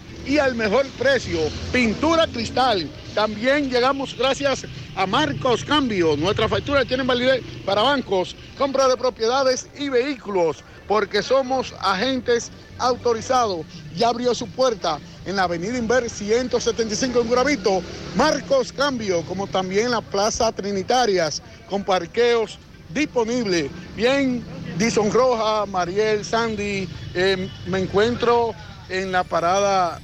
[0.25, 1.39] y al mejor precio.
[1.71, 2.89] Pintura cristal.
[3.13, 4.65] También llegamos gracias
[4.95, 6.15] a Marcos Cambio.
[6.17, 13.65] Nuestra factura tiene validez para bancos, compra de propiedades y vehículos, porque somos agentes autorizados.
[13.95, 17.81] Ya abrió su puerta en la avenida Inver 175 en Guravito.
[18.15, 22.57] Marcos Cambio, como también la Plaza Trinitarias, con parqueos
[22.93, 23.69] disponibles.
[23.95, 24.43] Bien,
[24.77, 28.53] Dison Roja, Mariel, Sandy, eh, me encuentro
[28.89, 30.01] en la parada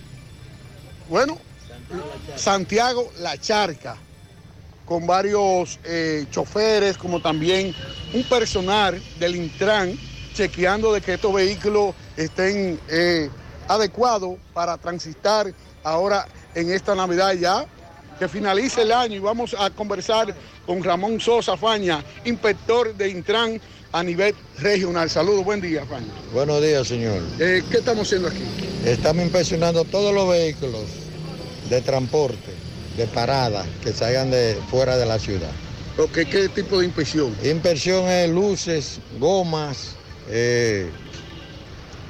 [1.10, 1.38] bueno,
[2.36, 3.98] Santiago La Charca,
[4.86, 7.74] con varios eh, choferes, como también
[8.14, 9.98] un personal del Intran,
[10.34, 13.30] chequeando de que estos vehículos estén eh,
[13.68, 15.52] adecuados para transitar
[15.84, 17.66] ahora en esta Navidad ya,
[18.18, 20.34] que finalice el año y vamos a conversar
[20.66, 23.62] con Ramón Sosa Faña, inspector de Intran
[23.92, 25.10] a nivel regional.
[25.10, 26.08] Saludos, buen día, Faña.
[26.34, 27.22] Buenos días, señor.
[27.40, 28.44] Eh, ¿Qué estamos haciendo aquí?
[28.86, 30.84] Estamos inspeccionando todos los vehículos
[31.70, 32.54] de transporte,
[32.98, 35.52] de parada, que salgan de fuera de la ciudad.
[35.98, 37.36] Okay, ¿Qué tipo de inspección?
[37.44, 39.96] Inspección es luces, gomas,
[40.30, 40.90] eh,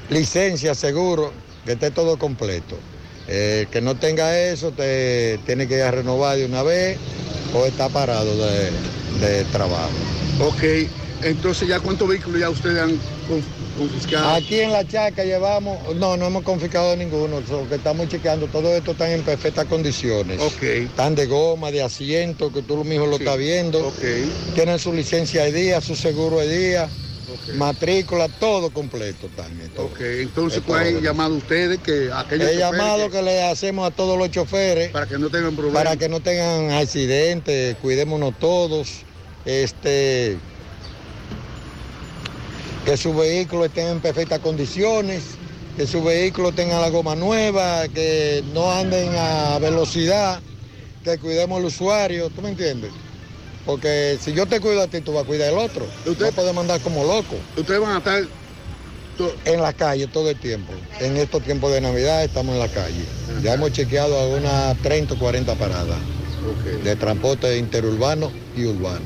[0.09, 1.31] licencia, seguro,
[1.65, 2.77] que esté todo completo.
[3.29, 6.97] Eh, que no tenga eso, te tiene que ir a renovar de una vez
[7.53, 8.71] o está parado de,
[9.19, 9.91] de trabajo.
[10.39, 10.63] Ok,
[11.23, 12.97] entonces ya cuántos vehículos ya ustedes han
[13.77, 14.29] confiscado?
[14.35, 18.73] Aquí en la chaca llevamos, no, no hemos confiscado ninguno, solo que estamos chequeando, todo
[18.73, 20.39] esto están en perfectas condiciones.
[20.39, 20.63] Ok.
[20.63, 23.87] Están de goma, de asiento, que tú mismo lo estás viendo.
[23.87, 24.03] Ok.
[24.55, 26.89] Tienen su licencia de día, su seguro de día.
[27.55, 29.69] Matrícula, todo completo también.
[29.71, 29.87] todo.
[29.87, 31.01] Ok, entonces Es pues hay todo.
[31.03, 35.05] llamado a ustedes que aquellos El llamado que le hacemos a todos los choferes para
[35.07, 35.83] que no tengan problemas.
[35.83, 39.03] para que no tengan accidentes, cuidémonos todos,
[39.45, 40.37] este,
[42.85, 45.23] que su vehículo esté en perfectas condiciones,
[45.75, 50.39] que su vehículo tenga la goma nueva, que no anden a velocidad,
[51.03, 52.91] que cuidemos al usuario, ¿tú me entiendes?
[53.67, 55.85] Porque si yo te cuido a ti, tú vas a cuidar al otro.
[56.05, 57.35] Usted puede mandar como loco.
[57.57, 58.23] Ustedes van a estar
[59.45, 60.71] en la calle todo el tiempo.
[60.99, 63.03] En estos tiempos de Navidad estamos en la calle.
[63.43, 65.97] Ya hemos chequeado algunas 30 o 40 paradas
[66.83, 69.05] de transporte interurbano y urbano.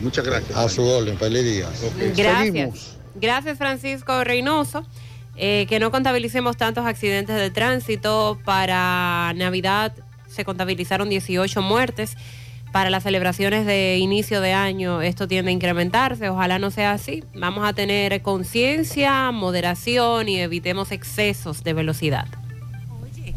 [0.00, 0.56] muchas gracias.
[0.56, 1.68] A su orden, feliz día.
[2.14, 2.98] Gracias.
[3.14, 4.84] Gracias, Francisco Reynoso.
[5.36, 8.38] Eh, que no contabilicemos tantos accidentes de tránsito.
[8.44, 9.94] Para Navidad
[10.28, 12.16] se contabilizaron 18 muertes.
[12.72, 16.30] Para las celebraciones de inicio de año esto tiende a incrementarse.
[16.30, 17.22] Ojalá no sea así.
[17.34, 22.26] Vamos a tener conciencia, moderación y evitemos excesos de velocidad.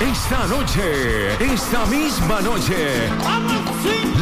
[0.00, 3.08] Esta noche, esta misma noche,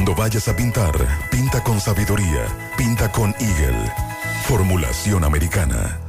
[0.01, 0.93] Cuando vayas a pintar,
[1.29, 3.93] pinta con sabiduría, pinta con Eagle.
[4.47, 5.99] Formulación americana.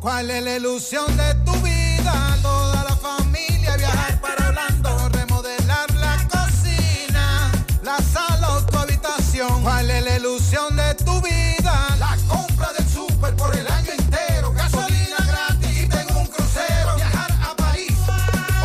[0.00, 2.38] ¿Cuál es la ilusión de tu vida?
[2.40, 7.52] Toda la familia viajar para Orlando, remodelar la cocina,
[7.82, 9.62] la sala o tu habitación.
[9.62, 11.96] ¿Cuál es la ilusión de tu vida?
[11.98, 17.30] La compra del súper por el año entero, gasolina gratis y tengo un crucero, viajar
[17.42, 17.92] a París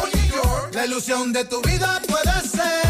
[0.02, 0.70] o New York.
[0.72, 2.89] La ilusión de tu vida puede ser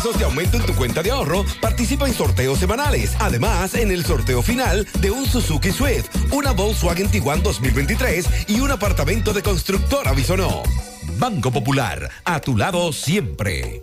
[0.00, 3.14] pesos de aumento en tu cuenta de ahorro, participa en sorteos semanales.
[3.18, 8.70] Además, en el sorteo final de un Suzuki Swift, una Volkswagen Tiguan 2023 y un
[8.70, 10.62] apartamento de constructora Bisonó.
[11.18, 13.82] Banco Popular, a tu lado siempre.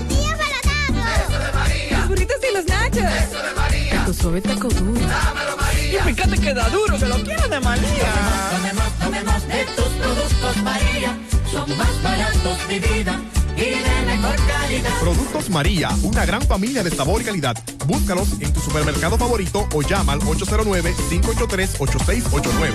[3.01, 3.31] Nachos.
[3.31, 4.05] Eso de María.
[4.05, 4.99] Tu suave taco duro.
[4.99, 5.99] Dámelo, María.
[5.99, 8.13] Y fíjate que da duro, que lo quiero de María.
[8.51, 11.17] Tomemos, tomemos de tus productos, María.
[11.51, 13.19] Son más baratos, de vida.
[13.57, 14.99] Y de mejor calidad.
[15.01, 17.57] Productos María, una gran familia de sabor y calidad.
[17.85, 22.71] Búscalos en tu supermercado favorito o llama al 809-583-8689.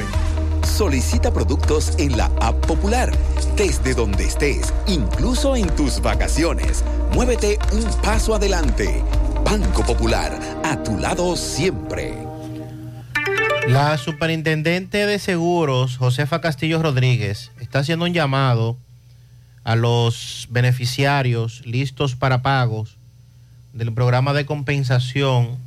[0.64, 3.10] Solicita productos en la app popular,
[3.56, 6.84] desde donde estés, incluso en tus vacaciones.
[7.12, 9.02] Muévete un paso adelante.
[9.46, 12.12] Banco Popular, a tu lado siempre.
[13.68, 18.76] La superintendente de seguros, Josefa Castillo Rodríguez, está haciendo un llamado
[19.62, 22.96] a los beneficiarios listos para pagos
[23.72, 25.58] del programa de compensación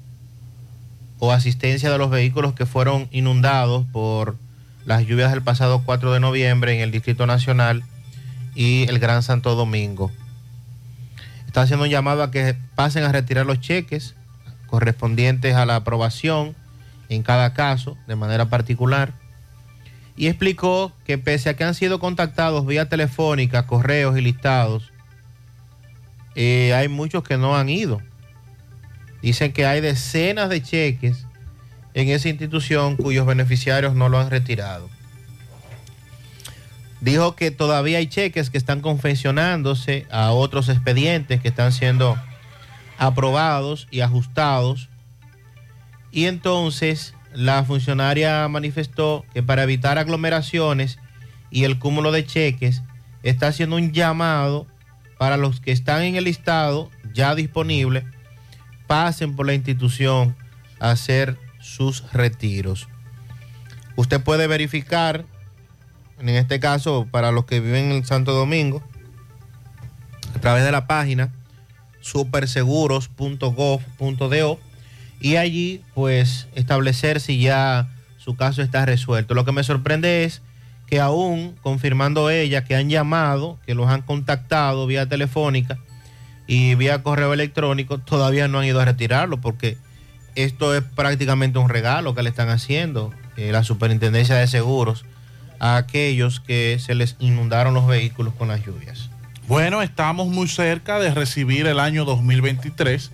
[1.20, 4.36] o asistencia de los vehículos que fueron inundados por
[4.86, 7.86] las lluvias del pasado 4 de noviembre en el Distrito Nacional
[8.56, 10.12] y el Gran Santo Domingo.
[11.50, 14.14] Está haciendo un llamado a que pasen a retirar los cheques
[14.68, 16.56] correspondientes a la aprobación
[17.10, 19.14] en cada caso de manera particular
[20.16, 24.94] y explicó que pese a que han sido contactados vía telefónica, correos y listados,
[26.36, 28.00] eh, hay muchos que no han ido.
[29.24, 31.26] Dicen que hay decenas de cheques
[31.96, 34.88] en esa institución cuyos beneficiarios no lo han retirado.
[37.02, 42.18] Dijo que todavía hay cheques que están confeccionándose a otros expedientes que están siendo
[42.98, 44.90] aprobados y ajustados.
[46.12, 51.00] Y entonces la funcionaria manifestó que para evitar aglomeraciones
[51.52, 52.84] y el cúmulo de cheques,
[53.24, 54.68] está haciendo un llamado
[55.18, 58.06] para los que están en el listado ya disponible,
[58.88, 60.36] pasen por la institución
[60.80, 62.88] a hacer sus retiros.
[63.96, 65.26] Usted puede verificar,
[66.20, 68.84] en este caso para los que viven en Santo Domingo,
[70.36, 71.32] a través de la página
[72.02, 74.60] superseguros.gov.do
[75.20, 79.34] y allí pues establecer si ya su caso está resuelto.
[79.34, 80.42] Lo que me sorprende es
[80.88, 85.78] que aún confirmando ella que han llamado, que los han contactado vía telefónica
[86.48, 89.78] y vía correo electrónico, todavía no han ido a retirarlo porque
[90.36, 95.06] esto es prácticamente un regalo que le están haciendo eh, la Superintendencia de Seguros
[95.60, 99.10] a aquellos que se les inundaron los vehículos con las lluvias.
[99.48, 103.12] Bueno, estamos muy cerca de recibir el año 2023.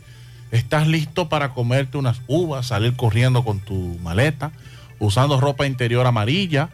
[0.51, 4.51] ¿Estás listo para comerte unas uvas, salir corriendo con tu maleta,
[4.99, 6.69] usando ropa interior amarilla?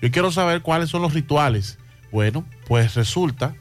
[0.00, 1.78] Yo quiero saber cuáles son los rituales.
[2.12, 3.54] Bueno, pues resulta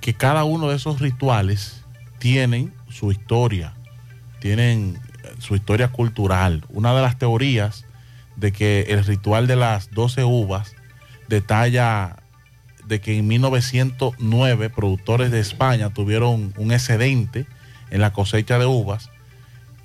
[0.00, 1.84] que cada uno de esos rituales
[2.18, 3.74] tienen su historia,
[4.40, 4.98] tienen
[5.38, 6.64] su historia cultural.
[6.68, 7.86] Una de las teorías
[8.36, 10.74] de que el ritual de las 12 uvas
[11.28, 12.16] detalla
[12.86, 17.46] de que en 1909 productores de España tuvieron un excedente
[17.90, 19.10] en la cosecha de uvas.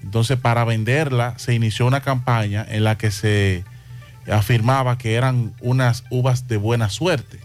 [0.01, 3.63] Entonces para venderla se inició una campaña en la que se
[4.31, 7.39] afirmaba que eran unas uvas de buena suerte.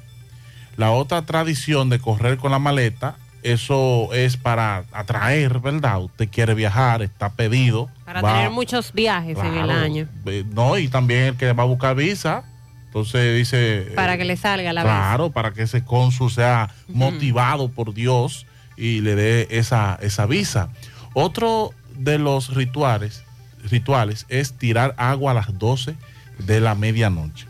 [0.76, 6.00] La otra tradición de correr con la maleta, eso es para atraer, ¿verdad?
[6.02, 7.88] Usted quiere viajar, está pedido.
[8.04, 10.08] Para va- tener muchos viajes en el año.
[10.52, 12.44] No, y también el que va a buscar visa,
[12.88, 13.92] entonces dice...
[13.94, 14.90] Para eh, que le salga la vez.
[14.90, 18.46] Claro, para que ese cónsul sea motivado por Dios
[18.76, 20.70] y le dé esa, esa visa.
[21.12, 23.24] Otro de los rituales,
[23.70, 25.94] rituales es tirar agua a las 12
[26.38, 27.46] de la medianoche.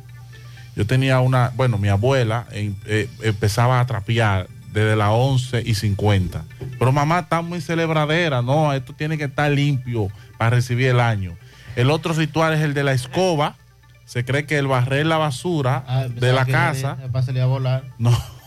[0.75, 5.75] Yo tenía una, bueno, mi abuela em- eh, empezaba a trapear desde las 11 y
[5.75, 6.45] 50.
[6.79, 11.37] Pero mamá está muy celebradera, no, esto tiene que estar limpio para recibir el año.
[11.77, 13.57] El otro ritual es el de la escoba.
[14.09, 16.97] Se cree que el barrer la basura de la casa.
[17.13, 17.85] Para salir a volar.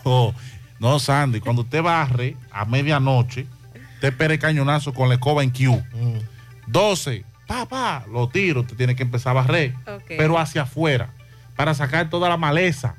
[0.03, 0.33] No,
[0.79, 1.39] no, Sandy.
[1.39, 3.45] Cuando usted barre a medianoche,
[3.93, 5.79] usted espera el cañonazo con la escoba en Q.
[6.65, 8.61] 12, papá, lo tiro.
[8.61, 9.75] Usted tiene que empezar a barrer,
[10.07, 11.13] pero hacia afuera,
[11.55, 12.95] para sacar toda la maleza.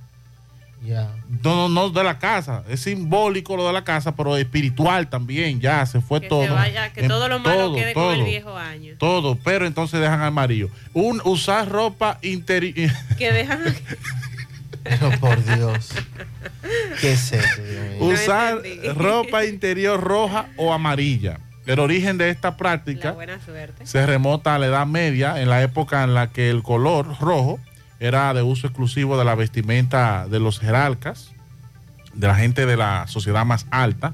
[0.85, 1.13] Ya.
[1.45, 2.65] No, no, no de la casa.
[2.69, 5.61] Es simbólico lo de la casa, pero espiritual también.
[5.61, 6.43] Ya se fue Que todo.
[6.45, 8.95] se vaya, que En todo lo malo todo, quede con el viejo año.
[8.99, 10.69] Todo, pero entonces dejan amarillo.
[10.93, 12.91] Un, usar ropa interior.
[13.19, 13.61] Que dejan.
[14.83, 15.91] Pero por Dios.
[17.01, 17.63] ¿Qué es eso?
[18.01, 18.61] Usar
[18.97, 21.39] ropa interior roja o amarilla.
[21.65, 23.15] El origen de esta práctica
[23.85, 27.61] se remota a la Edad Media, en la época en la que el color rojo
[28.03, 31.31] era de uso exclusivo de la vestimenta de los jerarcas,
[32.15, 34.13] de la gente de la sociedad más alta.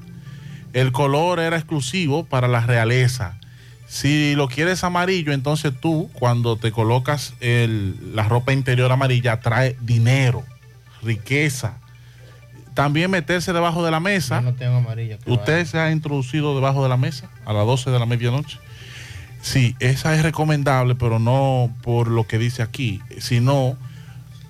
[0.73, 3.37] El color era exclusivo para la realeza.
[3.87, 9.75] Si lo quieres amarillo, entonces tú, cuando te colocas el- la ropa interior amarilla, trae
[9.81, 10.43] dinero,
[11.01, 11.73] riqueza.
[12.75, 14.41] También meterse debajo de la mesa.
[14.41, 15.17] No tengo amarilla.
[15.25, 18.59] ¿Usted se ha introducido debajo de la mesa a las 12 de la medianoche?
[19.41, 23.77] Sí, esa es recomendable, pero no por lo que dice aquí, sino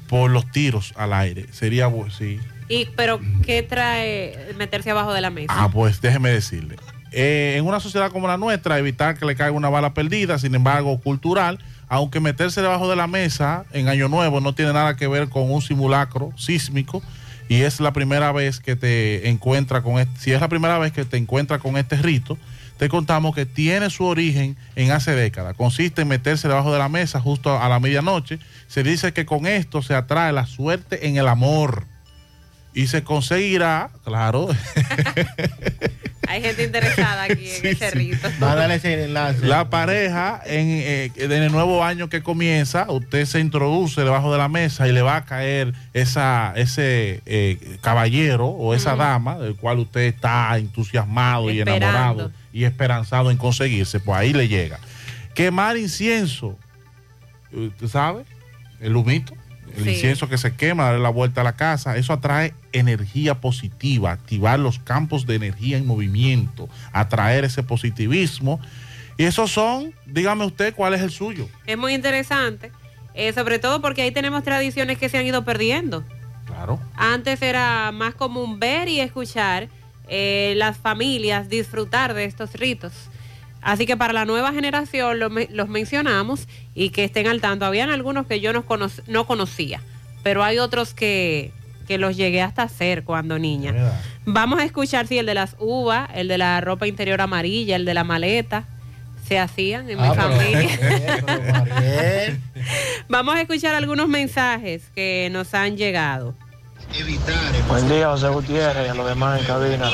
[0.07, 1.45] por los tiros al aire.
[1.51, 2.39] Sería, sí.
[2.67, 5.53] Y, pero, ¿qué trae meterse abajo de la mesa?
[5.55, 6.77] Ah, pues déjeme decirle.
[7.11, 10.53] Eh, en una sociedad como la nuestra, evitar que le caiga una bala perdida, sin
[10.53, 15.07] embargo, cultural, aunque meterse debajo de la mesa en Año Nuevo no tiene nada que
[15.07, 17.01] ver con un simulacro sísmico
[17.47, 20.91] y es la primera vez que te encuentra con este, si es la primera vez
[20.91, 22.37] que te encuentra con este rito,
[22.79, 25.53] te contamos que tiene su origen en hace décadas.
[25.57, 28.39] Consiste en meterse debajo de la mesa justo a la medianoche.
[28.69, 31.83] Se dice que con esto se atrae la suerte en el amor.
[32.73, 34.47] Y se conseguirá, claro,
[36.29, 38.29] Hay gente interesada aquí en ese rito.
[38.39, 39.45] Mándale ese enlace.
[39.47, 44.37] La pareja, en, eh, en el nuevo año que comienza, usted se introduce debajo de
[44.37, 49.55] la mesa y le va a caer esa, ese eh, caballero o esa dama del
[49.55, 54.79] cual usted está entusiasmado y enamorado y esperanzado en conseguirse, pues ahí le llega.
[55.35, 56.57] Quemar incienso,
[57.51, 58.23] ¿usted sabe?
[58.79, 59.33] El humito.
[59.77, 59.89] El Sí.
[59.91, 64.59] incienso que se quema, darle la vuelta a la casa, eso atrae energía positiva, activar
[64.59, 68.59] los campos de energía en movimiento, atraer ese positivismo.
[69.17, 71.47] Y esos son, dígame usted, ¿cuál es el suyo?
[71.67, 72.71] Es muy interesante,
[73.13, 76.03] eh, sobre todo porque ahí tenemos tradiciones que se han ido perdiendo.
[76.47, 76.79] Claro.
[76.95, 79.69] Antes era más común ver y escuchar
[80.09, 82.93] eh, las familias disfrutar de estos ritos.
[83.61, 87.65] Así que para la nueva generación los mencionamos y que estén al tanto.
[87.65, 89.81] Habían algunos que yo no, cono- no conocía,
[90.23, 91.51] pero hay otros que,
[91.87, 93.73] que los llegué hasta hacer cuando niña.
[94.25, 97.83] Vamos a escuchar si el de las uvas, el de la ropa interior amarilla, el
[97.83, 98.63] de la maleta,
[99.27, 100.69] se hacían en mi Ah, pero- familia.
[103.09, 106.33] Vamos a escuchar algunos mensajes que nos han llegado.
[107.67, 109.89] Buen día, José Gutiérrez y a los demás en cabina.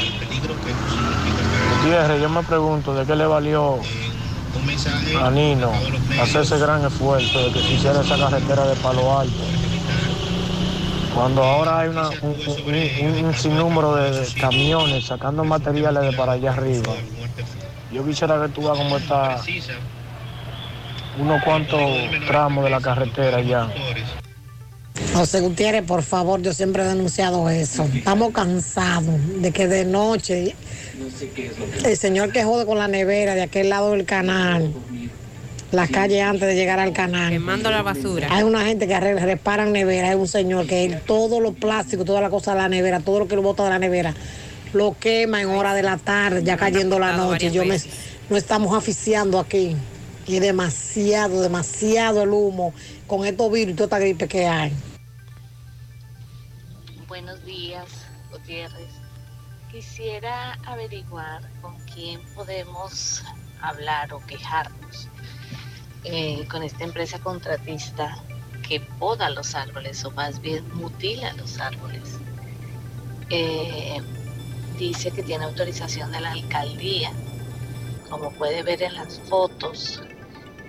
[1.82, 3.80] Gutiérrez, yo me pregunto de qué le valió
[5.22, 5.72] a Nino
[6.22, 9.44] hacer ese gran esfuerzo de que se hiciera esa carretera de Palo Alto.
[11.14, 16.34] Cuando ahora hay una- un, un- un- sinnúmero de de camiones sacando materiales de para
[16.34, 16.94] allá arriba.
[17.92, 19.42] Yo quisiera que tú veas cómo está
[21.18, 21.80] unos cuantos
[22.28, 23.68] tramos de la carretera ya.
[25.16, 27.88] José Gutiérrez, por favor, yo siempre he denunciado eso.
[27.94, 30.56] Estamos cansados de que de noche
[31.86, 34.74] el señor que jode con la nevera de aquel lado del canal,
[35.72, 37.32] la calle antes de llegar al canal.
[37.32, 38.28] Quemando la basura.
[38.30, 42.04] Hay una gente que arregla- reparan nevera, hay un señor que él, todo lo plástico,
[42.04, 44.14] toda la cosa de la nevera, todo lo que lo bota de la nevera,
[44.74, 47.52] lo quema en hora de la tarde, ya cayendo la noche.
[47.52, 47.80] Yo me,
[48.30, 49.78] no estamos aficiando aquí.
[50.28, 52.74] Y demasiado, demasiado el humo
[53.08, 54.74] con estos virus y toda esta gripe que hay.
[57.16, 57.88] Buenos días,
[58.30, 58.92] Gutiérrez.
[59.72, 63.24] Quisiera averiguar con quién podemos
[63.62, 65.08] hablar o quejarnos
[66.04, 68.22] eh, con esta empresa contratista
[68.68, 72.20] que poda los árboles o más bien mutila los árboles.
[73.30, 74.02] Eh,
[74.78, 77.14] dice que tiene autorización de la alcaldía.
[78.10, 80.02] Como puede ver en las fotos,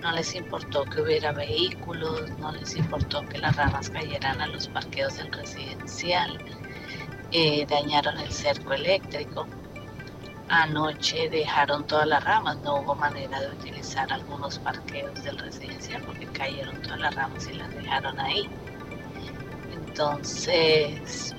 [0.01, 4.67] no les importó que hubiera vehículos, no les importó que las ramas cayeran a los
[4.67, 6.37] parqueos del residencial,
[7.31, 9.47] eh, dañaron el cerco eléctrico.
[10.49, 16.25] Anoche dejaron todas las ramas, no hubo manera de utilizar algunos parqueos del residencial porque
[16.27, 18.49] cayeron todas las ramas y las dejaron ahí.
[19.73, 21.35] Entonces,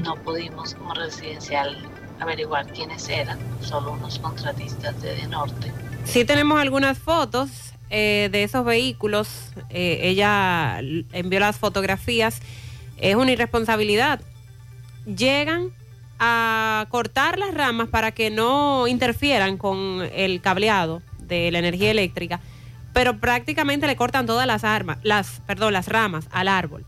[0.00, 1.78] no pudimos como residencial
[2.18, 5.72] averiguar quiénes eran, solo unos contratistas de, de norte.
[6.04, 9.50] Sí tenemos algunas fotos eh, de esos vehículos.
[9.70, 10.80] Eh, ella
[11.12, 12.40] envió las fotografías.
[12.96, 14.20] Es una irresponsabilidad.
[15.06, 15.70] Llegan
[16.18, 22.40] a cortar las ramas para que no interfieran con el cableado de la energía eléctrica,
[22.92, 26.84] pero prácticamente le cortan todas las armas, las, perdón, las ramas al árbol.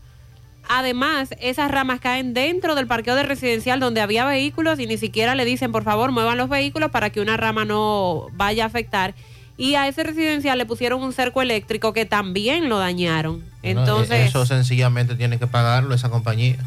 [0.67, 5.35] Además, esas ramas caen dentro del parqueo de residencial donde había vehículos y ni siquiera
[5.35, 9.13] le dicen, por favor, muevan los vehículos para que una rama no vaya a afectar.
[9.57, 13.43] Y a ese residencial le pusieron un cerco eléctrico que también lo dañaron.
[13.63, 16.57] Entonces, Eso sencillamente tiene que pagarlo esa compañía.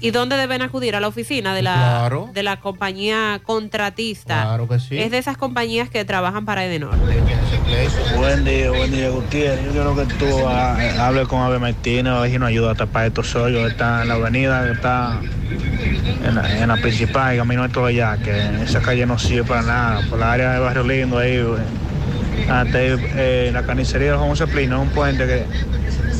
[0.00, 0.96] ¿y dónde deben acudir?
[0.96, 2.30] A la oficina de la, Claro.
[2.32, 4.42] de la compañía contratista.
[4.42, 4.98] Claro que sí.
[4.98, 6.96] Es de esas compañías que trabajan para Edenor.
[8.16, 9.66] Buen día, buen día, Gutiérrez.
[9.66, 12.74] Yo quiero que tú ah, hables con Ave Martínez, a ver si nos ayuda a
[12.74, 13.70] tapar estos hoyos.
[13.70, 15.20] Está en la avenida, está
[16.24, 20.00] en la, en la principal, camino de allá, que esa calle no sirve para nada.
[20.08, 21.38] Por la área de Barrio Lindo, ahí,
[22.48, 25.44] ahí, eh, la carnicería de Juan Ceplino, es un puente que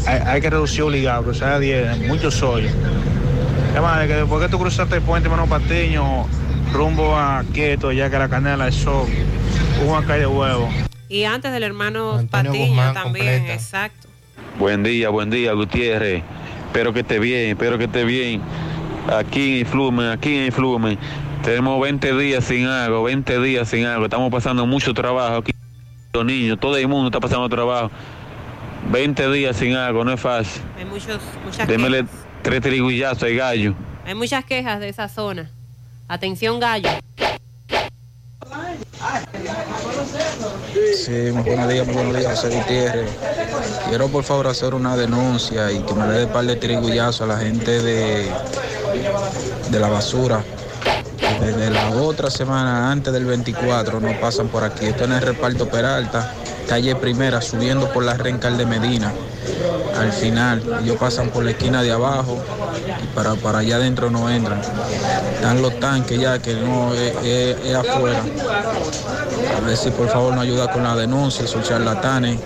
[0.07, 2.73] hay, hay que reducir obligado, cruzar a 10, muchos hoyos.
[3.73, 6.27] Además, de que después que tú cruzaste el puente Mano Patiño,
[6.73, 9.07] rumbo a Quieto, ya que la canela, eso,
[9.87, 10.69] una calle de huevo.
[11.09, 13.55] Y antes del hermano Antonio Patiño Guzmán también, completa.
[13.55, 14.09] exacto.
[14.59, 16.23] Buen día, buen día, Gutiérrez.
[16.67, 18.43] Espero que esté bien, espero que esté bien.
[19.13, 20.99] Aquí en Influmen, aquí en Influmen.
[21.43, 24.07] Tenemos 20 días sin agua, 20 días sin agua.
[24.07, 25.53] Estamos pasando mucho trabajo aquí.
[26.13, 27.91] Los niños, todo el mundo está pasando trabajo.
[28.91, 30.61] 20 días sin agua, no es fácil.
[30.77, 32.17] Hay muchos, muchas Démele quejas.
[32.43, 33.75] tres triguillazos al gallo.
[34.05, 35.49] Hay muchas quejas de esa zona.
[36.09, 36.89] Atención, gallo.
[40.97, 43.11] Sí, muy buenos días, muy buenos días, José Gutiérrez.
[43.89, 47.27] Quiero por favor hacer una denuncia y que me le dé par de trigullazos a
[47.27, 48.29] la gente de,
[49.71, 50.43] de la basura.
[51.41, 54.87] Desde la otra semana, antes del 24, no pasan por aquí.
[54.87, 56.33] Esto en el reparto Peralta,
[56.69, 59.13] calle primera, subiendo por la Rencal de Medina.
[59.99, 62.39] Al final, ellos pasan por la esquina de abajo
[63.03, 64.61] y para, para allá adentro no entran.
[65.35, 68.23] Están los tanques ya que no es, es- es afuera.
[69.57, 72.39] A ver si por favor nos ayuda con la denuncia, esos charlatanes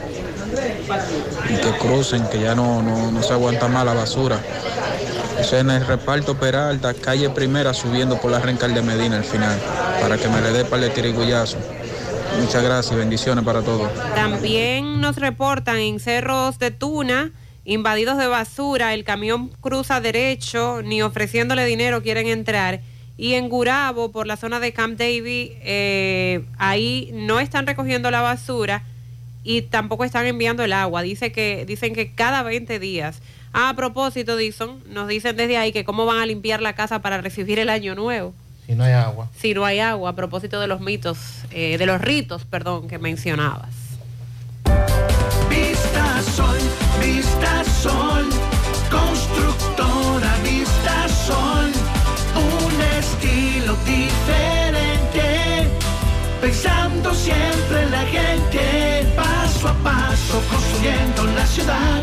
[1.51, 4.39] y que crucen, que ya no, no, no se aguanta más la basura.
[5.53, 9.61] En el reparto Peralta, calle primera, subiendo por la Rencal de Medina al final,
[10.01, 11.59] para que me le dé par de tirigullazo.
[12.41, 13.93] Muchas gracias bendiciones para todos.
[14.15, 17.31] También nos reportan en cerros de Tuna,
[17.65, 22.81] invadidos de basura, el camión cruza derecho, ni ofreciéndole dinero quieren entrar.
[23.17, 28.23] Y en Gurabo, por la zona de Camp David, eh, ahí no están recogiendo la
[28.23, 28.83] basura
[29.45, 31.03] y tampoco están enviando el agua.
[31.03, 33.21] Dice que, dicen que cada 20 días.
[33.57, 36.99] Ah, a propósito, Dixon, nos dicen desde ahí que cómo van a limpiar la casa
[37.01, 38.35] para recibir el año nuevo
[38.67, 39.29] Si no hay agua.
[39.39, 41.19] si no hay agua, a propósito de los mitos,
[41.53, 43.71] eh, de los ritos, perdón, que mencionabas.
[45.49, 46.59] Vista Sol,
[47.01, 48.29] Vista Sol,
[48.91, 51.71] constructora Vista Sol,
[52.35, 55.69] un estilo diferente,
[56.41, 62.03] pensando siempre en la gente, paso a paso construyendo la ciudad,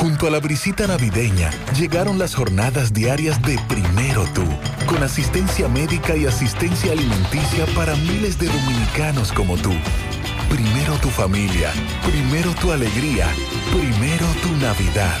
[0.00, 4.44] Junto a la brisita navideña llegaron las jornadas diarias de Primero Tú,
[4.86, 9.74] con asistencia médica y asistencia alimenticia para miles de dominicanos como tú.
[10.48, 11.70] Primero tu familia,
[12.02, 13.28] primero tu alegría,
[13.70, 15.20] primero tu Navidad.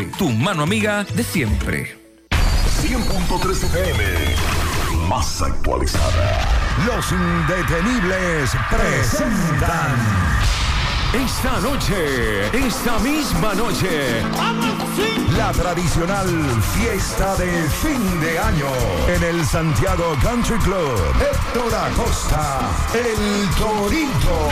[0.00, 1.98] tu mano amiga de siempre.
[2.80, 6.48] 100.3 FM, más actualizada.
[6.86, 9.96] Los indetenibles presentan.
[11.12, 14.22] Esta noche, esta misma noche,
[15.36, 16.26] la tradicional
[16.74, 18.68] fiesta de fin de año
[19.14, 20.98] en el Santiago Country Club.
[21.20, 22.60] Héctor Acosta,
[22.94, 24.48] el Torito.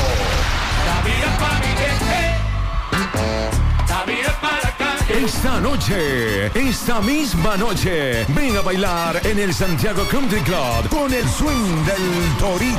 [5.13, 11.29] Esta noche, esta misma noche, ven a bailar en el Santiago Country Club con el
[11.29, 12.79] swing del Torito.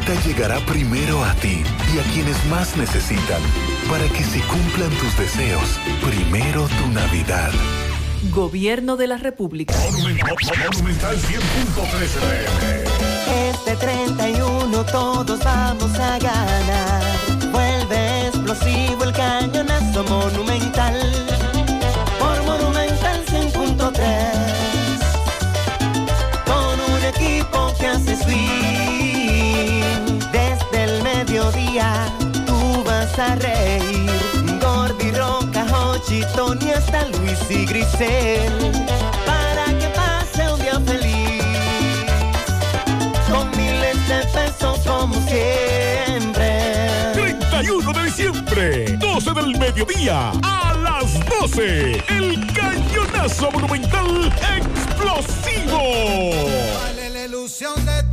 [0.00, 1.62] La brisita llegará primero a ti
[1.94, 3.42] y a quienes más necesitan
[3.88, 5.78] para que se cumplan tus deseos.
[6.00, 7.50] Primero tu Navidad.
[8.30, 9.74] Gobierno de la República.
[9.76, 11.20] Monumental 100.13
[13.50, 17.02] Este 31 todos vamos a ganar.
[17.52, 20.69] Vuelve explosivo el cañonazo monumental.
[33.20, 34.10] A reír.
[34.60, 38.72] Gordi, Roca, Hochi, Tony hasta Luis y Grisel.
[39.26, 41.44] Para que pase un día feliz
[43.30, 47.12] con miles de pesos como siempre.
[47.12, 55.80] 31 de diciembre, 12 del mediodía, a las 12, el cañonazo monumental explosivo.
[56.84, 58.09] Dale la ilusión de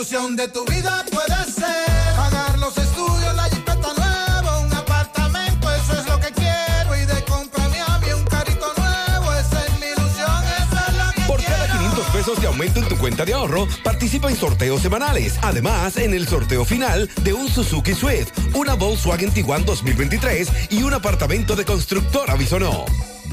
[0.00, 5.92] ilusión de tu vida puede ser pagar los estudios, la jipeta nueva, un apartamento, eso
[5.92, 10.42] es lo que quiero y de compra mi un carrito nuevo, esa es mi ilusión,
[10.58, 11.54] esa es lo que Por quiero.
[11.54, 15.34] cada 500 pesos de aumento en tu cuenta de ahorro, participa en sorteos semanales.
[15.42, 20.94] Además, en el sorteo final de un Suzuki Swift, una Volkswagen Tiguan 2023 y un
[20.94, 22.86] apartamento de constructora Bisonó.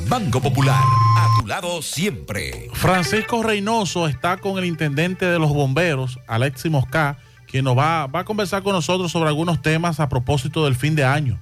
[0.10, 0.84] Banco Popular
[1.48, 2.70] tu lado siempre.
[2.74, 7.18] Francisco Reynoso está con el intendente de los bomberos, Alexi Mosca,
[7.50, 10.94] quien nos va, va a conversar con nosotros sobre algunos temas a propósito del fin
[10.96, 11.40] de año.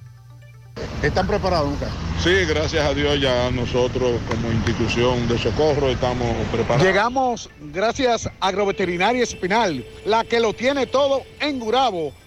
[1.02, 1.88] ¿Están preparados, Lucas?
[2.22, 6.86] Sí, gracias a Dios ya nosotros como institución de socorro estamos preparados.
[6.86, 12.12] Llegamos gracias a Agroveterinaria Espinal, la que lo tiene todo en Gurabo,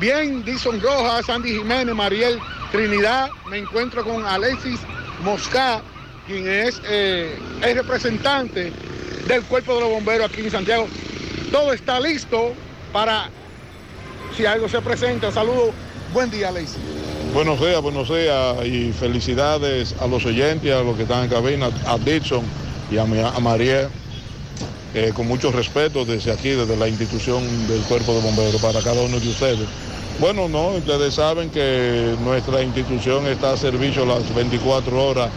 [0.00, 2.38] Bien, Dison Rojas, Andy Jiménez, Mariel
[2.70, 3.30] Trinidad.
[3.50, 4.78] Me encuentro con Alexis
[5.24, 5.82] Mosca,
[6.26, 8.72] quien es eh, el representante
[9.26, 10.86] del Cuerpo de los Bomberos aquí en Santiago.
[11.50, 12.52] Todo está listo
[12.92, 13.28] para
[14.36, 15.32] si algo se presenta.
[15.32, 15.70] Saludos.
[16.12, 16.78] Buen día, Alexis.
[17.34, 21.70] Buenos días, buenos días y felicidades a los oyentes, a los que están en cabina,
[21.86, 22.44] a Dixon
[22.90, 23.88] y a, a Mariel.
[24.94, 29.02] eh, con mucho respeto desde aquí, desde la institución del Cuerpo de Bomberos, para cada
[29.02, 29.58] uno de ustedes.
[30.20, 35.30] Bueno, no, ustedes saben que nuestra institución está a servicio las 24 horas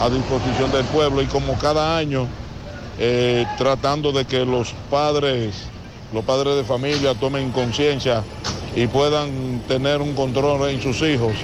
[0.00, 2.26] a disposición del pueblo y como cada año,
[2.98, 5.64] eh, tratando de que los padres,
[6.14, 8.24] los padres de familia tomen conciencia
[8.74, 11.34] y puedan tener un control en sus hijos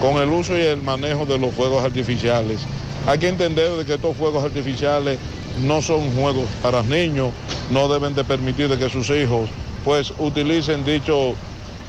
[0.00, 2.60] con el uso y el manejo de los fuegos artificiales.
[3.08, 5.18] Hay que entender de que estos fuegos artificiales
[5.64, 7.32] no son juegos para niños,
[7.70, 9.50] no deben de permitir que sus hijos
[9.84, 11.34] pues utilicen dicho,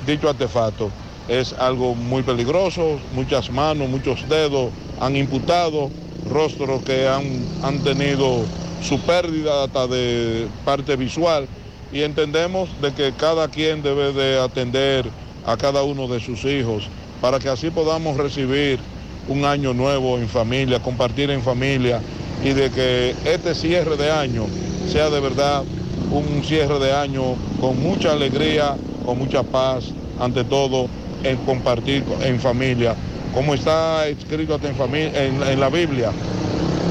[0.07, 0.89] dicho artefacto.
[1.27, 5.91] Es algo muy peligroso, muchas manos, muchos dedos han imputado,
[6.31, 7.25] rostros que han,
[7.61, 8.45] han tenido
[8.81, 11.47] su pérdida hasta de parte visual
[11.91, 15.05] y entendemos de que cada quien debe de atender
[15.45, 16.87] a cada uno de sus hijos
[17.21, 18.79] para que así podamos recibir
[19.27, 22.01] un año nuevo en familia, compartir en familia
[22.43, 24.45] y de que este cierre de año
[24.89, 25.63] sea de verdad
[26.11, 28.75] un cierre de año con mucha alegría,
[29.07, 29.85] con mucha paz,
[30.19, 30.89] ante todo
[31.23, 32.93] en compartir en familia,
[33.33, 36.11] como está escrito en, en- en la Biblia.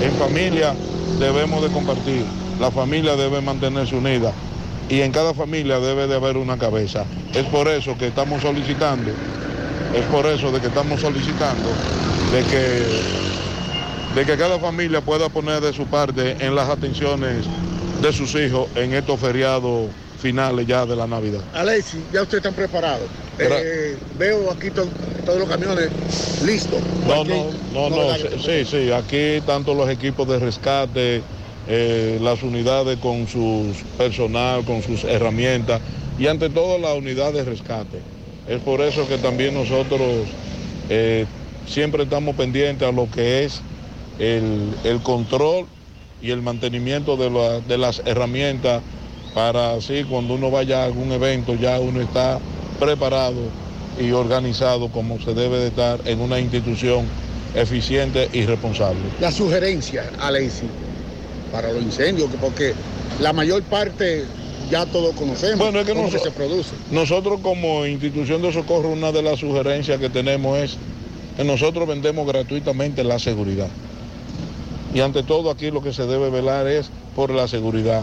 [0.01, 0.75] En familia
[1.21, 2.25] debemos de compartir,
[2.59, 4.33] la familia debe mantenerse unida
[4.89, 7.05] y en cada familia debe de haber una cabeza.
[7.35, 9.11] Es por eso que estamos solicitando,
[9.93, 11.69] es por eso de que estamos solicitando
[12.33, 13.03] de que,
[14.15, 17.45] de que cada familia pueda poner de su parte en las atenciones
[18.01, 21.41] de sus hijos en estos feriados finales ya de la Navidad.
[21.55, 23.09] Alexis, ya ustedes están preparados.
[23.39, 24.89] Eh, veo aquí to-
[25.25, 25.91] todos los camiones
[26.45, 26.79] listos.
[27.07, 31.23] No, no, no, no, sí, sí, sí, aquí tanto los equipos de rescate,
[31.69, 35.81] eh, las unidades con su personal, con sus herramientas
[36.19, 38.01] y ante todo la unidad de rescate.
[38.49, 40.29] Es por eso que también nosotros
[40.89, 41.27] eh,
[41.67, 43.61] siempre estamos pendientes a lo que es
[44.19, 45.67] el, el control
[46.23, 48.83] y el mantenimiento de, la- de las herramientas
[49.37, 52.39] para así cuando uno vaya a algún evento ya uno está
[52.81, 53.43] preparado
[54.01, 57.05] y organizado como se debe de estar en una institución
[57.55, 59.01] eficiente y responsable.
[59.21, 60.71] La sugerencia, Alexis,
[61.53, 62.73] para los incendios, que porque
[63.21, 64.25] la mayor parte
[64.71, 66.71] ya todos conocemos Bueno, es que cómo se produce.
[66.91, 70.79] Nosotros como institución de socorro, una de las sugerencias que tenemos es
[71.37, 73.69] que nosotros vendemos gratuitamente la seguridad.
[74.95, 78.03] Y ante todo aquí lo que se debe velar es por la seguridad,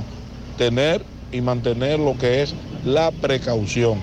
[0.59, 1.01] tener
[1.33, 2.53] y mantener lo que es
[2.85, 3.99] la precaución.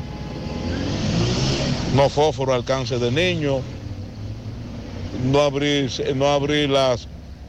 [1.95, 3.63] No fósforo al alcance de niños,
[5.25, 7.09] no abrir, no abrir las,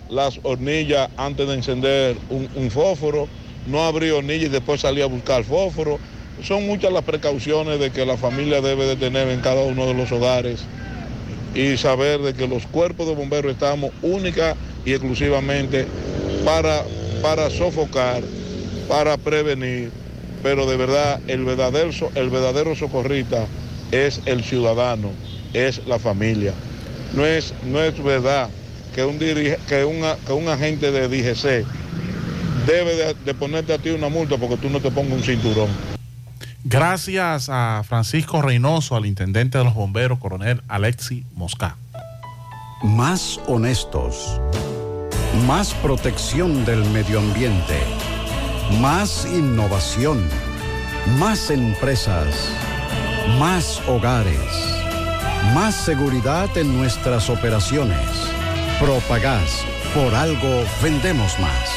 [0.10, 3.28] las hornillas antes de encender un, un fósforo,
[3.68, 6.00] no abrir hornillas y después salir a buscar fósforo.
[6.44, 9.94] Son muchas las precauciones de que la familia debe de tener en cada uno de
[9.94, 10.62] los hogares
[11.54, 15.86] y saber de que los cuerpos de bomberos estamos única y exclusivamente
[16.46, 16.84] para,
[17.22, 18.24] para sofocar,
[18.92, 19.90] para prevenir,
[20.44, 23.46] pero de verdad el verdadero, el verdadero socorrista
[23.92, 25.12] es el ciudadano,
[25.54, 26.52] es la familia.
[27.14, 28.50] No es, no es verdad
[28.94, 31.66] que un, dirige- que, una- que un agente de DGC
[32.68, 35.70] debe de, de ponerte a ti una multa porque tú no te pongas un cinturón.
[36.66, 41.78] Gracias a Francisco Reynoso, al intendente de los bomberos, coronel Alexi Mosca.
[42.84, 44.42] Más honestos.
[45.48, 47.80] Más protección del medio ambiente.
[48.80, 50.24] Más innovación.
[51.18, 52.48] Más empresas.
[53.40, 54.38] Más hogares.
[55.54, 57.98] Más seguridad en nuestras operaciones.
[58.80, 59.66] Propagás.
[59.94, 61.70] Por algo vendemos más.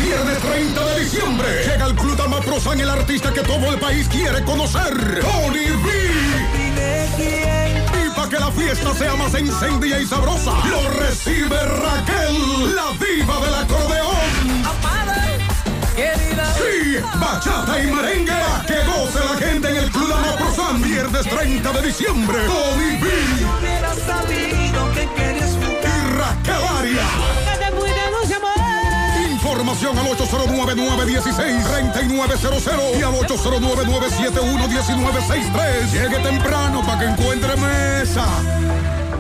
[0.03, 4.43] Viernes 30 de diciembre llega al Club Damaprosan el artista que todo el país quiere
[4.45, 5.89] conocer, Tony B.
[8.05, 13.41] Y para que la fiesta sea más encendida y sabrosa, lo recibe Raquel, la diva
[13.41, 14.09] del acordeón.
[16.57, 21.73] Sí, bachata y merengue, pa' que goce la gente en el Club Damaprosan, viernes 30
[21.73, 23.09] de diciembre, Tony B.
[29.69, 35.93] Información al 809-916-3900 y al 809-971-1963.
[35.93, 38.25] Llegue temprano para que encuentre mesa.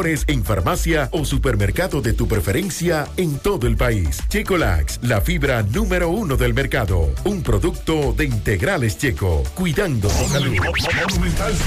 [0.00, 4.18] en farmacia o supermercado de tu preferencia en todo el país.
[4.28, 7.10] Checolax, la fibra número uno del mercado.
[7.24, 10.56] Un producto de integrales checo, cuidando tu salud.
[10.56, 11.66] Monumental 100.13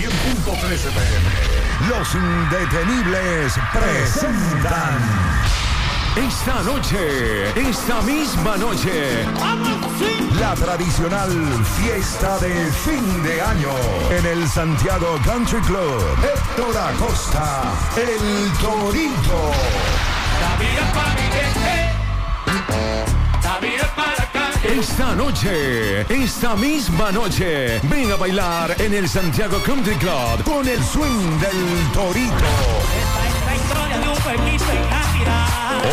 [1.89, 4.97] Los indetenibles presentan.
[6.15, 9.25] Esta noche, esta misma noche,
[10.39, 11.31] La tradicional
[11.77, 13.71] fiesta de fin de año
[14.11, 16.03] en el Santiago Country Club.
[16.23, 17.63] Héctor Acosta,
[17.97, 19.51] el Torito.
[24.79, 30.83] esta noche, esta misma noche, ven a bailar en el Santiago Country Club con el
[30.83, 33.32] swing del Torito.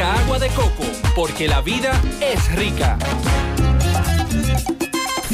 [0.00, 2.96] Agua de coco, porque la vida es rica.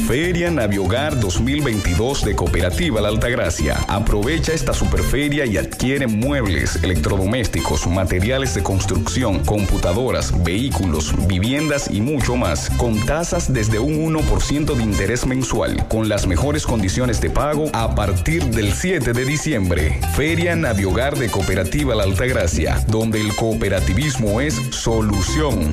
[0.09, 3.77] Feria Naviogar 2022 de Cooperativa La Altagracia.
[3.87, 12.35] Aprovecha esta superferia y adquiere muebles, electrodomésticos, materiales de construcción, computadoras, vehículos, viviendas y mucho
[12.35, 17.69] más, con tasas desde un 1% de interés mensual, con las mejores condiciones de pago
[17.73, 19.99] a partir del 7 de diciembre.
[20.15, 25.71] Feria Naviogar de Cooperativa La Altagracia, donde el cooperativismo es solución.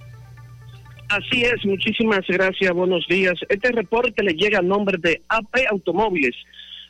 [1.08, 3.34] Así es, muchísimas gracias, buenos días.
[3.50, 6.34] Este reporte le llega a nombre de AP Automóviles.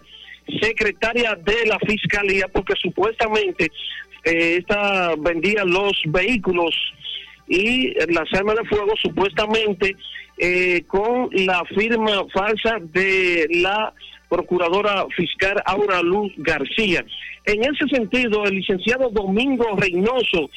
[0.61, 3.71] secretaria de la fiscalía, porque supuestamente
[4.23, 6.75] eh, esta vendía los vehículos
[7.47, 9.95] y las armas de fuego supuestamente
[10.37, 13.93] eh, con la firma falsa de la
[14.29, 17.05] procuradora fiscal Aura Luz García.
[17.45, 20.49] En ese sentido, el licenciado Domingo Reynoso,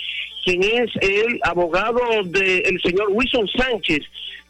[0.44, 4.00] quien es el abogado del señor Wilson Sánchez,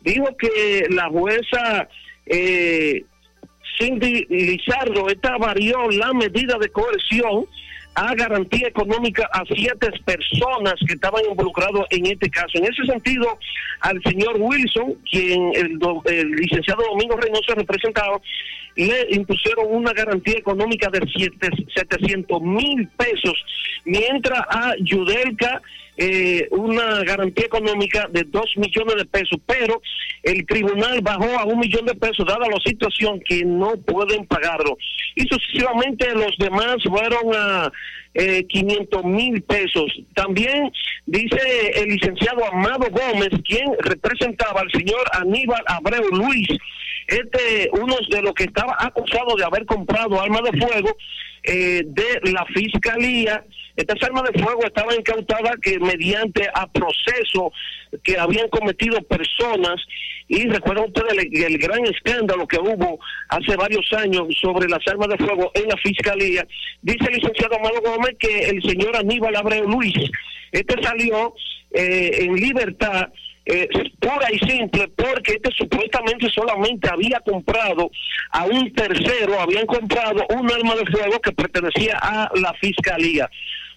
[0.03, 1.89] dijo que la jueza
[2.27, 3.05] eh,
[3.79, 7.47] Cindy Lizardo, esta varió la medida de coerción
[7.95, 12.51] a garantía económica a siete personas que estaban involucrados en este caso.
[12.55, 13.39] En ese sentido,
[13.81, 18.21] al señor Wilson, quien el, do- el licenciado Domingo Reynoso representaba,
[18.77, 23.35] le impusieron una garantía económica de siete- 700 mil pesos,
[23.85, 25.61] mientras a Yudelka
[26.01, 29.83] eh, una garantía económica de 2 millones de pesos, pero
[30.23, 34.79] el tribunal bajó a un millón de pesos, dada la situación que no pueden pagarlo.
[35.17, 37.73] Y sucesivamente los demás fueron a
[38.15, 39.93] eh, 500 mil pesos.
[40.15, 40.71] También
[41.07, 46.49] dice el licenciado Amado Gómez, quien representaba al señor Aníbal Abreu Luis,
[47.09, 50.97] este uno de los que estaba acusado de haber comprado armas de fuego
[51.43, 53.45] eh, de la fiscalía.
[53.79, 57.53] Estas armas de fuego estaban incautadas que mediante a proceso
[58.03, 59.77] que habían cometido personas
[60.27, 62.99] y recuerdan ustedes el, gran escándalo que hubo
[63.29, 66.45] hace varios años sobre las armas de fuego en la fiscalía.
[66.83, 69.95] Dice el licenciado Amado Gómez que el señor Aníbal Abreu Luis,
[70.51, 71.35] este salió
[71.71, 73.11] eh, en libertad
[73.47, 73.69] eh,
[74.01, 77.93] pura y simple porque este supuestamente solamente había comprado
[78.33, 83.31] a un tercero, habían comprado un arma de fuego que pertenecía a la fiscalía.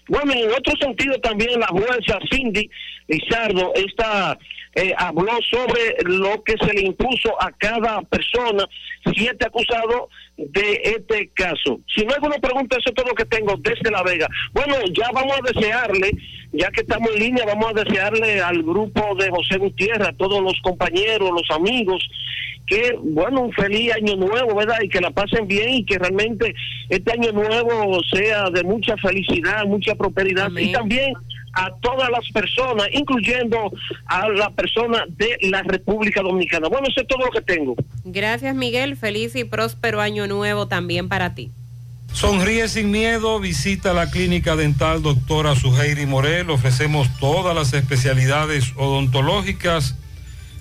[0.08, 2.68] Bueno, en otro sentido también la jueza Cindy
[3.08, 4.38] Lizardo esta,
[4.74, 8.66] eh, habló sobre lo que se le impuso a cada persona,
[9.14, 11.80] siete acusados de este caso.
[11.94, 14.28] Si no hay alguna pregunta, eso es todo lo que tengo desde La Vega.
[14.52, 16.12] Bueno, ya vamos a desearle,
[16.52, 20.42] ya que estamos en línea, vamos a desearle al grupo de José Gutiérrez, a todos
[20.42, 22.08] los compañeros, los amigos,
[22.66, 24.78] que, bueno, un feliz año nuevo, ¿verdad?
[24.82, 26.54] Y que la pasen bien y que realmente
[26.88, 31.12] este año nuevo sea de mucha felicidad, mucha prosperidad y también
[31.52, 33.72] a todas las personas, incluyendo
[34.06, 36.68] a la persona de la República Dominicana.
[36.68, 37.74] Bueno, eso es todo lo que tengo.
[38.04, 38.96] Gracias, Miguel.
[38.96, 41.50] Feliz y próspero año nuevo también para ti.
[42.12, 46.50] Sonríe sin miedo, visita la clínica dental doctora Suheiri Morel.
[46.50, 49.96] Ofrecemos todas las especialidades odontológicas.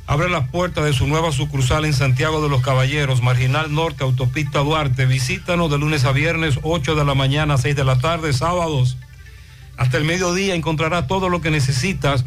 [0.07, 4.59] Abre las puertas de su nueva sucursal en Santiago de los Caballeros, Marginal Norte, Autopista
[4.59, 5.05] Duarte.
[5.05, 8.97] Visítanos de lunes a viernes, 8 de la mañana, 6 de la tarde, sábados
[9.81, 12.23] hasta el mediodía encontrarás todo lo que necesitas,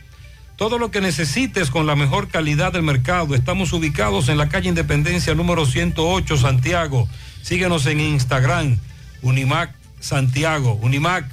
[0.57, 3.35] Todo lo que necesites con la mejor calidad del mercado.
[3.35, 7.09] Estamos ubicados en la calle Independencia número 108, Santiago.
[7.43, 8.79] Síguenos en Instagram,
[9.23, 10.79] Unimac Santiago.
[10.83, 11.27] Unimac,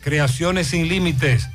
[0.00, 1.48] creaciones sin límites.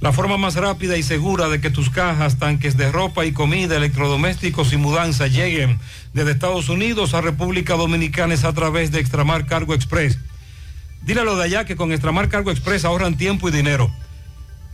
[0.00, 3.76] La forma más rápida y segura de que tus cajas, tanques de ropa y comida,
[3.76, 5.78] electrodomésticos y mudanza lleguen
[6.14, 10.18] desde Estados Unidos a República Dominicana es a través de Extramar Cargo Express.
[11.02, 13.90] Dile de allá que con Extramar Cargo Express ahorran tiempo y dinero.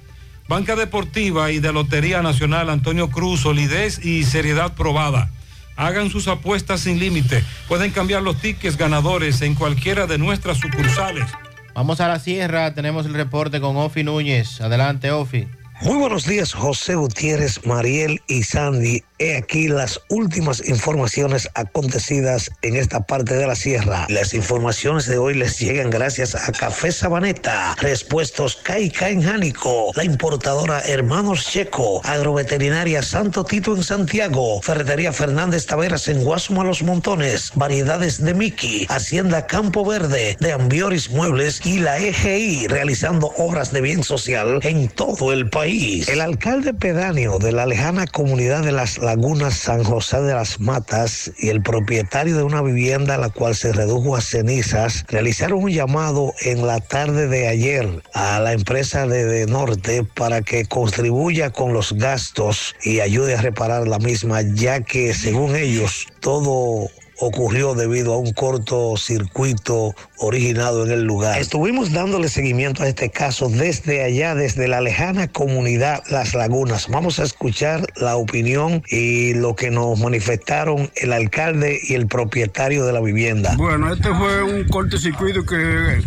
[0.49, 5.31] Banca Deportiva y de Lotería Nacional Antonio Cruz, solidez y seriedad probada.
[5.75, 7.43] Hagan sus apuestas sin límite.
[7.67, 11.25] Pueden cambiar los tickets ganadores en cualquiera de nuestras sucursales.
[11.73, 14.61] Vamos a la sierra, tenemos el reporte con Ofi Núñez.
[14.61, 15.47] Adelante, Ofi.
[15.81, 19.03] Muy buenos días, José Gutiérrez, Mariel y Sandy.
[19.17, 24.05] He aquí las últimas informaciones acontecidas en esta parte de la sierra.
[24.09, 30.03] Las informaciones de hoy les llegan gracias a Café Sabaneta, Respuestos Caica en Jánico, la
[30.03, 37.51] importadora Hermanos Checo, Agroveterinaria Santo Tito en Santiago, Ferretería Fernández Taveras en Guasuma Los Montones,
[37.55, 43.81] Variedades de Miki, Hacienda Campo Verde, de Ambioris Muebles y la EGI realizando obras de
[43.81, 45.64] bien social en todo el país.
[45.65, 51.31] El alcalde pedáneo de la lejana comunidad de las Lagunas San José de las Matas
[51.39, 56.33] y el propietario de una vivienda la cual se redujo a cenizas realizaron un llamado
[56.41, 61.73] en la tarde de ayer a la empresa de, de Norte para que contribuya con
[61.73, 68.13] los gastos y ayude a reparar la misma ya que según ellos todo ocurrió debido
[68.13, 71.39] a un cortocircuito originado en el lugar.
[71.39, 76.87] Estuvimos dándole seguimiento a este caso desde allá, desde la lejana comunidad Las Lagunas.
[76.89, 82.85] Vamos a escuchar la opinión y lo que nos manifestaron el alcalde y el propietario
[82.85, 83.55] de la vivienda.
[83.57, 86.01] Bueno, este fue un cortocircuito que,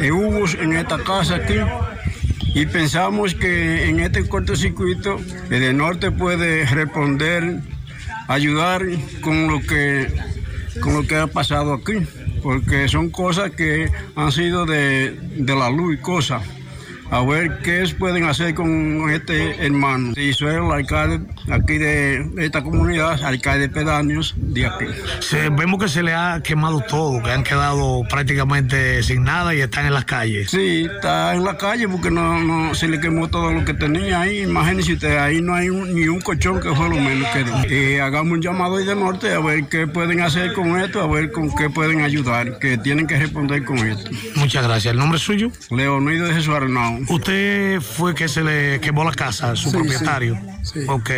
[0.00, 1.58] que hubo en esta casa aquí
[2.54, 5.18] y pensamos que en este cortocircuito
[5.50, 7.60] el norte puede responder,
[8.26, 8.82] ayudar
[9.22, 10.08] con lo que
[10.78, 11.94] con lo que ha pasado aquí,
[12.42, 16.42] porque son cosas que han sido de, de la luz y cosas.
[17.12, 20.12] A ver qué pueden hacer con este hermano.
[20.16, 24.84] Y soy el alcalde aquí de, esta comunidad, alcalde pedáneos de aquí.
[25.18, 29.60] Se- vemos que se le ha quemado todo, que han quedado prácticamente sin nada y
[29.60, 30.50] están en las calles.
[30.50, 34.20] Sí, está en la calle porque no, no se le quemó todo lo que tenía
[34.20, 34.42] ahí.
[34.42, 37.54] Imagínense usted, ahí no hay un- ni un colchón que fue lo menos que dio.
[37.68, 41.08] Eh, hagamos un llamado ahí de norte a ver qué pueden hacer con esto, a
[41.08, 44.10] ver con qué pueden ayudar, que tienen que responder con esto.
[44.36, 44.92] Muchas gracias.
[44.92, 45.50] ¿El nombre suyo?
[45.70, 46.99] Leonido de Jesús Arnau.
[47.08, 50.38] Usted fue que se le quemó la casa, su Sí, propietario.
[50.62, 50.86] sí, sí.
[50.88, 51.10] Ok.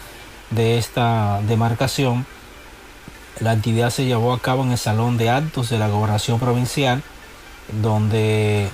[0.50, 2.26] de esta demarcación
[3.40, 7.02] La actividad se llevó a cabo en el Salón de Actos de la Gobernación Provincial,
[7.80, 8.68] donde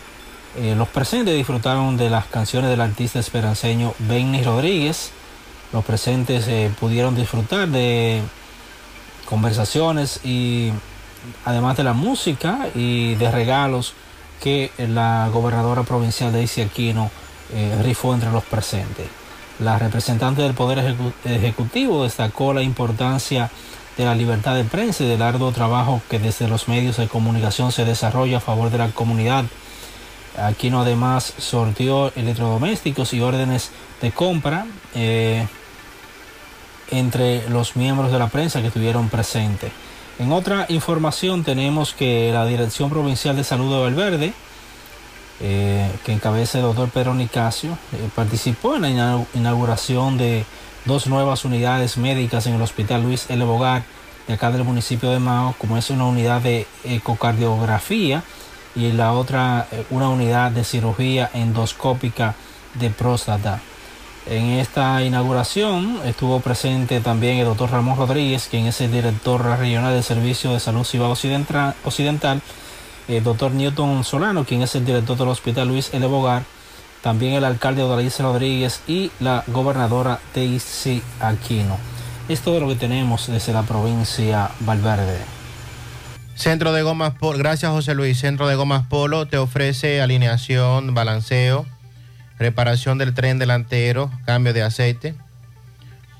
[0.56, 5.12] eh, los presentes disfrutaron de las canciones del artista esperanceño Benny Rodríguez.
[5.72, 8.22] Los presentes eh, pudieron disfrutar de
[9.26, 10.72] conversaciones y
[11.44, 13.94] además de la música y de regalos
[14.42, 17.10] que la gobernadora provincial Daisy Aquino
[17.52, 19.06] eh, rifó entre los presentes.
[19.60, 23.50] La representante del Poder Ejecu- Ejecutivo destacó la importancia
[23.96, 27.72] de la libertad de prensa y del arduo trabajo que desde los medios de comunicación
[27.72, 29.44] se desarrolla a favor de la comunidad.
[30.36, 33.70] Aquino además sortió electrodomésticos y órdenes
[34.02, 35.46] de compra eh,
[36.90, 39.72] entre los miembros de la prensa que estuvieron presentes.
[40.18, 44.32] En otra información tenemos que la Dirección Provincial de Salud de Valverde,
[45.40, 50.44] eh, que encabeza el doctor Pedro Nicasio, eh, participó en la ina- inauguración de
[50.84, 53.44] dos nuevas unidades médicas en el Hospital Luis L.
[53.44, 53.82] Bogar
[54.28, 58.22] de acá del municipio de Mao, como es una unidad de ecocardiografía
[58.74, 62.34] y la otra eh, una unidad de cirugía endoscópica
[62.74, 63.60] de próstata.
[64.28, 69.94] En esta inauguración estuvo presente también el doctor Ramón Rodríguez, quien es el director regional
[69.94, 72.42] del Servicio de Salud Cibao Occidental
[73.08, 76.06] el doctor Newton Solano, quien es el director del Hospital Luis L.
[76.06, 76.44] Bogar,
[77.02, 81.78] también el alcalde Odalice Rodríguez y la gobernadora Daisy Aquino.
[82.28, 85.18] Es todo lo que tenemos desde la provincia Valverde.
[86.34, 88.18] Centro de Gomas Polo, gracias José Luis.
[88.18, 91.64] Centro de Gomas Polo te ofrece alineación, balanceo,
[92.38, 95.14] reparación del tren delantero, cambio de aceite,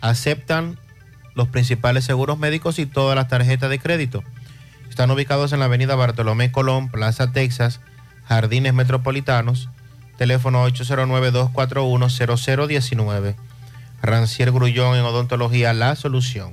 [0.00, 0.78] Aceptan
[1.36, 4.24] los principales seguros médicos y todas las tarjetas de crédito.
[4.88, 7.78] Están ubicados en la avenida Bartolomé Colón, Plaza Texas,
[8.24, 9.68] Jardines Metropolitanos,
[10.16, 13.36] teléfono 809-241-0019.
[14.02, 16.52] Rancier Grullón en Odontología La Solución.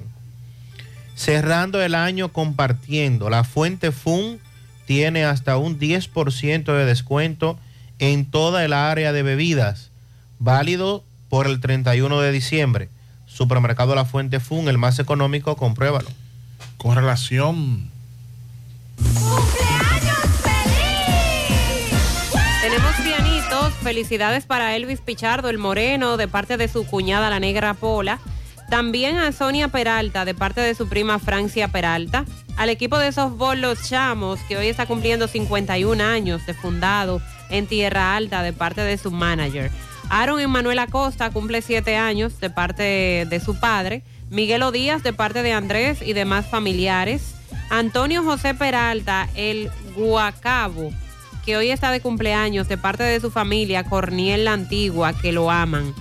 [1.16, 4.40] Cerrando el año compartiendo, la Fuente Fun
[4.86, 7.58] tiene hasta un 10% de descuento
[8.00, 9.92] en toda el área de bebidas,
[10.40, 12.90] válido por el 31 de diciembre.
[13.34, 16.10] Supermercado La Fuente Fun, el más económico, compruébalo.
[16.78, 17.90] Con relación
[22.62, 23.74] Tenemos pianitos.
[23.82, 28.20] Felicidades para Elvis Pichardo, el moreno, de parte de su cuñada, la negra Pola.
[28.70, 32.26] También a Sonia Peralta, de parte de su prima Francia Peralta.
[32.56, 37.68] Al equipo de softball Los Chamos, que hoy está cumpliendo 51 años de fundado en
[37.68, 39.72] Tierra Alta, de parte de su manager.
[40.16, 44.04] Aaron Emanuel Acosta cumple 7 años de parte de su padre.
[44.30, 47.34] Miguelo Díaz, de parte de Andrés y demás familiares.
[47.72, 50.92] Antonio José Peralta, el Guacabo,
[51.44, 55.50] que hoy está de cumpleaños de parte de su familia, Corniel la Antigua, que lo
[55.50, 55.96] aman.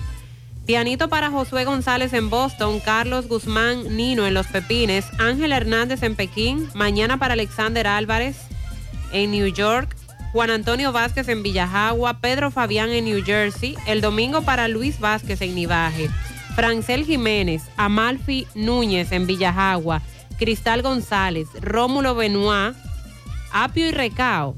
[0.67, 6.15] Pianito para Josué González en Boston, Carlos Guzmán Nino en Los Pepines, Ángel Hernández en
[6.15, 8.37] Pekín, mañana para Alexander Álvarez
[9.11, 9.95] en New York,
[10.33, 15.39] Juan Antonio Vázquez en Villajagua, Pedro Fabián en New Jersey, el domingo para Luis Vázquez
[15.41, 16.09] en Nivaje,
[16.55, 20.01] Francel Jiménez, Amalfi Núñez en Villajagua,
[20.39, 22.75] Cristal González, Rómulo Benoit,
[23.51, 24.55] Apio y Recao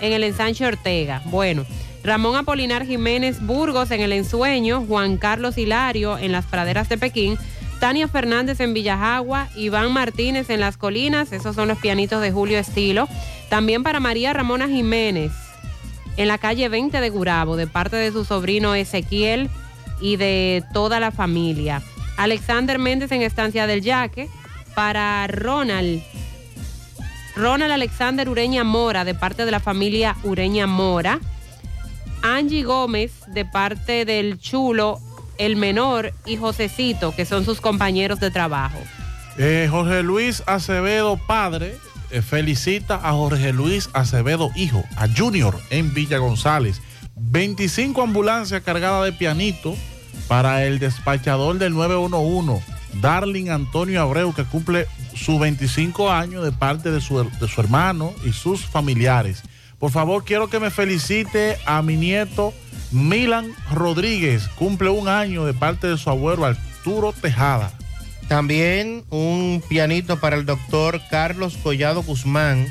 [0.00, 1.20] en el ensanche Ortega.
[1.26, 1.66] Bueno,
[2.02, 7.36] Ramón Apolinar Jiménez Burgos en el ensueño, Juan Carlos Hilario en las praderas de Pekín,
[7.84, 12.58] Tania Fernández en Villajagua, Iván Martínez en Las Colinas, esos son los pianitos de Julio
[12.58, 13.06] Estilo.
[13.50, 15.32] También para María Ramona Jiménez
[16.16, 19.50] en la calle 20 de Gurabo, de parte de su sobrino Ezequiel
[20.00, 21.82] y de toda la familia.
[22.16, 24.30] Alexander Méndez en Estancia del Yaque,
[24.74, 26.02] para Ronald.
[27.36, 31.20] Ronald Alexander Ureña Mora, de parte de la familia Ureña Mora.
[32.22, 35.00] Angie Gómez, de parte del Chulo,
[35.38, 38.78] el menor, y Josecito, que son sus compañeros de trabajo.
[39.36, 41.76] Eh, Jorge Luis Acevedo, padre,
[42.10, 46.80] eh, felicita a Jorge Luis Acevedo, hijo, a Junior en Villa González.
[47.16, 49.74] 25 ambulancias cargadas de pianito
[50.28, 52.64] para el despachador del 911,
[53.00, 58.12] Darling Antonio Abreu, que cumple sus 25 años de parte de su, de su hermano
[58.24, 59.42] y sus familiares.
[59.78, 62.54] Por favor, quiero que me felicite a mi nieto
[62.94, 67.72] Milan Rodríguez, cumple un año de parte de su abuelo Arturo Tejada.
[68.28, 72.68] También un pianito para el doctor Carlos Collado Guzmán,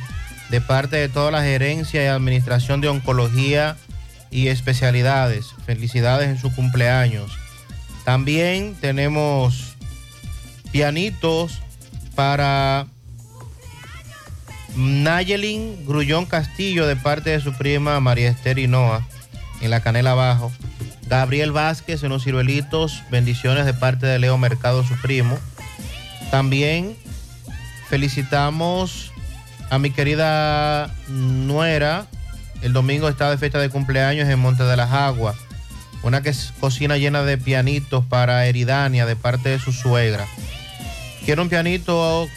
[0.49, 3.75] de parte de toda la gerencia y administración de oncología
[4.31, 5.47] y especialidades.
[5.65, 7.37] Felicidades en su cumpleaños.
[8.05, 9.75] También tenemos
[10.71, 11.61] pianitos
[12.15, 12.87] para
[14.77, 19.05] Nayelin Grullón Castillo, de parte de su prima María Esther Hinoa,
[19.63, 20.51] en la canela abajo.
[21.07, 25.37] Gabriel Vázquez en los ciruelitos, bendiciones de parte de Leo Mercado, su primo.
[26.31, 26.95] También
[27.89, 29.11] felicitamos
[29.69, 32.05] a mi querida nuera.
[32.61, 35.35] El domingo está de fiesta de cumpleaños en Monte de las Aguas.
[36.01, 40.25] Una que es cocina llena de pianitos para Eridania de parte de su suegra.
[41.25, 42.27] Quiero un pianito.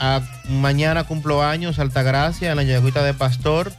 [0.00, 3.72] a- mañana cumplo años, Altagracia, en la Yagüita de Pastor.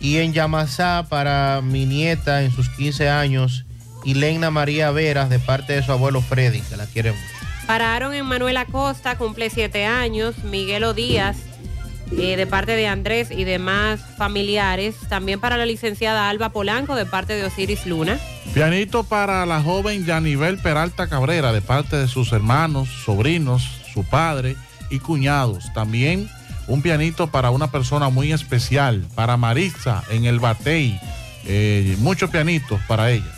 [0.00, 3.66] Y en Yamasá para mi nieta en sus 15 años,
[4.04, 7.40] Ilena María Veras, de parte de su abuelo Freddy, que la quiere mucho.
[7.66, 10.42] Para Aaron Emanuel Acosta, cumple siete años.
[10.42, 11.36] Miguelo Díaz,
[12.10, 14.96] eh, de parte de Andrés y demás familiares.
[15.08, 18.18] También para la licenciada Alba Polanco, de parte de Osiris Luna.
[18.54, 23.62] Pianito para la joven Yanivel Peralta Cabrera de parte de sus hermanos, sobrinos,
[23.92, 24.56] su padre
[24.90, 25.72] y cuñados.
[25.72, 26.28] También
[26.70, 30.98] un pianito para una persona muy especial, para Maritza en el Batey.
[31.44, 33.32] Eh, muchos pianitos para ella.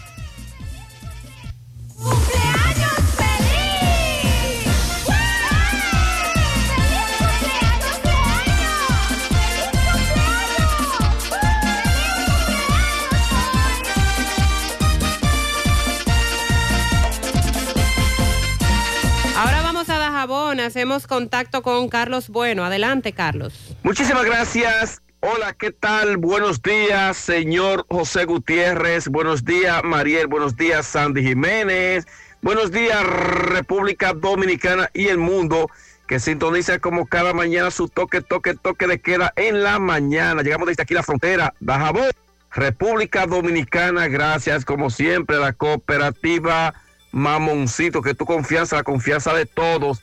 [20.62, 22.64] Hacemos contacto con Carlos Bueno.
[22.64, 23.76] Adelante, Carlos.
[23.82, 25.02] Muchísimas gracias.
[25.20, 26.16] Hola, ¿qué tal?
[26.16, 29.06] Buenos días, señor José Gutiérrez.
[29.06, 30.26] Buenos días, Mariel.
[30.26, 32.06] Buenos días, Sandy Jiménez.
[32.40, 35.70] Buenos días, República Dominicana y el mundo
[36.08, 40.42] que sintoniza como cada mañana su toque, toque, toque de queda en la mañana.
[40.42, 42.10] Llegamos desde aquí la frontera, Dajabón,
[42.50, 44.08] República Dominicana.
[44.08, 46.74] Gracias, como siempre, a la cooperativa
[47.12, 50.02] Mamoncito, que tu confianza, la confianza de todos.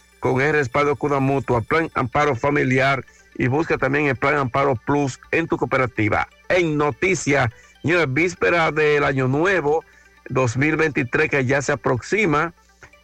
[0.21, 3.03] con el respaldo de una mutua, Plan Amparo Familiar
[3.35, 6.29] y busca también el Plan Amparo Plus en tu cooperativa.
[6.47, 7.49] En noticias,
[7.81, 9.83] señores, víspera del Año Nuevo
[10.29, 12.53] 2023 que ya se aproxima.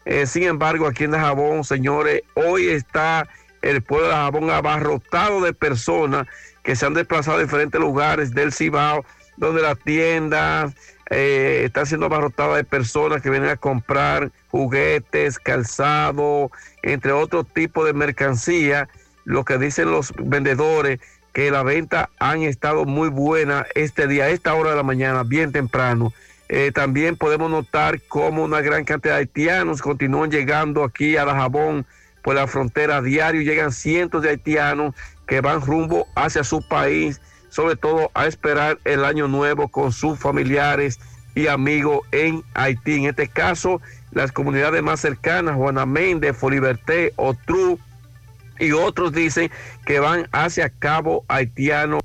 [0.06, 3.28] Eh, sin embargo, aquí en Dajabón, señores, hoy está
[3.64, 6.28] el pueblo de Dajabón abarrotado de personas
[6.62, 9.04] que se han desplazado a diferentes lugares del Cibao,
[9.38, 10.72] donde las tiendas
[11.10, 16.52] eh, están siendo abarrotadas de personas que vienen a comprar juguetes, calzado,
[16.84, 18.90] entre otros tipos de mercancía.
[19.26, 21.00] Lo que dicen los vendedores,
[21.34, 25.52] que la venta han estado muy buena este día, esta hora de la mañana, bien
[25.52, 26.12] temprano.
[26.50, 31.86] Eh, también podemos notar cómo una gran cantidad de haitianos continúan llegando aquí a Dajabón
[32.24, 33.42] por la frontera diario.
[33.42, 34.96] Llegan cientos de haitianos
[35.28, 37.22] que van rumbo hacia su país,
[37.58, 41.00] sobre todo a esperar el año nuevo con sus familiares
[41.34, 42.98] y amigos en Haití.
[42.98, 47.80] En este caso, las comunidades más cercanas, Juana Méndez, Foliberté, Otru
[48.60, 49.50] y otros dicen
[49.88, 51.98] que van hacia Cabo Haitiano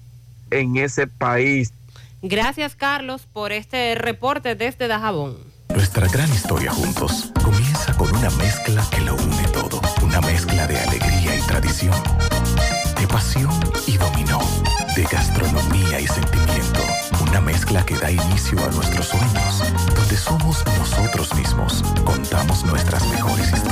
[0.50, 1.74] en ese país.
[2.22, 5.36] Gracias, Carlos, por este reporte desde Dajabón.
[5.68, 9.82] Nuestra gran historia juntos comienza con un una mezcla que lo une todo.
[10.02, 11.94] Una mezcla de alegría y tradición.
[13.12, 13.52] Pasión
[13.86, 14.40] y dominó.
[14.96, 16.80] De gastronomía y sentimiento.
[17.20, 19.62] Una mezcla que da inicio a nuestros sueños.
[19.94, 21.82] Donde somos nosotros mismos.
[22.04, 23.71] Contamos nuestras mejores historias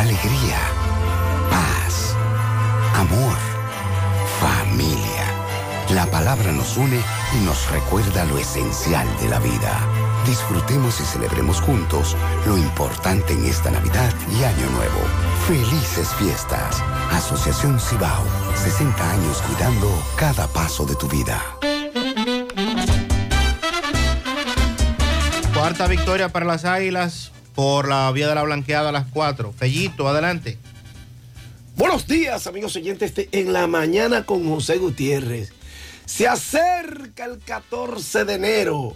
[0.00, 0.58] alegría,
[1.50, 2.14] paz,
[2.94, 3.36] amor,
[4.40, 5.24] familia.
[5.90, 7.00] La palabra nos une
[7.34, 9.80] y nos recuerda lo esencial de la vida.
[10.24, 15.00] Disfrutemos y celebremos juntos lo importante en esta Navidad y Año Nuevo.
[15.48, 16.82] Felices fiestas.
[17.10, 18.24] Asociación Cibao.
[18.54, 21.42] 60 años cuidando cada paso de tu vida.
[25.54, 29.52] Cuarta victoria para las Águilas por la vía de la blanqueada a las 4.
[29.52, 30.58] Fellito, adelante.
[31.74, 35.52] Buenos días, amigos oyentes de En la Mañana con José Gutiérrez.
[36.04, 38.94] Se acerca el 14 de enero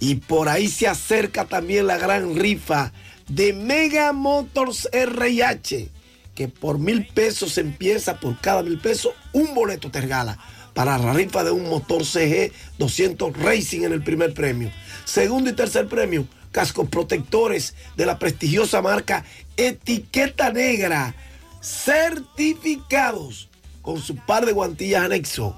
[0.00, 2.92] y por ahí se acerca también la gran rifa
[3.28, 5.88] de Mega Motors RH,
[6.34, 10.36] que por mil pesos empieza por cada mil pesos un boleto te regala
[10.74, 14.72] para la rifa de un motor CG 200 Racing en el primer premio.
[15.04, 19.24] Segundo y tercer premio, cascos protectores de la prestigiosa marca
[19.56, 21.14] Etiqueta Negra,
[21.60, 23.48] certificados
[23.80, 25.56] con su par de guantillas anexo.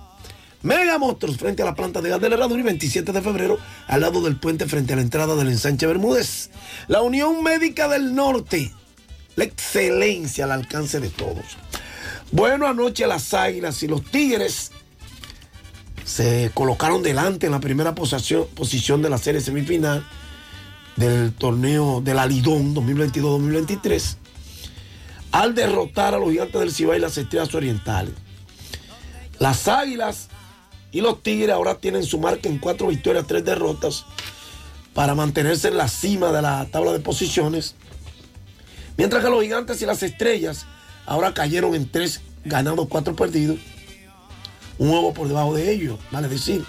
[0.63, 4.01] Mega Motors frente a la planta de gas del Herrador y 27 de febrero al
[4.01, 6.49] lado del puente frente a la entrada del ensanche Bermúdez.
[6.89, 8.73] La Unión Médica del Norte,
[9.37, 11.45] la excelencia al alcance de todos.
[12.33, 14.73] Bueno, anoche las Águilas y los Tigres
[16.05, 20.07] se colocaron delante en la primera posición de la serie semifinal
[20.97, 24.17] del torneo del Alidón 2022-2023
[25.33, 28.15] al derrotar a los gigantes del Cibao y las estrellas orientales.
[29.41, 30.29] Las Águilas
[30.93, 34.07] y los Tigres ahora tienen su marca en cuatro victorias, tres derrotas
[34.95, 37.75] para mantenerse en la cima de la tabla de posiciones.
[38.97, 40.67] Mientras que los gigantes y las estrellas
[41.05, 43.59] ahora cayeron en tres ganados, cuatro perdidos.
[44.79, 46.65] Un huevo por debajo de ellos, vale decir.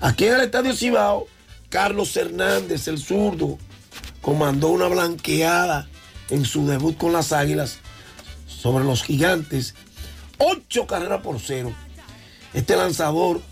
[0.00, 1.26] Aquí en el Estadio Cibao,
[1.68, 3.58] Carlos Hernández, el zurdo,
[4.22, 5.88] comandó una blanqueada
[6.30, 7.78] en su debut con las Águilas
[8.46, 9.74] sobre los gigantes.
[10.38, 11.72] Ocho carreras por cero.
[12.54, 13.42] Este lanzador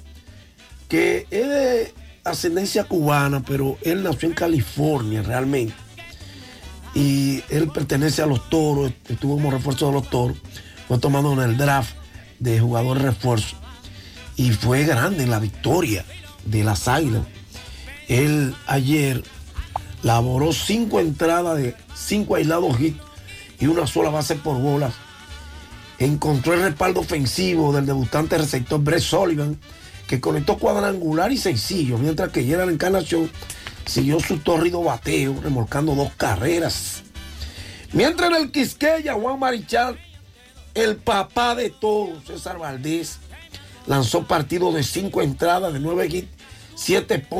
[0.88, 5.74] que es de ascendencia cubana, pero él nació en California realmente.
[6.94, 10.38] Y él pertenece a los toros, estuvo como refuerzo de los toros.
[10.88, 11.94] Fue tomado en el draft
[12.38, 13.56] de jugador refuerzo.
[14.36, 16.04] Y fue grande en la victoria
[16.44, 17.22] de las águilas.
[18.08, 19.22] Él ayer
[20.02, 23.00] laboró cinco entradas de cinco aislados hits
[23.58, 24.94] y una sola base por bolas.
[25.98, 29.58] Encontró el respaldo ofensivo del debutante receptor Brett Sullivan,
[30.06, 33.30] que conectó cuadrangular y sencillo, mientras que la Encarnación
[33.86, 37.02] siguió su torrido bateo, remolcando dos carreras.
[37.92, 39.98] Mientras en el Quisqueya, Juan Marichal,
[40.74, 43.18] el papá de todos, César Valdés,
[43.86, 46.28] lanzó partido de cinco entradas, de nueve hits,
[46.74, 47.18] siete